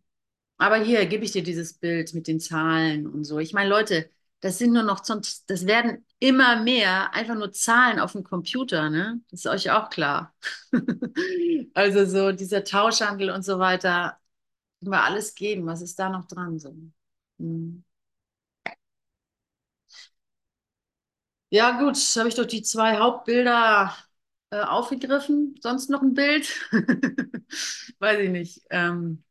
Aber 0.57 0.77
hier 0.77 1.05
gebe 1.07 1.25
ich 1.25 1.31
dir 1.33 1.43
dieses 1.43 1.73
Bild 1.75 2.13
mit 2.13 2.27
den 2.27 2.39
Zahlen 2.39 3.07
und 3.07 3.23
so. 3.25 3.39
Ich 3.39 3.53
meine, 3.53 3.69
Leute, 3.69 4.09
das 4.41 4.57
sind 4.59 4.73
nur 4.73 4.83
noch, 4.83 4.99
das 5.01 5.65
werden 5.65 6.05
immer 6.19 6.61
mehr 6.61 7.13
einfach 7.13 7.35
nur 7.35 7.51
Zahlen 7.51 7.99
auf 7.99 8.11
dem 8.13 8.23
Computer, 8.23 8.89
ne? 8.89 9.21
Das 9.31 9.41
ist 9.41 9.47
euch 9.47 9.71
auch 9.71 9.89
klar. 9.89 10.33
Also 11.73 12.05
so 12.05 12.31
dieser 12.31 12.63
Tauschhandel 12.63 13.29
und 13.31 13.43
so 13.43 13.59
weiter, 13.59 14.17
wir 14.81 15.03
alles 15.03 15.35
geben. 15.35 15.65
Was 15.67 15.81
ist 15.81 15.99
da 15.99 16.09
noch 16.09 16.25
dran? 16.27 16.59
So? 16.59 16.75
Hm. 17.39 17.83
Ja, 21.49 21.79
gut, 21.79 21.95
habe 22.17 22.27
ich 22.29 22.35
doch 22.35 22.45
die 22.45 22.61
zwei 22.63 22.97
Hauptbilder 22.97 23.95
äh, 24.49 24.61
aufgegriffen. 24.61 25.55
Sonst 25.61 25.89
noch 25.89 26.01
ein 26.01 26.13
Bild? 26.13 26.47
Weiß 27.99 28.19
ich 28.19 28.29
nicht. 28.29 28.61
Ähm, 28.69 29.23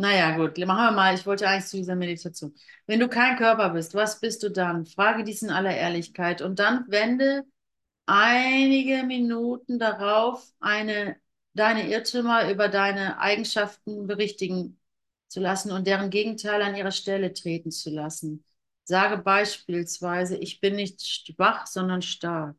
naja, 0.00 0.36
gut, 0.36 0.56
machen 0.58 0.86
wir 0.86 0.92
mal. 0.92 1.14
Ich 1.14 1.26
wollte 1.26 1.46
eigentlich 1.46 1.66
zu 1.66 1.76
dieser 1.76 1.94
Meditation. 1.94 2.54
Wenn 2.86 3.00
du 3.00 3.08
kein 3.08 3.36
Körper 3.36 3.70
bist, 3.70 3.94
was 3.94 4.18
bist 4.18 4.42
du 4.42 4.50
dann? 4.50 4.86
Frage 4.86 5.24
dies 5.24 5.42
in 5.42 5.50
aller 5.50 5.76
Ehrlichkeit 5.76 6.40
und 6.40 6.58
dann 6.58 6.86
wende 6.88 7.44
einige 8.06 9.04
Minuten 9.04 9.78
darauf, 9.78 10.50
eine, 10.60 11.16
deine 11.54 11.88
Irrtümer 11.88 12.50
über 12.50 12.68
deine 12.68 13.18
Eigenschaften 13.18 14.06
berichtigen 14.06 14.80
zu 15.28 15.40
lassen 15.40 15.70
und 15.70 15.86
deren 15.86 16.10
Gegenteil 16.10 16.62
an 16.62 16.74
ihre 16.76 16.92
Stelle 16.92 17.34
treten 17.34 17.70
zu 17.70 17.90
lassen. 17.90 18.44
Sage 18.84 19.18
beispielsweise, 19.18 20.36
ich 20.38 20.60
bin 20.60 20.76
nicht 20.76 21.02
schwach, 21.06 21.66
sondern 21.66 22.02
stark. 22.02 22.56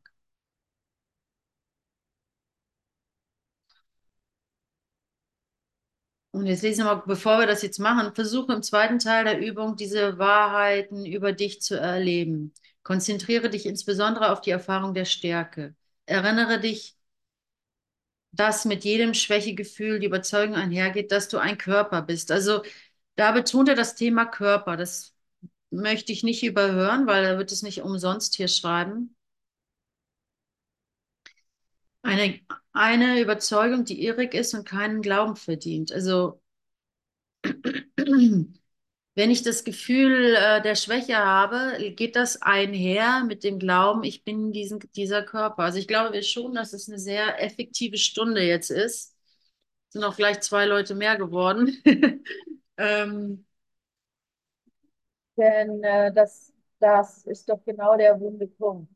Und 6.32 6.46
jetzt 6.48 6.64
lesen 6.64 6.86
wir 6.86 6.96
mal, 6.96 7.04
bevor 7.06 7.40
wir 7.40 7.48
das 7.48 7.62
jetzt 7.62 7.80
machen, 7.80 8.16
versuche 8.16 8.54
im 8.54 8.64
zweiten 8.64 9.00
Teil 9.00 9.26
der 9.26 9.40
Übung 9.40 9.76
diese 9.76 10.18
Wahrheiten 10.18 11.06
über 11.06 11.34
dich 11.34 11.62
zu 11.62 11.76
erleben. 11.78 12.54
Konzentriere 12.84 13.50
dich 13.50 13.66
insbesondere 13.66 14.32
auf 14.32 14.42
die 14.42 14.52
Erfahrung 14.52 14.94
der 14.94 15.06
Stärke. 15.06 15.76
Erinnere 16.06 16.60
dich, 16.60 16.96
dass 18.32 18.66
mit 18.66 18.84
jedem 18.86 19.14
Schwächegefühl 19.14 20.00
die 20.00 20.06
Überzeugung 20.08 20.56
einhergeht, 20.56 21.12
dass 21.12 21.28
du 21.28 21.38
ein 21.38 21.58
Körper 21.58 22.02
bist. 22.02 22.32
Also 22.32 22.64
da 23.16 23.32
betont 23.32 23.70
er 23.70 23.76
das 23.76 23.96
Thema 23.96 24.26
Körper. 24.26 24.78
Das 24.78 25.14
möchte 25.70 26.12
ich 26.14 26.24
nicht 26.24 26.44
überhören, 26.44 27.08
weil 27.08 27.26
er 27.26 27.38
wird 27.38 27.52
es 27.52 27.62
nicht 27.62 27.82
umsonst 27.82 28.36
hier 28.36 28.48
schreiben. 28.48 29.16
Eine, 32.04 32.40
eine 32.74 33.20
Überzeugung, 33.22 33.86
die 33.86 34.04
irrig 34.06 34.34
ist 34.36 34.54
und 34.54 34.68
keinen 34.68 35.02
Glauben 35.02 35.36
verdient. 35.36 35.92
Also 35.92 36.40
wenn 39.16 39.32
ich 39.32 39.44
das 39.44 39.64
Gefühl 39.64 40.36
äh, 40.36 40.62
der 40.62 40.76
Schwäche 40.76 41.18
habe, 41.18 41.94
geht 41.96 42.16
das 42.16 42.42
einher 42.42 43.24
mit 43.26 43.44
dem 43.44 43.60
Glauben, 43.60 44.04
ich 44.04 44.24
bin 44.24 44.52
diesen, 44.54 44.80
dieser 44.96 45.24
Körper. 45.24 45.64
Also 45.64 45.80
ich 45.80 45.88
glaube 45.88 46.22
schon, 46.24 46.54
dass 46.56 46.74
es 46.74 46.88
eine 46.90 47.00
sehr 47.00 47.42
effektive 47.44 47.98
Stunde 47.98 48.42
jetzt 48.44 48.72
ist. 48.72 49.16
Sind 49.90 50.04
auch 50.04 50.16
gleich 50.18 50.42
zwei 50.42 50.66
Leute 50.66 50.96
mehr 50.96 51.18
geworden. 51.18 51.78
ähm, 52.78 53.46
denn 55.38 55.84
äh, 55.84 56.14
das, 56.14 56.54
das 56.80 57.24
ist 57.26 57.50
doch 57.50 57.64
genau 57.66 57.98
der 57.98 58.20
wunde 58.20 58.48
Punkt. 58.48 58.92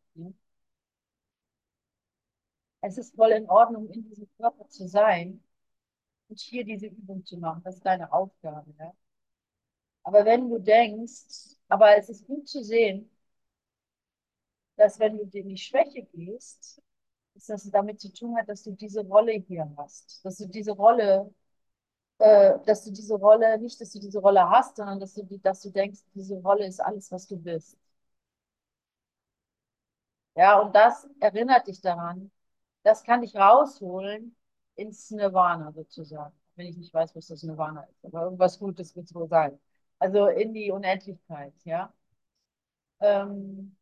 Es 2.85 2.97
ist 2.97 3.15
voll 3.15 3.31
in 3.31 3.49
Ordnung, 3.49 3.89
in 3.89 4.07
diesem 4.07 4.27
Körper 4.37 4.67
zu 4.69 4.87
sein 4.87 5.43
und 6.29 6.39
hier 6.39 6.65
diese 6.65 6.87
Übung 6.87 7.25
zu 7.25 7.37
machen. 7.37 7.61
Das 7.65 7.75
ist 7.77 7.85
deine 7.85 8.11
Aufgabe. 8.13 8.73
Ja? 8.79 8.93
Aber 10.03 10.23
wenn 10.25 10.49
du 10.49 10.57
denkst, 10.59 11.57
aber 11.67 11.97
es 11.97 12.07
ist 12.09 12.25
gut 12.27 12.47
zu 12.47 12.63
sehen, 12.63 13.09
dass 14.77 14.99
wenn 14.99 15.17
du 15.17 15.23
in 15.37 15.49
die 15.49 15.57
Schwäche 15.57 16.03
gehst, 16.13 16.81
dass 17.35 17.47
das 17.47 17.71
damit 17.71 17.99
zu 18.01 18.11
tun 18.13 18.37
hat, 18.37 18.49
dass 18.49 18.63
du 18.63 18.71
diese 18.71 19.01
Rolle 19.05 19.33
hier 19.33 19.69
hast. 19.77 20.23
Dass 20.25 20.37
du 20.37 20.47
diese 20.47 20.71
Rolle, 20.71 21.33
äh, 22.19 22.59
dass 22.65 22.85
du 22.85 22.91
diese 22.91 23.15
Rolle, 23.15 23.59
nicht, 23.59 23.81
dass 23.81 23.91
du 23.91 23.99
diese 23.99 24.19
Rolle 24.19 24.49
hast, 24.49 24.77
sondern 24.77 24.99
dass 24.99 25.13
du, 25.15 25.23
dass 25.43 25.61
du 25.61 25.71
denkst, 25.71 26.01
diese 26.15 26.35
Rolle 26.41 26.67
ist 26.67 26.81
alles, 26.81 27.11
was 27.11 27.27
du 27.27 27.37
bist. 27.37 27.77
Ja, 30.35 30.59
und 30.59 30.73
das 30.75 31.07
erinnert 31.19 31.67
dich 31.67 31.81
daran, 31.81 32.31
das 32.85 33.03
kann 33.03 33.21
dich 33.21 33.35
rausholen 33.35 34.35
ins 34.75 35.09
Nirvana 35.11 35.71
sozusagen. 35.73 36.35
wenn 36.55 36.67
ich 36.67 36.77
nicht 36.77 36.93
weiß, 36.93 37.15
was 37.15 37.27
das 37.27 37.43
Nirvana 37.43 37.83
ist. 37.83 38.05
Aber 38.05 38.23
irgendwas 38.23 38.59
Gutes 38.59 38.95
wird 38.95 39.07
es 39.07 39.13
wohl 39.15 39.27
sein. 39.27 39.59
Also 39.99 40.27
in 40.27 40.53
die 40.53 40.71
Unendlichkeit, 40.71 41.53
ja. 41.65 41.91
Ähm, 43.01 43.75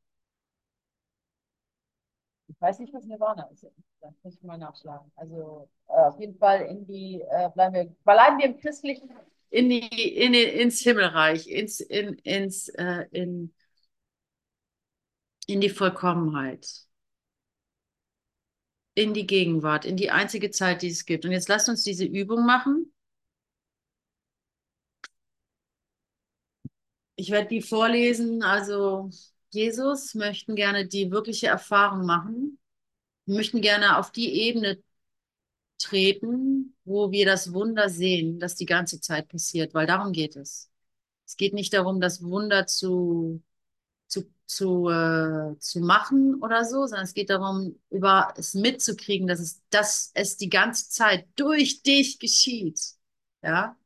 ich 2.47 2.60
weiß 2.60 2.80
nicht, 2.80 2.93
was 2.93 3.06
Nirvana 3.06 3.43
ist. 3.51 3.68
Das 4.01 4.14
muss 4.24 4.36
ich 4.36 4.43
mal 4.43 4.58
nachschlagen. 4.58 5.12
Also 5.16 5.70
äh, 5.89 5.93
auf 5.93 6.20
jeden 6.20 6.38
Fall 6.38 6.62
in 6.62 6.88
die, 6.88 7.22
äh, 7.30 7.49
bleiben 7.54 7.76
wir, 7.76 7.86
bleiben 8.06 8.38
wir 8.39 8.45
im 8.45 8.58
christlichen. 8.58 9.10
In 9.49 9.70
die, 9.70 10.16
in, 10.16 10.34
ins 10.34 10.80
Himmelreich, 10.80 11.47
ins, 11.47 11.80
in, 11.82 12.16
ins, 12.20 12.70
äh, 12.70 13.06
in, 13.12 13.54
in 15.45 15.62
die 15.62 15.70
Vollkommenheit, 15.70 16.88
in 18.96 19.14
die 19.14 19.28
Gegenwart, 19.28 19.86
in 19.86 19.98
die 19.98 20.12
einzige 20.12 20.52
Zeit, 20.52 20.82
die 20.82 20.89
es 20.89 21.06
gibt. 21.06 21.26
Und 21.26 21.32
jetzt 21.32 21.50
lasst 21.50 21.70
uns 21.70 21.84
diese 21.84 22.06
Übung 22.06 22.46
machen. 22.46 22.94
Ich 27.16 27.32
werde 27.32 27.48
die 27.48 27.62
vorlesen. 27.62 28.44
Also 28.44 29.10
Jesus 29.50 30.16
möchten 30.16 30.56
gerne 30.56 30.88
die 30.88 31.12
wirkliche 31.12 31.48
Erfahrung 31.48 32.06
machen. 32.06 32.60
Wir 33.26 33.36
möchten 33.36 33.62
gerne 33.62 33.98
auf 33.98 34.12
die 34.12 34.34
Ebene 34.34 34.82
treten, 35.78 36.76
wo 36.86 37.12
wir 37.12 37.26
das 37.26 37.54
Wunder 37.54 37.89
sehen, 37.89 38.39
das 38.39 38.56
die 38.56 38.66
ganze 38.66 39.00
Zeit 39.02 39.28
passiert, 39.30 39.74
weil 39.74 39.88
darum 39.88 40.12
geht 40.14 40.36
es. 40.36 40.70
Es 41.26 41.38
geht 41.38 41.54
nicht 41.54 41.74
darum, 41.74 42.02
das 42.02 42.24
Wunder 42.24 42.66
zu, 42.68 43.41
zu, 44.14 44.32
zu, 44.45 44.89
äh, 44.89 45.57
zu 45.59 45.80
machen 45.82 46.41
oder 46.41 46.66
so, 46.66 46.86
sondern 46.86 47.05
es 47.05 47.14
geht 47.14 47.30
darum, 47.30 47.80
über 47.89 48.34
es 48.38 48.53
mitzukriegen, 48.53 49.28
dass 49.28 49.39
es, 49.39 49.61
dass 49.70 50.11
es 50.14 50.38
die 50.38 50.49
ganze 50.49 50.89
Zeit 50.89 51.28
durch 51.36 51.82
dich 51.84 52.20
geschieht. 52.20 52.80
Ja. 53.41 53.78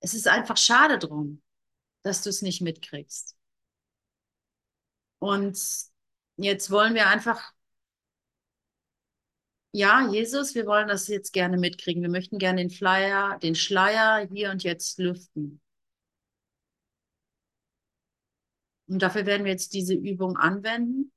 Es 0.00 0.14
ist 0.14 0.28
einfach 0.28 0.56
schade 0.56 0.98
drum, 0.98 1.42
dass 2.02 2.22
du 2.22 2.30
es 2.30 2.42
nicht 2.42 2.60
mitkriegst. 2.62 3.36
Und 5.18 5.58
jetzt 6.36 6.70
wollen 6.70 6.94
wir 6.94 7.06
einfach 7.08 7.52
ja, 9.72 10.08
Jesus, 10.10 10.54
wir 10.56 10.66
wollen 10.66 10.88
das 10.88 11.06
jetzt 11.06 11.32
gerne 11.32 11.56
mitkriegen. 11.56 12.02
Wir 12.02 12.08
möchten 12.10 12.38
gerne 12.38 12.60
den 12.60 12.70
Flyer, 12.70 13.38
den 13.40 13.54
Schleier 13.54 14.26
hier 14.28 14.50
und 14.50 14.64
jetzt 14.64 14.98
lüften. 14.98 15.60
Und 18.90 19.00
dafür 19.02 19.24
werden 19.24 19.44
wir 19.44 19.52
jetzt 19.52 19.72
diese 19.72 19.94
Übung 19.94 20.36
anwenden. 20.36 21.12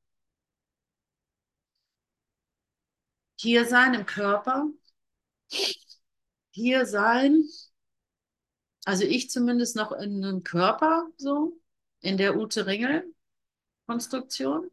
Hier 3.39 3.65
sein 3.65 3.95
im 3.95 4.05
Körper. 4.05 4.67
Hier 6.51 6.85
sein. 6.85 7.43
Also 8.85 9.05
ich 9.05 9.31
zumindest 9.31 9.75
noch 9.75 9.91
in 9.91 10.23
einem 10.23 10.43
Körper, 10.43 11.07
so, 11.17 11.59
in 12.01 12.17
der 12.17 12.37
Ute-Ringel-Konstruktion. 12.37 14.69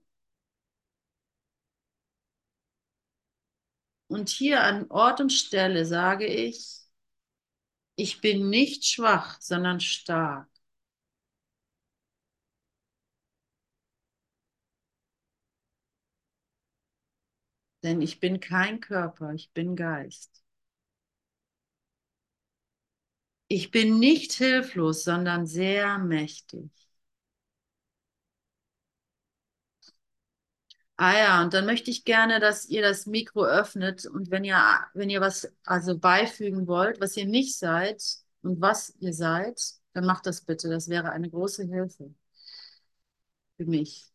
Und 4.08 4.28
hier 4.28 4.62
an 4.62 4.90
Ort 4.90 5.22
und 5.22 5.32
Stelle 5.32 5.86
sage 5.86 6.26
ich, 6.26 6.82
ich 7.96 8.20
bin 8.20 8.50
nicht 8.50 8.84
schwach, 8.84 9.40
sondern 9.40 9.80
stark. 9.80 10.49
Denn 17.82 18.00
ich 18.00 18.20
bin 18.20 18.40
kein 18.40 18.80
Körper, 18.80 19.34
ich 19.34 19.52
bin 19.52 19.76
Geist. 19.76 20.42
Ich 23.48 23.70
bin 23.70 23.98
nicht 23.98 24.32
hilflos, 24.32 25.04
sondern 25.04 25.46
sehr 25.46 25.98
mächtig. 25.98 26.70
Ah 30.96 31.14
ja, 31.18 31.42
und 31.42 31.54
dann 31.54 31.64
möchte 31.66 31.90
ich 31.90 32.04
gerne, 32.04 32.40
dass 32.40 32.66
ihr 32.68 32.82
das 32.82 33.06
Mikro 33.06 33.44
öffnet 33.44 34.04
und 34.06 34.30
wenn 34.30 34.44
ihr, 34.44 34.56
wenn 34.92 35.08
ihr 35.08 35.20
was 35.22 35.50
also 35.64 35.98
beifügen 35.98 36.66
wollt, 36.66 37.00
was 37.00 37.16
ihr 37.16 37.24
nicht 37.26 37.56
seid 37.58 38.02
und 38.42 38.60
was 38.60 38.94
ihr 39.00 39.14
seid, 39.14 39.58
dann 39.94 40.04
macht 40.04 40.26
das 40.26 40.42
bitte. 40.42 40.68
Das 40.68 40.88
wäre 40.90 41.10
eine 41.12 41.30
große 41.30 41.64
Hilfe 41.64 42.14
für 43.56 43.64
mich. 43.66 44.09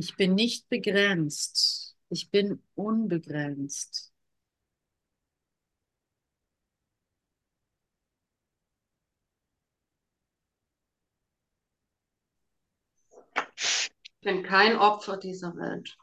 Ich 0.00 0.16
bin 0.16 0.34
nicht 0.34 0.66
begrenzt. 0.70 1.94
Ich 2.08 2.30
bin 2.30 2.62
unbegrenzt. 2.74 4.10
Ich 13.44 14.20
bin 14.22 14.42
kein 14.42 14.76
Opfer 14.78 15.18
dieser 15.18 15.54
Welt. 15.56 15.98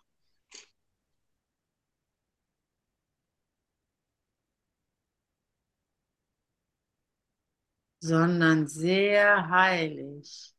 sondern 7.99 8.67
sehr 8.67 9.49
heilig. 9.49 10.56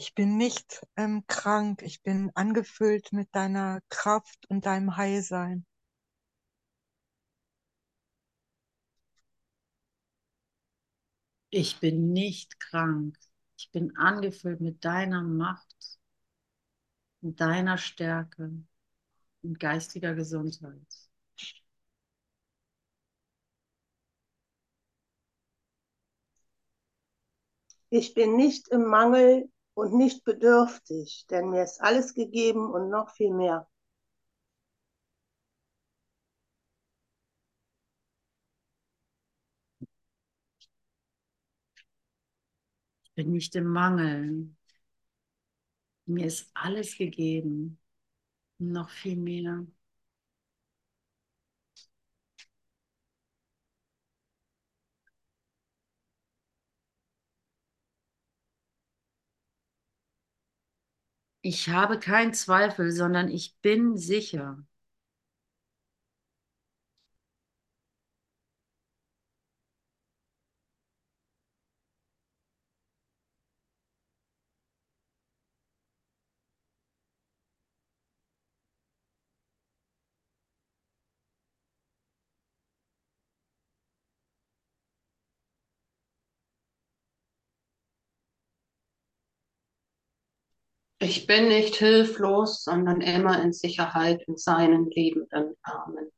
Ich 0.00 0.14
bin 0.14 0.36
nicht 0.36 0.80
ähm, 0.96 1.24
krank, 1.26 1.82
ich 1.82 2.02
bin 2.02 2.30
angefüllt 2.36 3.12
mit 3.12 3.34
deiner 3.34 3.80
Kraft 3.88 4.46
und 4.48 4.64
deinem 4.64 4.96
Heilsein. 4.96 5.66
Ich 11.50 11.80
bin 11.80 12.12
nicht 12.12 12.60
krank. 12.60 13.18
Ich 13.56 13.72
bin 13.72 13.96
angefüllt 13.96 14.60
mit 14.60 14.84
deiner 14.84 15.22
Macht, 15.22 15.98
mit 17.20 17.40
deiner 17.40 17.76
Stärke 17.76 18.52
und 19.42 19.58
geistiger 19.58 20.14
Gesundheit. 20.14 20.86
Ich 27.90 28.14
bin 28.14 28.36
nicht 28.36 28.68
im 28.68 28.84
Mangel 28.84 29.50
und 29.78 29.94
nicht 29.94 30.24
bedürftig, 30.24 31.26
denn 31.30 31.50
mir 31.50 31.62
ist 31.62 31.80
alles 31.80 32.12
gegeben 32.14 32.68
und 32.72 32.90
noch 32.90 33.10
viel 33.10 33.32
mehr. 33.32 33.68
Ich 43.04 43.12
bin 43.14 43.32
nicht 43.32 43.54
im 43.56 43.66
Mangel. 43.66 44.48
Mir 46.06 46.26
ist 46.26 46.50
alles 46.54 46.96
gegeben, 46.96 47.78
noch 48.58 48.90
viel 48.90 49.16
mehr. 49.16 49.66
Ich 61.50 61.70
habe 61.70 61.98
keinen 61.98 62.34
Zweifel, 62.34 62.92
sondern 62.92 63.30
ich 63.30 63.58
bin 63.62 63.96
sicher. 63.96 64.62
Ich 91.00 91.26
bin 91.26 91.48
nicht 91.48 91.76
hilflos, 91.76 92.62
sondern 92.64 93.00
immer 93.00 93.42
in 93.42 93.52
Sicherheit 93.52 94.22
in 94.28 94.36
seinen 94.36 94.90
liebenden 94.90 95.54
Armen. 95.62 96.10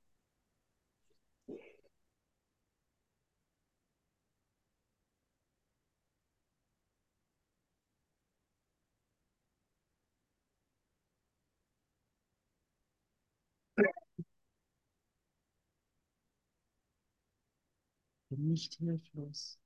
Bin 18.30 18.48
nicht 18.48 18.74
hilflos. 18.76 19.58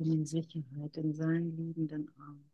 bin 0.00 0.12
in 0.12 0.24
Sicherheit 0.24 0.96
in 0.96 1.12
seinen 1.12 1.54
liebenden 1.56 2.10
Armen. 2.18 2.49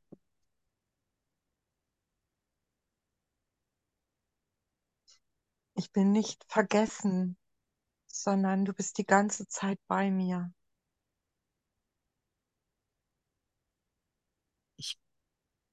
Ich 5.77 5.93
bin 5.93 6.11
nicht 6.11 6.45
vergessen, 6.49 7.37
sondern 8.07 8.65
du 8.65 8.73
bist 8.75 8.99
die 8.99 9.07
ganze 9.07 9.49
Zeit 9.49 9.79
bei 9.89 10.11
mir. 10.11 10.53
Ich 14.79 14.99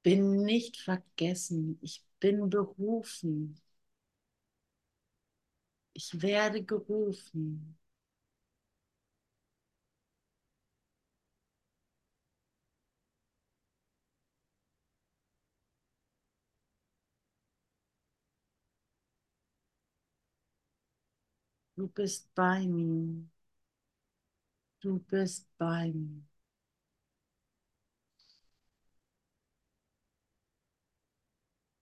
bin 0.04 0.44
nicht 0.44 0.78
vergessen. 0.78 1.80
Ich 1.82 2.04
bin 2.20 2.50
berufen. 2.50 3.62
Ich 5.94 6.22
werde 6.22 6.64
gerufen. 6.64 7.80
Du 21.76 21.88
bist 21.88 22.34
bei 22.34 22.66
mir. 22.68 23.28
Du 24.82 25.00
bist 25.00 25.48
bei 25.58 25.92
mir. 25.92 26.22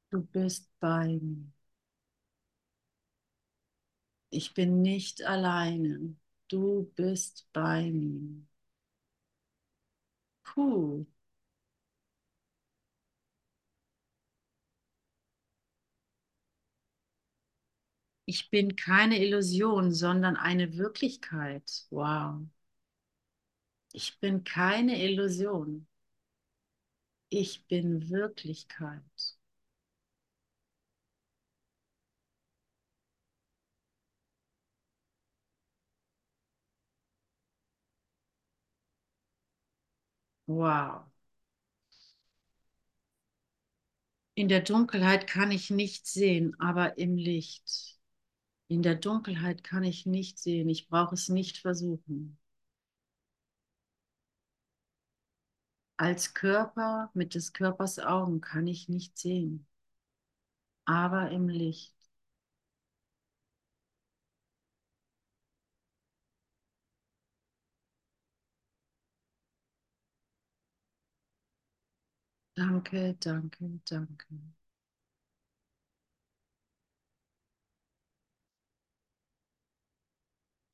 Du 0.09 0.21
bist 0.21 0.69
bei 0.79 1.19
mir. 1.21 1.51
Ich 4.29 4.53
bin 4.55 4.81
nicht 4.81 5.23
alleine. 5.23 6.15
Du 6.47 6.91
bist 6.95 7.47
bei 7.53 7.91
mir. 7.91 8.41
Puh. 10.43 11.05
Ich 18.31 18.49
bin 18.49 18.77
keine 18.77 19.21
Illusion, 19.21 19.91
sondern 19.91 20.37
eine 20.37 20.77
Wirklichkeit. 20.77 21.85
Wow. 21.89 22.45
Ich 23.93 24.19
bin 24.19 24.43
keine 24.43 25.01
Illusion. 25.01 25.87
Ich 27.31 27.65
bin 27.65 28.11
Wirklichkeit. 28.11 29.01
Wow. 40.47 41.05
In 44.35 44.49
der 44.49 44.59
Dunkelheit 44.59 45.25
kann 45.25 45.51
ich 45.51 45.69
nichts 45.69 46.11
sehen, 46.11 46.53
aber 46.59 46.97
im 46.97 47.15
Licht. 47.15 47.90
In 48.71 48.81
der 48.81 48.95
Dunkelheit 48.95 49.63
kann 49.63 49.83
ich 49.83 50.07
nicht 50.07 50.39
sehen. 50.39 50.67
Ich 50.67 50.87
brauche 50.87 51.13
es 51.13 51.29
nicht 51.29 51.59
versuchen. 51.59 52.39
Als 55.95 56.33
Körper 56.33 57.11
mit 57.13 57.33
des 57.33 57.53
Körpers 57.53 57.97
Augen 57.99 58.41
kann 58.41 58.67
ich 58.67 58.89
nicht 58.89 59.17
sehen, 59.17 59.65
aber 60.85 61.31
im 61.31 61.47
Licht. 61.49 61.95
Danke, 72.55 73.13
danke, 73.19 73.81
danke. 73.85 74.25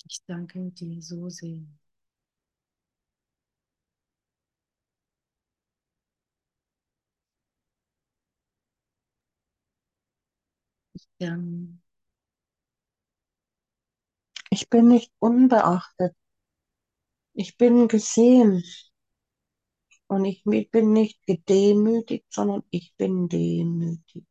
Ich 0.09 0.23
danke 0.25 0.71
dir 0.71 0.99
so 1.03 1.29
sehr. 1.29 1.61
Ähm, 11.19 11.79
Ich 14.49 14.69
bin 14.69 14.89
nicht 14.89 15.13
unbeachtet. 15.19 16.13
Ich 17.33 17.55
bin 17.57 17.87
gesehen. 17.87 18.65
Und 20.09 20.25
ich 20.25 20.43
bin 20.69 20.91
nicht 20.91 21.25
gedemütigt, 21.25 22.25
sondern 22.29 22.63
ich 22.71 22.93
bin 22.97 23.29
demütig. 23.29 24.25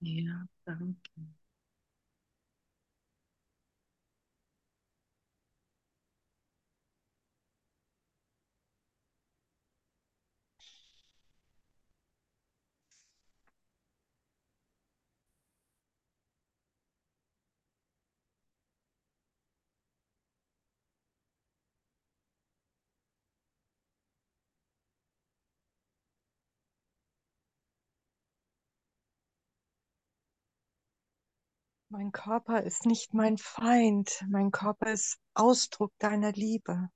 ja, 0.00 0.46
danke. 0.64 1.33
Mein 31.96 32.10
Körper 32.10 32.60
ist 32.64 32.86
nicht 32.86 33.14
mein 33.14 33.38
Feind. 33.38 34.24
Mein 34.28 34.50
Körper 34.50 34.90
ist 34.90 35.20
Ausdruck 35.32 35.92
deiner 36.00 36.32
Liebe. 36.32 36.88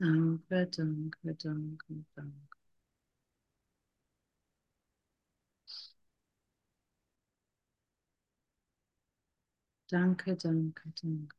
Danke, 0.00 0.64
danke, 0.74 1.34
danke, 1.42 1.94
danke. 2.14 2.56
Danke, 9.90 10.36
danke, 10.36 10.92
danke. 11.02 11.34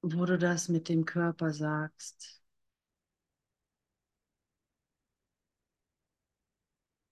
Wo 0.00 0.24
du 0.24 0.38
das 0.38 0.70
mit 0.70 0.88
dem 0.88 1.04
Körper 1.04 1.52
sagst, 1.52 2.42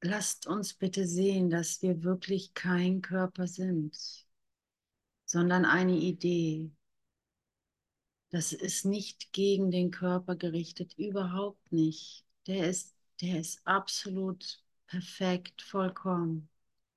lasst 0.02 0.46
uns 0.46 0.74
bitte 0.74 1.04
sehen, 1.06 1.50
dass 1.50 1.82
wir 1.82 2.04
wirklich 2.04 2.54
kein 2.54 3.02
Körper 3.02 3.48
sind, 3.48 4.23
sondern 5.34 5.64
eine 5.64 5.96
Idee. 5.96 6.70
Das 8.30 8.52
ist 8.52 8.84
nicht 8.84 9.32
gegen 9.32 9.72
den 9.72 9.90
Körper 9.90 10.36
gerichtet, 10.36 10.94
überhaupt 10.96 11.72
nicht. 11.72 12.24
Der 12.46 12.68
ist, 12.68 12.94
der 13.20 13.40
ist 13.40 13.66
absolut 13.66 14.62
perfekt, 14.86 15.60
vollkommen, 15.60 16.48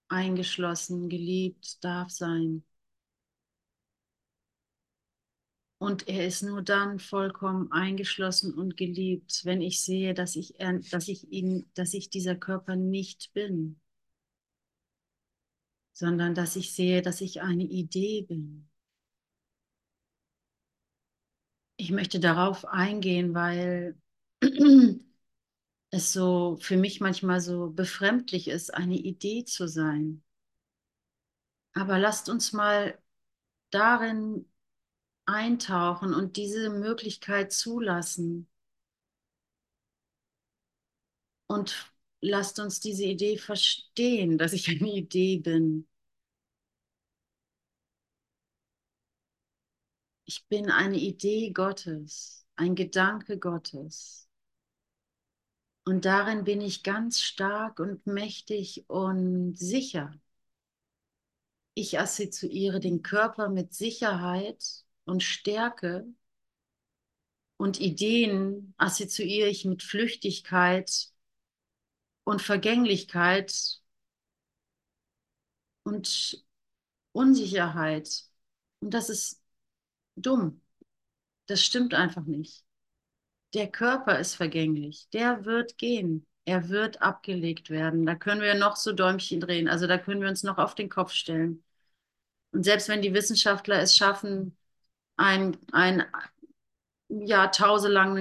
eingeschlossen, 0.08 1.10
geliebt, 1.10 1.84
darf 1.84 2.12
sein. 2.12 2.64
Und 5.80 6.08
er 6.08 6.28
ist 6.28 6.44
nur 6.44 6.62
dann 6.62 7.00
vollkommen 7.00 7.72
eingeschlossen 7.72 8.54
und 8.54 8.78
geliebt, 8.78 9.42
wenn 9.46 9.62
ich 9.62 9.82
sehe, 9.82 10.14
dass 10.14 10.36
ich, 10.36 10.54
dass 10.92 11.08
ich 11.08 11.32
ihn, 11.32 11.72
dass 11.74 11.96
ich 11.96 12.12
dieser 12.12 12.36
Körper 12.36 12.76
nicht 12.76 13.34
bin, 13.34 13.82
sondern 15.98 16.36
dass 16.36 16.56
ich 16.56 16.74
sehe, 16.74 17.02
dass 17.02 17.22
ich 17.22 17.42
eine 17.42 17.64
Idee 17.64 18.22
bin. 18.22 18.70
Ich 21.78 21.90
möchte 21.92 22.20
darauf 22.20 22.66
eingehen, 22.66 23.34
weil 23.34 23.98
es 25.90 26.14
so 26.14 26.58
für 26.62 26.78
mich 26.78 27.02
manchmal 27.02 27.42
so 27.42 27.72
befremdlich 27.72 28.48
ist, 28.48 28.76
eine 28.76 28.96
Idee 28.96 29.44
zu 29.46 29.68
sein. 29.68 30.24
Aber 31.74 31.98
lasst 31.98 32.30
uns 32.30 32.54
mal 32.54 33.00
darin 33.72 34.46
eintauchen 35.26 36.14
und 36.14 36.38
diese 36.38 36.70
Möglichkeit 36.70 37.52
zulassen. 37.52 38.48
Und 41.48 41.92
lasst 42.22 42.60
uns 42.60 42.80
diese 42.80 43.06
Idee 43.06 43.38
verstehen, 43.38 44.38
dass 44.38 44.54
ich 44.54 44.70
eine 44.70 44.92
Idee 44.92 45.40
bin. 45.40 45.88
Ich 50.26 50.46
bin 50.48 50.70
eine 50.70 50.98
Idee 50.98 51.52
Gottes, 51.52 52.46
ein 52.56 52.76
Gedanke 52.76 53.40
Gottes. 53.40 54.28
Und 55.86 56.04
darin 56.04 56.44
bin 56.44 56.60
ich 56.60 56.84
ganz 56.84 57.22
stark 57.22 57.80
und 57.80 58.06
mächtig 58.08 58.90
und 58.90 59.58
sicher. 59.58 60.14
Ich 61.76 61.98
assoziiere 61.98 62.80
den 62.82 63.04
Körper 63.04 63.48
mit 63.50 63.74
Sicherheit 63.74 64.84
und 65.06 65.24
Stärke 65.24 66.06
und 67.58 67.80
Ideen 67.80 68.74
assoziiere 68.78 69.48
ich 69.48 69.64
mit 69.64 69.82
Flüchtigkeit 69.82 71.12
und 72.28 72.42
Vergänglichkeit 72.42 73.80
und 75.84 76.44
Unsicherheit. 77.14 78.24
Und 78.82 78.94
das 78.94 79.10
ist 79.10 79.42
dumm. 80.18 80.62
Das 81.48 81.64
stimmt 81.64 81.94
einfach 81.94 82.26
nicht. 82.26 82.66
Der 83.54 83.72
Körper 83.72 84.20
ist 84.20 84.36
vergänglich. 84.36 85.08
Der 85.14 85.46
wird 85.46 85.78
gehen. 85.78 86.28
Er 86.44 86.68
wird 86.68 87.02
abgelegt 87.02 87.70
werden. 87.70 88.06
Da 88.06 88.16
können 88.16 88.42
wir 88.42 88.56
noch 88.56 88.76
so 88.76 88.92
Däumchen 88.92 89.40
drehen. 89.40 89.70
Also 89.70 89.88
da 89.88 89.98
können 89.98 90.22
wir 90.22 90.28
uns 90.28 90.44
noch 90.44 90.58
auf 90.58 90.76
den 90.76 90.90
Kopf 90.90 91.14
stellen. 91.14 91.64
Und 92.52 92.64
selbst 92.64 92.90
wenn 92.90 93.02
die 93.02 93.14
Wissenschaftler 93.14 93.80
es 93.80 93.96
schaffen, 93.96 94.58
ein, 95.16 95.58
ein 95.72 96.06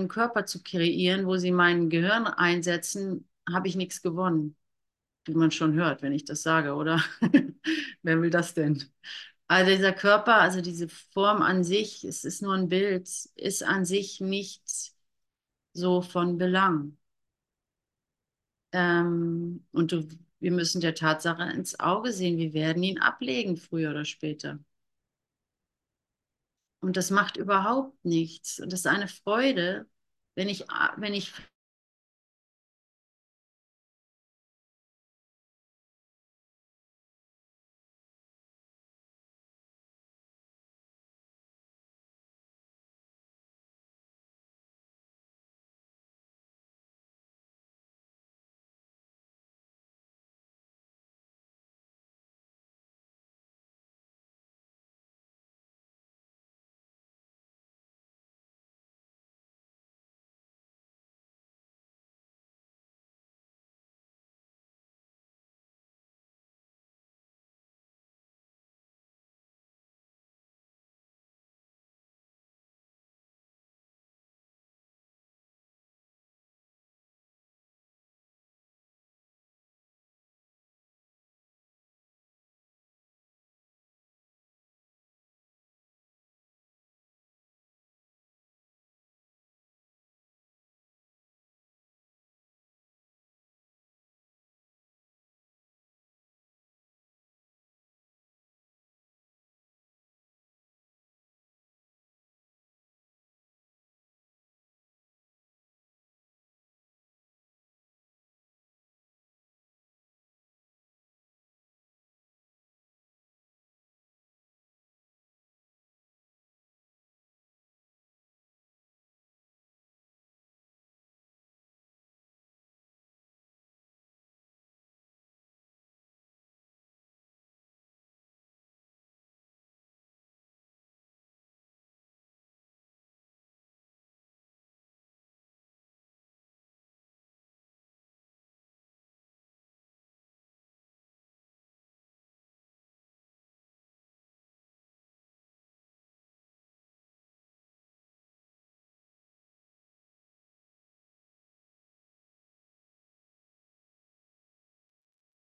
Körper 0.08 0.46
zu 0.46 0.62
kreieren, 0.62 1.26
wo 1.26 1.36
sie 1.38 1.50
mein 1.50 1.90
Gehirn 1.90 2.28
einsetzen, 2.28 3.28
habe 3.52 3.68
ich 3.68 3.76
nichts 3.76 4.02
gewonnen. 4.02 4.56
Wie 5.24 5.34
man 5.34 5.50
schon 5.50 5.74
hört, 5.74 6.02
wenn 6.02 6.12
ich 6.12 6.24
das 6.24 6.42
sage, 6.42 6.74
oder? 6.74 7.02
Wer 8.02 8.22
will 8.22 8.30
das 8.30 8.54
denn? 8.54 8.84
Also 9.48 9.70
dieser 9.70 9.92
Körper, 9.92 10.36
also 10.36 10.60
diese 10.60 10.88
Form 10.88 11.42
an 11.42 11.64
sich, 11.64 12.04
es 12.04 12.24
ist 12.24 12.42
nur 12.42 12.54
ein 12.54 12.68
Bild, 12.68 13.08
ist 13.36 13.62
an 13.62 13.84
sich 13.84 14.20
nicht 14.20 14.92
so 15.72 16.02
von 16.02 16.38
Belang. 16.38 16.96
Ähm, 18.72 19.64
und 19.72 19.92
du, 19.92 20.08
wir 20.40 20.52
müssen 20.52 20.80
der 20.80 20.94
Tatsache 20.94 21.44
ins 21.44 21.78
Auge 21.80 22.12
sehen, 22.12 22.38
wir 22.38 22.52
werden 22.54 22.82
ihn 22.82 22.98
ablegen, 22.98 23.56
früher 23.56 23.90
oder 23.90 24.04
später. 24.04 24.58
Und 26.80 26.96
das 26.96 27.10
macht 27.10 27.36
überhaupt 27.36 28.04
nichts. 28.04 28.60
Und 28.60 28.72
das 28.72 28.80
ist 28.80 28.86
eine 28.86 29.08
Freude, 29.08 29.88
wenn 30.34 30.48
ich, 30.48 30.64
wenn 30.96 31.14
ich 31.14 31.32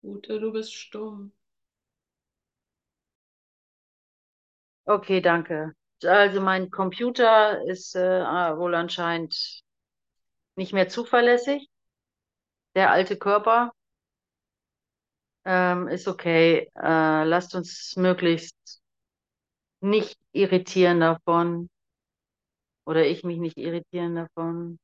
Ute, 0.06 0.40
du 0.40 0.52
bist 0.52 0.72
stumm. 0.74 1.32
Okay, 4.86 5.20
danke. 5.20 5.72
Also 6.04 6.40
mein 6.40 6.70
Computer 6.70 7.62
ist 7.66 7.94
äh, 7.96 8.00
wohl 8.56 8.74
anscheinend 8.74 9.62
nicht 10.56 10.72
mehr 10.72 10.88
zuverlässig. 10.88 11.68
Der 12.76 12.92
alte 12.92 13.16
Körper 13.16 13.72
ähm, 15.44 15.88
ist 15.88 16.08
okay. 16.08 16.70
Äh, 16.76 17.24
lasst 17.24 17.54
uns 17.54 17.94
möglichst 17.96 18.82
nicht 19.80 20.18
irritieren 20.32 21.00
davon. 21.00 21.68
Oder 22.86 23.06
ich 23.06 23.22
mich 23.24 23.38
nicht 23.38 23.58
irritieren 23.58 24.16
davon. 24.16 24.78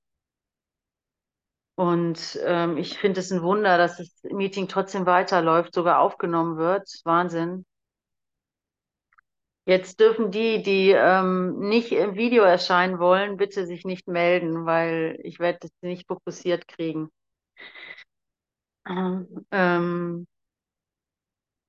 Und 1.83 2.39
ähm, 2.45 2.77
ich 2.77 2.97
finde 2.97 3.19
es 3.19 3.33
ein 3.33 3.43
Wunder, 3.43 3.77
dass 3.77 3.97
das 3.97 4.09
Meeting 4.23 4.69
trotzdem 4.69 5.05
weiterläuft, 5.05 5.75
sogar 5.75 5.99
aufgenommen 5.99 6.57
wird. 6.57 6.89
Wahnsinn. 7.03 7.65
Jetzt 9.67 9.99
dürfen 9.99 10.31
die, 10.31 10.63
die 10.63 10.91
ähm, 10.91 11.59
nicht 11.59 11.91
im 11.91 12.15
Video 12.15 12.45
erscheinen 12.45 13.01
wollen, 13.01 13.37
bitte 13.37 13.67
sich 13.67 13.85
nicht 13.85 14.07
melden, 14.07 14.65
weil 14.65 15.19
ich 15.25 15.41
werde 15.41 15.59
das 15.63 15.73
nicht 15.81 16.07
fokussiert 16.07 16.69
kriegen. 16.69 17.11
Ähm, 18.87 20.27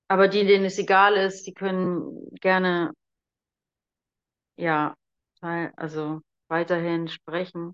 aber 0.07 0.27
die, 0.27 0.45
denen 0.45 0.65
es 0.65 0.77
egal 0.77 1.15
ist, 1.15 1.47
die 1.47 1.55
können 1.55 2.29
gerne, 2.39 2.93
ja, 4.57 4.95
also 5.41 6.21
weiterhin 6.49 7.07
sprechen. 7.07 7.73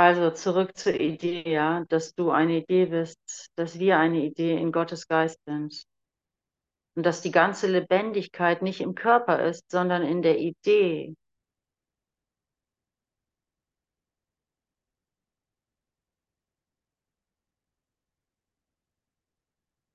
Also 0.00 0.30
zurück 0.30 0.78
zur 0.78 0.94
Idee, 0.98 1.42
ja, 1.46 1.84
dass 1.90 2.14
du 2.14 2.30
eine 2.30 2.62
Idee 2.62 2.86
bist, 2.86 3.50
dass 3.56 3.78
wir 3.78 3.98
eine 3.98 4.24
Idee 4.24 4.56
in 4.56 4.72
Gottes 4.72 5.06
Geist 5.08 5.38
sind. 5.44 5.84
Und 6.96 7.04
dass 7.04 7.20
die 7.20 7.30
ganze 7.30 7.66
Lebendigkeit 7.66 8.62
nicht 8.62 8.80
im 8.80 8.94
Körper 8.94 9.44
ist, 9.44 9.70
sondern 9.70 10.02
in 10.02 10.22
der 10.22 10.38
Idee. 10.38 11.14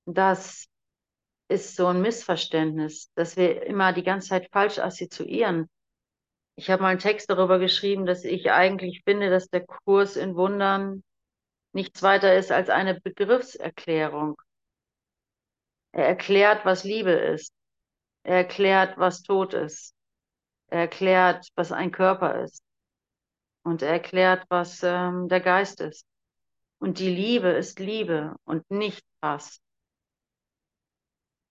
Das 0.06 0.68
ist 1.50 1.76
so 1.76 1.88
ein 1.88 2.02
Missverständnis, 2.02 3.12
dass 3.16 3.38
wir 3.38 3.64
immer 3.66 3.92
die 3.94 4.04
ganze 4.04 4.30
Zeit 4.30 4.50
falsch 4.52 4.78
assoziieren, 4.80 5.68
ich 6.58 6.70
habe 6.70 6.82
mal 6.82 6.90
einen 6.90 7.00
Text 7.00 7.30
darüber 7.30 7.60
geschrieben, 7.60 8.06
dass 8.06 8.24
ich 8.24 8.52
eigentlich 8.52 9.04
finde, 9.04 9.30
dass 9.30 9.50
der 9.50 9.66
Kurs 9.66 10.16
in 10.16 10.36
Wundern 10.36 11.04
nichts 11.74 12.02
weiter 12.02 12.36
ist 12.36 12.52
als 12.52 12.70
eine 12.70 13.00
Begriffserklärung. 13.02 14.42
Er 15.92 16.08
erklärt, 16.08 16.66
was 16.66 16.84
Liebe 16.84 17.12
ist. 17.12 17.54
Er 18.24 18.38
erklärt, 18.38 18.98
was 18.98 19.22
Tod 19.22 19.54
ist. 19.54 19.94
Er 20.68 20.80
erklärt, 20.80 21.48
was 21.56 21.72
ein 21.72 21.92
Körper 21.92 22.44
ist. 22.44 22.64
Und 23.64 23.82
er 23.82 23.92
erklärt, 23.92 24.46
was 24.50 24.82
ähm, 24.84 25.28
der 25.28 25.42
Geist 25.42 25.82
ist. 25.82 26.06
Und 26.80 27.00
die 27.00 27.10
Liebe 27.10 27.50
ist 27.50 27.80
Liebe 27.80 28.36
und 28.46 28.70
nicht 28.70 29.04
Hass. 29.22 29.60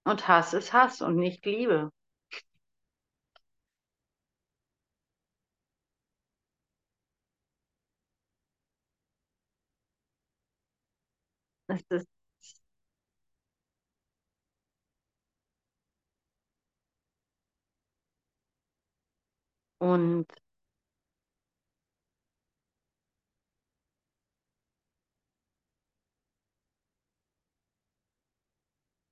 Und 0.05 0.29
Hass 0.29 0.55
ist 0.55 0.73
Hass 0.73 1.03
und 1.03 1.17
nicht 1.17 1.45
Liebe. 1.45 1.91
Es 11.69 11.83
ist 11.91 12.09
und 19.81 20.27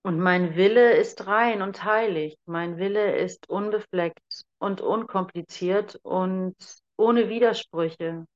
Und 0.05 0.21
mein 0.21 0.55
Wille 0.57 0.93
ist 0.97 1.27
rein 1.27 1.61
und 1.63 1.83
heilig. 1.85 2.37
Mein 2.47 2.77
Wille 2.79 3.17
ist 3.17 3.49
unbefleckt 3.49 4.45
und 4.59 4.81
unkompliziert 4.81 5.99
und 6.05 6.55
ohne 6.97 7.29
Widersprüche. 7.29 8.27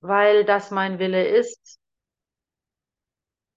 Weil 0.00 0.44
das 0.44 0.70
mein 0.70 0.98
Wille 0.98 1.26
ist, 1.26 1.78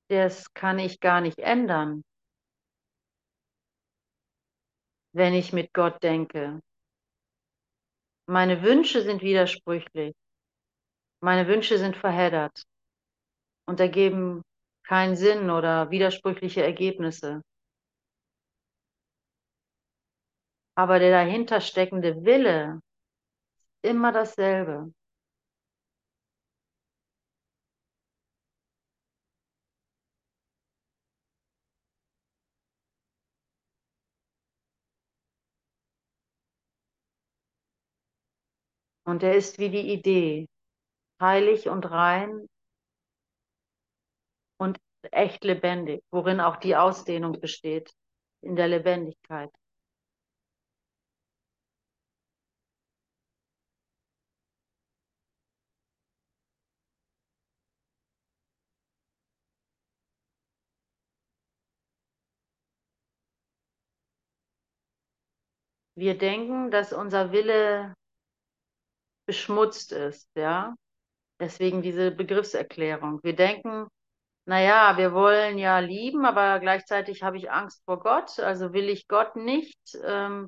das 0.10 0.54
kann 0.54 0.80
ich 0.80 1.00
gar 1.00 1.22
nicht 1.22 1.40
ändern, 1.40 2.04
wenn 5.14 5.34
ich 5.34 5.54
mit 5.54 5.74
Gott 5.74 6.02
denke. 6.04 6.62
Meine 8.28 8.64
Wünsche 8.64 9.02
sind 9.02 9.22
widersprüchlich. 9.22 10.16
Meine 11.22 11.48
Wünsche 11.48 11.78
sind 11.78 11.96
verheddert 11.96 12.64
und 13.68 13.80
ergeben 13.80 14.44
keinen 14.84 15.16
Sinn 15.16 15.50
oder 15.50 15.90
widersprüchliche 15.90 16.64
Ergebnisse. 16.64 17.42
Aber 20.76 21.00
der 21.00 21.12
dahinter 21.12 21.62
steckende 21.62 22.26
Wille 22.26 22.82
ist 23.84 23.92
immer 23.92 24.12
dasselbe. 24.12 24.92
Und 39.06 39.24
er 39.24 39.36
ist 39.36 39.60
wie 39.60 39.70
die 39.70 39.94
Idee, 39.94 40.48
heilig 41.22 41.70
und 41.70 41.90
rein 41.92 42.48
und 44.58 44.78
echt 45.12 45.44
lebendig, 45.44 46.04
worin 46.12 46.40
auch 46.40 46.58
die 46.58 46.76
Ausdehnung 46.76 47.40
besteht, 47.40 47.92
in 48.42 48.56
der 48.56 48.68
Lebendigkeit. 48.68 49.52
Wir 65.98 66.18
denken, 66.18 66.72
dass 66.72 66.92
unser 66.92 67.32
Wille 67.32 67.94
beschmutzt 69.26 69.92
ist, 69.92 70.30
ja. 70.36 70.76
Deswegen 71.40 71.82
diese 71.82 72.12
Begriffserklärung. 72.12 73.22
Wir 73.24 73.36
denken, 73.36 73.88
naja, 74.46 74.98
wir 74.98 75.14
wollen 75.14 75.58
ja 75.58 75.80
lieben, 75.80 76.26
aber 76.26 76.60
gleichzeitig 76.60 77.24
habe 77.24 77.38
ich 77.38 77.52
Angst 77.52 77.84
vor 77.86 78.00
Gott, 78.00 78.40
also 78.40 78.74
will 78.74 78.90
ich 78.90 79.08
Gott 79.08 79.36
nicht. 79.36 79.80
Ähm, 80.04 80.48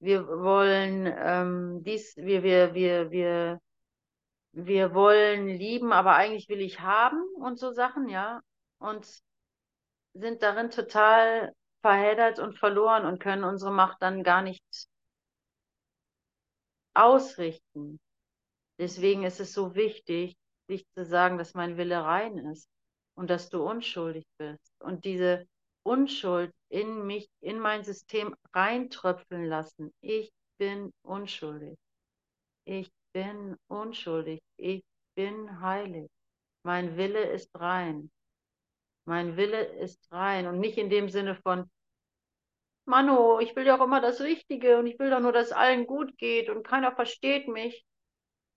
wir 0.00 0.26
wollen 0.28 1.06
ähm, 1.16 1.82
dies, 1.84 2.16
wir, 2.16 2.42
wir, 2.42 2.74
wir, 2.74 3.10
wir, 3.10 3.60
wir 4.52 4.94
wollen 4.94 5.48
lieben, 5.48 5.92
aber 5.92 6.14
eigentlich 6.14 6.48
will 6.48 6.60
ich 6.60 6.80
haben 6.80 7.22
und 7.36 7.58
so 7.58 7.72
Sachen, 7.72 8.08
ja. 8.08 8.40
Und 8.78 9.06
sind 10.14 10.42
darin 10.42 10.70
total 10.70 11.52
verheddert 11.82 12.38
und 12.40 12.58
verloren 12.58 13.06
und 13.06 13.20
können 13.20 13.44
unsere 13.44 13.72
Macht 13.72 14.02
dann 14.02 14.22
gar 14.22 14.42
nicht 14.42 14.64
ausrichten. 16.94 18.00
Deswegen 18.78 19.24
ist 19.24 19.40
es 19.40 19.52
so 19.52 19.74
wichtig, 19.74 20.36
sich 20.68 20.86
zu 20.94 21.04
sagen, 21.04 21.38
dass 21.38 21.54
mein 21.54 21.76
Wille 21.76 22.02
rein 22.02 22.38
ist 22.38 22.68
und 23.14 23.28
dass 23.28 23.48
du 23.50 23.62
unschuldig 23.62 24.24
bist 24.38 24.72
und 24.80 25.04
diese 25.04 25.46
Unschuld 25.82 26.52
in 26.68 27.06
mich, 27.06 27.28
in 27.40 27.58
mein 27.58 27.84
System 27.84 28.34
reintröpfeln 28.54 29.46
lassen. 29.46 29.92
Ich 30.00 30.30
bin 30.58 30.92
unschuldig. 31.02 31.76
Ich 32.64 32.90
bin 33.12 33.56
unschuldig. 33.68 34.40
Ich 34.56 34.84
bin 35.14 35.60
heilig. 35.60 36.08
Mein 36.62 36.96
Wille 36.96 37.22
ist 37.30 37.50
rein. 37.54 38.10
Mein 39.06 39.36
Wille 39.36 39.64
ist 39.64 40.00
rein 40.12 40.46
und 40.46 40.60
nicht 40.60 40.78
in 40.78 40.90
dem 40.90 41.08
Sinne 41.08 41.34
von, 41.34 41.68
Mano, 42.90 43.38
ich 43.38 43.54
will 43.54 43.64
ja 43.66 43.78
auch 43.78 43.84
immer 43.84 44.00
das 44.00 44.20
Richtige 44.20 44.76
und 44.78 44.86
ich 44.88 44.98
will 44.98 45.10
doch 45.10 45.20
nur, 45.20 45.30
dass 45.32 45.52
allen 45.52 45.86
gut 45.86 46.18
geht 46.18 46.50
und 46.50 46.64
keiner 46.66 46.92
versteht 46.92 47.46
mich, 47.46 47.86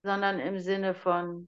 sondern 0.04 0.40
im 0.40 0.60
Sinne 0.60 0.96
von, 0.96 1.48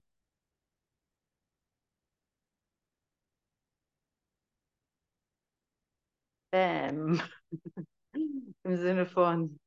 Bäm. 6.52 7.20
Im 8.64 8.76
Sinne 8.76 9.06
von, 9.06 9.58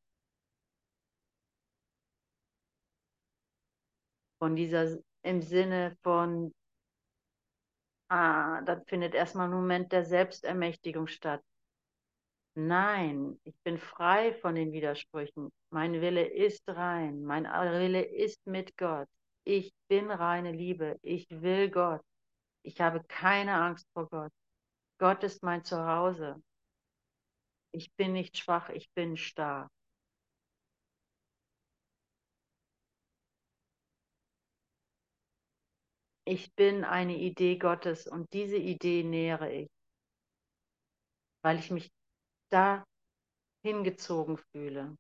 von 4.40 4.56
dieser, 4.56 4.98
im 5.24 5.42
Sinne 5.42 5.98
von, 6.04 6.54
ah, 8.10 8.62
dann 8.62 8.86
findet 8.86 9.14
erstmal 9.16 9.48
ein 9.48 9.54
Moment 9.54 9.92
der 9.92 10.06
Selbstermächtigung 10.06 11.08
statt. 11.08 11.44
Nein, 12.56 13.40
ich 13.44 13.56
bin 13.64 13.78
frei 13.78 14.34
von 14.34 14.56
den 14.56 14.72
Widersprüchen. 14.72 15.52
Mein 15.70 15.94
Wille 16.02 16.26
ist 16.28 16.64
rein. 16.68 17.24
Mein 17.24 17.46
Wille 17.46 18.02
ist 18.04 18.46
mit 18.46 18.76
Gott. 18.78 19.08
Ich 19.46 19.74
bin 19.88 20.12
reine 20.12 20.52
Liebe. 20.52 20.98
Ich 21.02 21.28
will 21.30 21.70
Gott. 21.70 22.02
Ich 22.64 22.82
habe 22.82 23.04
keine 23.06 23.56
Angst 23.56 23.88
vor 23.94 24.08
Gott. 24.10 24.32
Gott 25.00 25.24
ist 25.24 25.44
mein 25.44 25.64
Zuhause. 25.64 26.42
Ich 27.72 27.94
bin 27.96 28.14
nicht 28.14 28.38
schwach, 28.38 28.70
ich 28.70 28.92
bin 28.94 29.16
stark. 29.18 29.70
Ich 36.26 36.54
bin 36.54 36.84
eine 36.84 37.18
Idee 37.18 37.58
Gottes 37.58 38.06
und 38.08 38.32
diese 38.34 38.58
Idee 38.58 39.04
nähere 39.04 39.52
ich, 39.52 39.70
weil 41.42 41.58
ich 41.60 41.72
mich 41.72 41.92
da 42.50 42.84
hingezogen 43.64 44.38
fühle. 44.52 44.96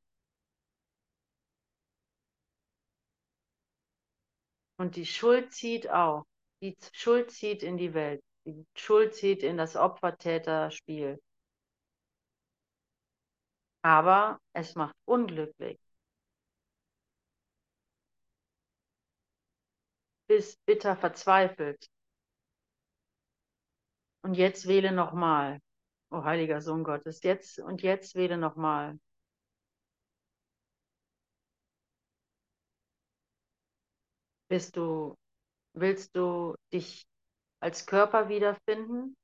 Und 4.78 4.95
die 4.95 5.06
Schuld 5.06 5.54
zieht 5.54 5.89
auch. 5.89 6.26
Die 6.62 6.76
Schuld 6.93 7.32
zieht 7.32 7.64
in 7.64 7.78
die 7.78 7.93
Welt. 7.93 8.22
Die 8.45 8.66
Schuld 8.76 9.14
zieht 9.16 9.43
in 9.43 9.58
das 9.58 9.76
Opfer-Täter-Spiel. 9.76 11.20
Aber 13.82 14.39
es 14.54 14.76
macht 14.76 14.95
unglücklich. 15.06 15.80
Bist 20.30 20.58
bitter 20.66 20.95
verzweifelt. 20.95 21.89
Und 24.22 24.36
jetzt 24.36 24.68
wähle 24.68 24.91
nochmal. 24.93 25.60
O 26.12 26.24
heiliger 26.24 26.62
Sohn 26.62 26.84
Gottes, 26.84 27.22
jetzt 27.24 27.60
und 27.60 27.82
jetzt 27.82 28.16
wähle 28.16 28.38
nochmal. 28.38 28.99
Bist 34.49 34.76
du, 34.78 35.16
willst 35.74 36.16
du 36.16 36.55
dich 36.74 37.05
als 37.62 37.86
Körper 37.86 38.30
wiederfinden? 38.30 39.16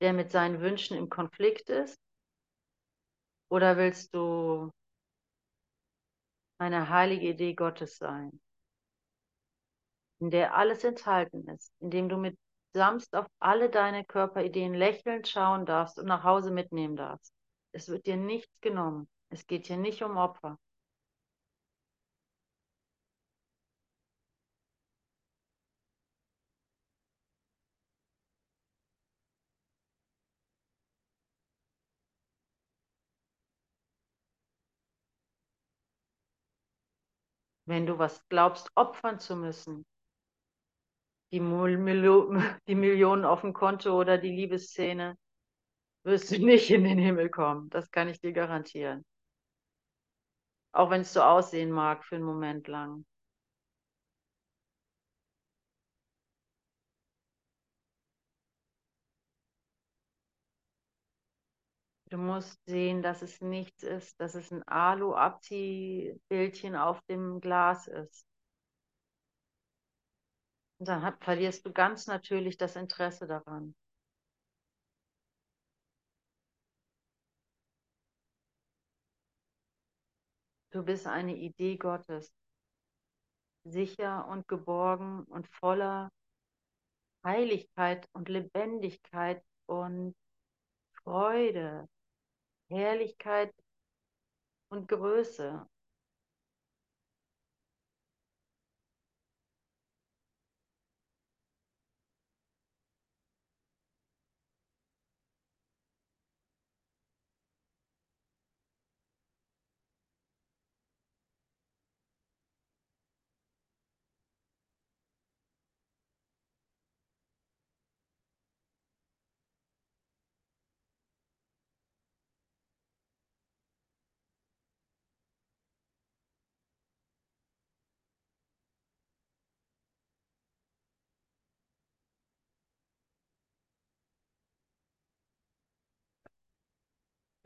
der 0.00 0.12
mit 0.12 0.30
seinen 0.30 0.60
Wünschen 0.60 0.96
im 0.96 1.08
Konflikt 1.08 1.68
ist? 1.68 1.98
Oder 3.50 3.76
willst 3.76 4.14
du 4.14 4.70
eine 6.58 6.88
heilige 6.88 7.28
Idee 7.28 7.54
Gottes 7.54 7.96
sein, 7.96 8.40
in 10.20 10.30
der 10.30 10.56
alles 10.56 10.84
enthalten 10.84 11.48
ist, 11.48 11.72
in 11.80 11.90
dem 11.90 12.08
du 12.08 12.16
mit 12.16 12.36
samst 12.72 13.14
auf 13.14 13.26
alle 13.40 13.70
deine 13.70 14.04
Körperideen 14.04 14.74
lächelnd 14.74 15.28
schauen 15.28 15.66
darfst 15.66 15.98
und 15.98 16.06
nach 16.06 16.24
Hause 16.24 16.50
mitnehmen 16.50 16.96
darfst. 16.96 17.32
Es 17.72 17.88
wird 17.88 18.06
dir 18.06 18.16
nichts 18.16 18.60
genommen. 18.60 19.08
Es 19.30 19.46
geht 19.46 19.66
hier 19.66 19.76
nicht 19.76 20.02
um 20.02 20.16
Opfer. 20.16 20.58
Wenn 37.66 37.86
du 37.86 37.98
was 37.98 38.26
glaubst, 38.28 38.70
opfern 38.74 39.20
zu 39.20 39.36
müssen, 39.36 39.84
die, 41.32 41.40
Mil 41.40 42.28
die 42.68 42.74
Millionen 42.74 43.24
auf 43.24 43.40
dem 43.42 43.52
Konto 43.52 43.98
oder 43.98 44.18
die 44.18 44.34
Liebesszene, 44.34 45.16
wirst 46.04 46.30
du 46.32 46.38
nicht 46.44 46.70
in 46.70 46.84
den 46.84 46.98
Himmel 46.98 47.30
kommen. 47.30 47.68
Das 47.70 47.90
kann 47.90 48.08
ich 48.08 48.20
dir 48.20 48.32
garantieren. 48.32 49.04
Auch 50.72 50.90
wenn 50.90 51.02
es 51.02 51.12
so 51.12 51.22
aussehen 51.22 51.70
mag 51.70 52.04
für 52.04 52.16
einen 52.16 52.24
Moment 52.24 52.68
lang. 52.68 53.04
Du 62.10 62.16
musst 62.16 62.58
sehen, 62.66 63.02
dass 63.02 63.20
es 63.22 63.40
nichts 63.42 63.82
ist, 63.82 64.18
dass 64.20 64.34
es 64.34 64.50
ein 64.50 64.62
Alu-Abziehbildchen 64.66 66.74
auf 66.76 67.02
dem 67.02 67.40
Glas 67.40 67.86
ist. 67.86 68.27
Und 70.78 70.88
dann 70.88 71.02
hat, 71.02 71.22
verlierst 71.24 71.66
du 71.66 71.72
ganz 71.72 72.06
natürlich 72.06 72.56
das 72.56 72.76
Interesse 72.76 73.26
daran. 73.26 73.74
Du 80.70 80.82
bist 80.84 81.06
eine 81.06 81.34
Idee 81.36 81.76
Gottes, 81.76 82.32
sicher 83.64 84.28
und 84.28 84.46
geborgen 84.48 85.24
und 85.24 85.48
voller 85.48 86.10
Heiligkeit 87.24 88.08
und 88.12 88.28
Lebendigkeit 88.28 89.42
und 89.66 90.14
Freude 91.02 91.88
Herrlichkeit 92.70 93.54
und 94.70 94.88
Größe. 94.88 95.66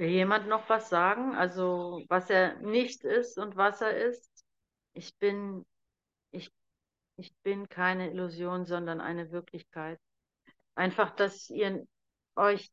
Will 0.02 0.10
jemand 0.10 0.48
noch 0.48 0.68
was 0.68 0.88
sagen? 0.88 1.36
Also 1.36 2.02
was 2.08 2.28
er 2.28 2.56
nicht 2.58 3.04
ist 3.04 3.38
und 3.38 3.54
was 3.56 3.80
er 3.80 3.96
ist? 3.96 4.44
Ich 4.94 5.16
bin, 5.18 5.64
ich, 6.32 6.50
ich 7.16 7.32
bin 7.44 7.68
keine 7.68 8.10
Illusion, 8.10 8.66
sondern 8.66 9.00
eine 9.00 9.30
Wirklichkeit. 9.30 10.00
Einfach, 10.74 11.12
dass 11.12 11.48
ihr 11.50 11.86
euch, 12.34 12.72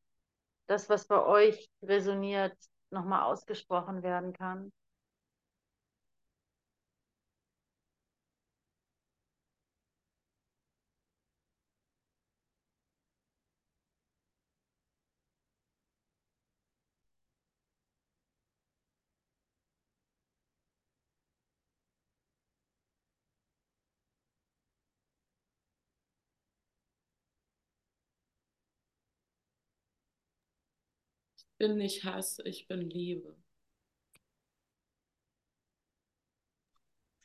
das, 0.65 0.89
was 0.89 1.05
bei 1.05 1.23
euch 1.23 1.69
resoniert, 1.83 2.57
nochmal 2.89 3.21
ausgesprochen 3.21 4.01
werden 4.01 4.33
kann. 4.33 4.71
Bin 31.59 31.77
nicht 31.77 32.03
Hass, 32.05 32.39
ich 32.45 32.67
bin 32.67 32.89
Liebe. 32.89 33.35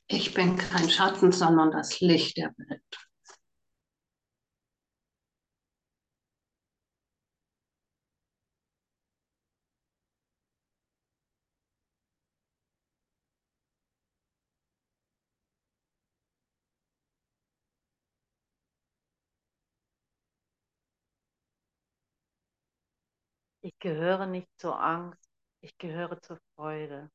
Ich 0.09 0.35
bin 0.35 0.57
kein 0.57 0.91
Schatten, 0.91 1.33
sondern 1.33 1.71
das 1.71 2.01
Licht 2.01 2.37
der 2.37 2.55
Welt. 2.59 2.83
Gehöre 23.85 24.27
nicht 24.27 24.49
zur 24.57 24.81
Angst, 24.81 25.31
ich 25.61 25.77
gehöre 25.77 26.19
zur 26.23 26.39
Freude. 26.57 27.11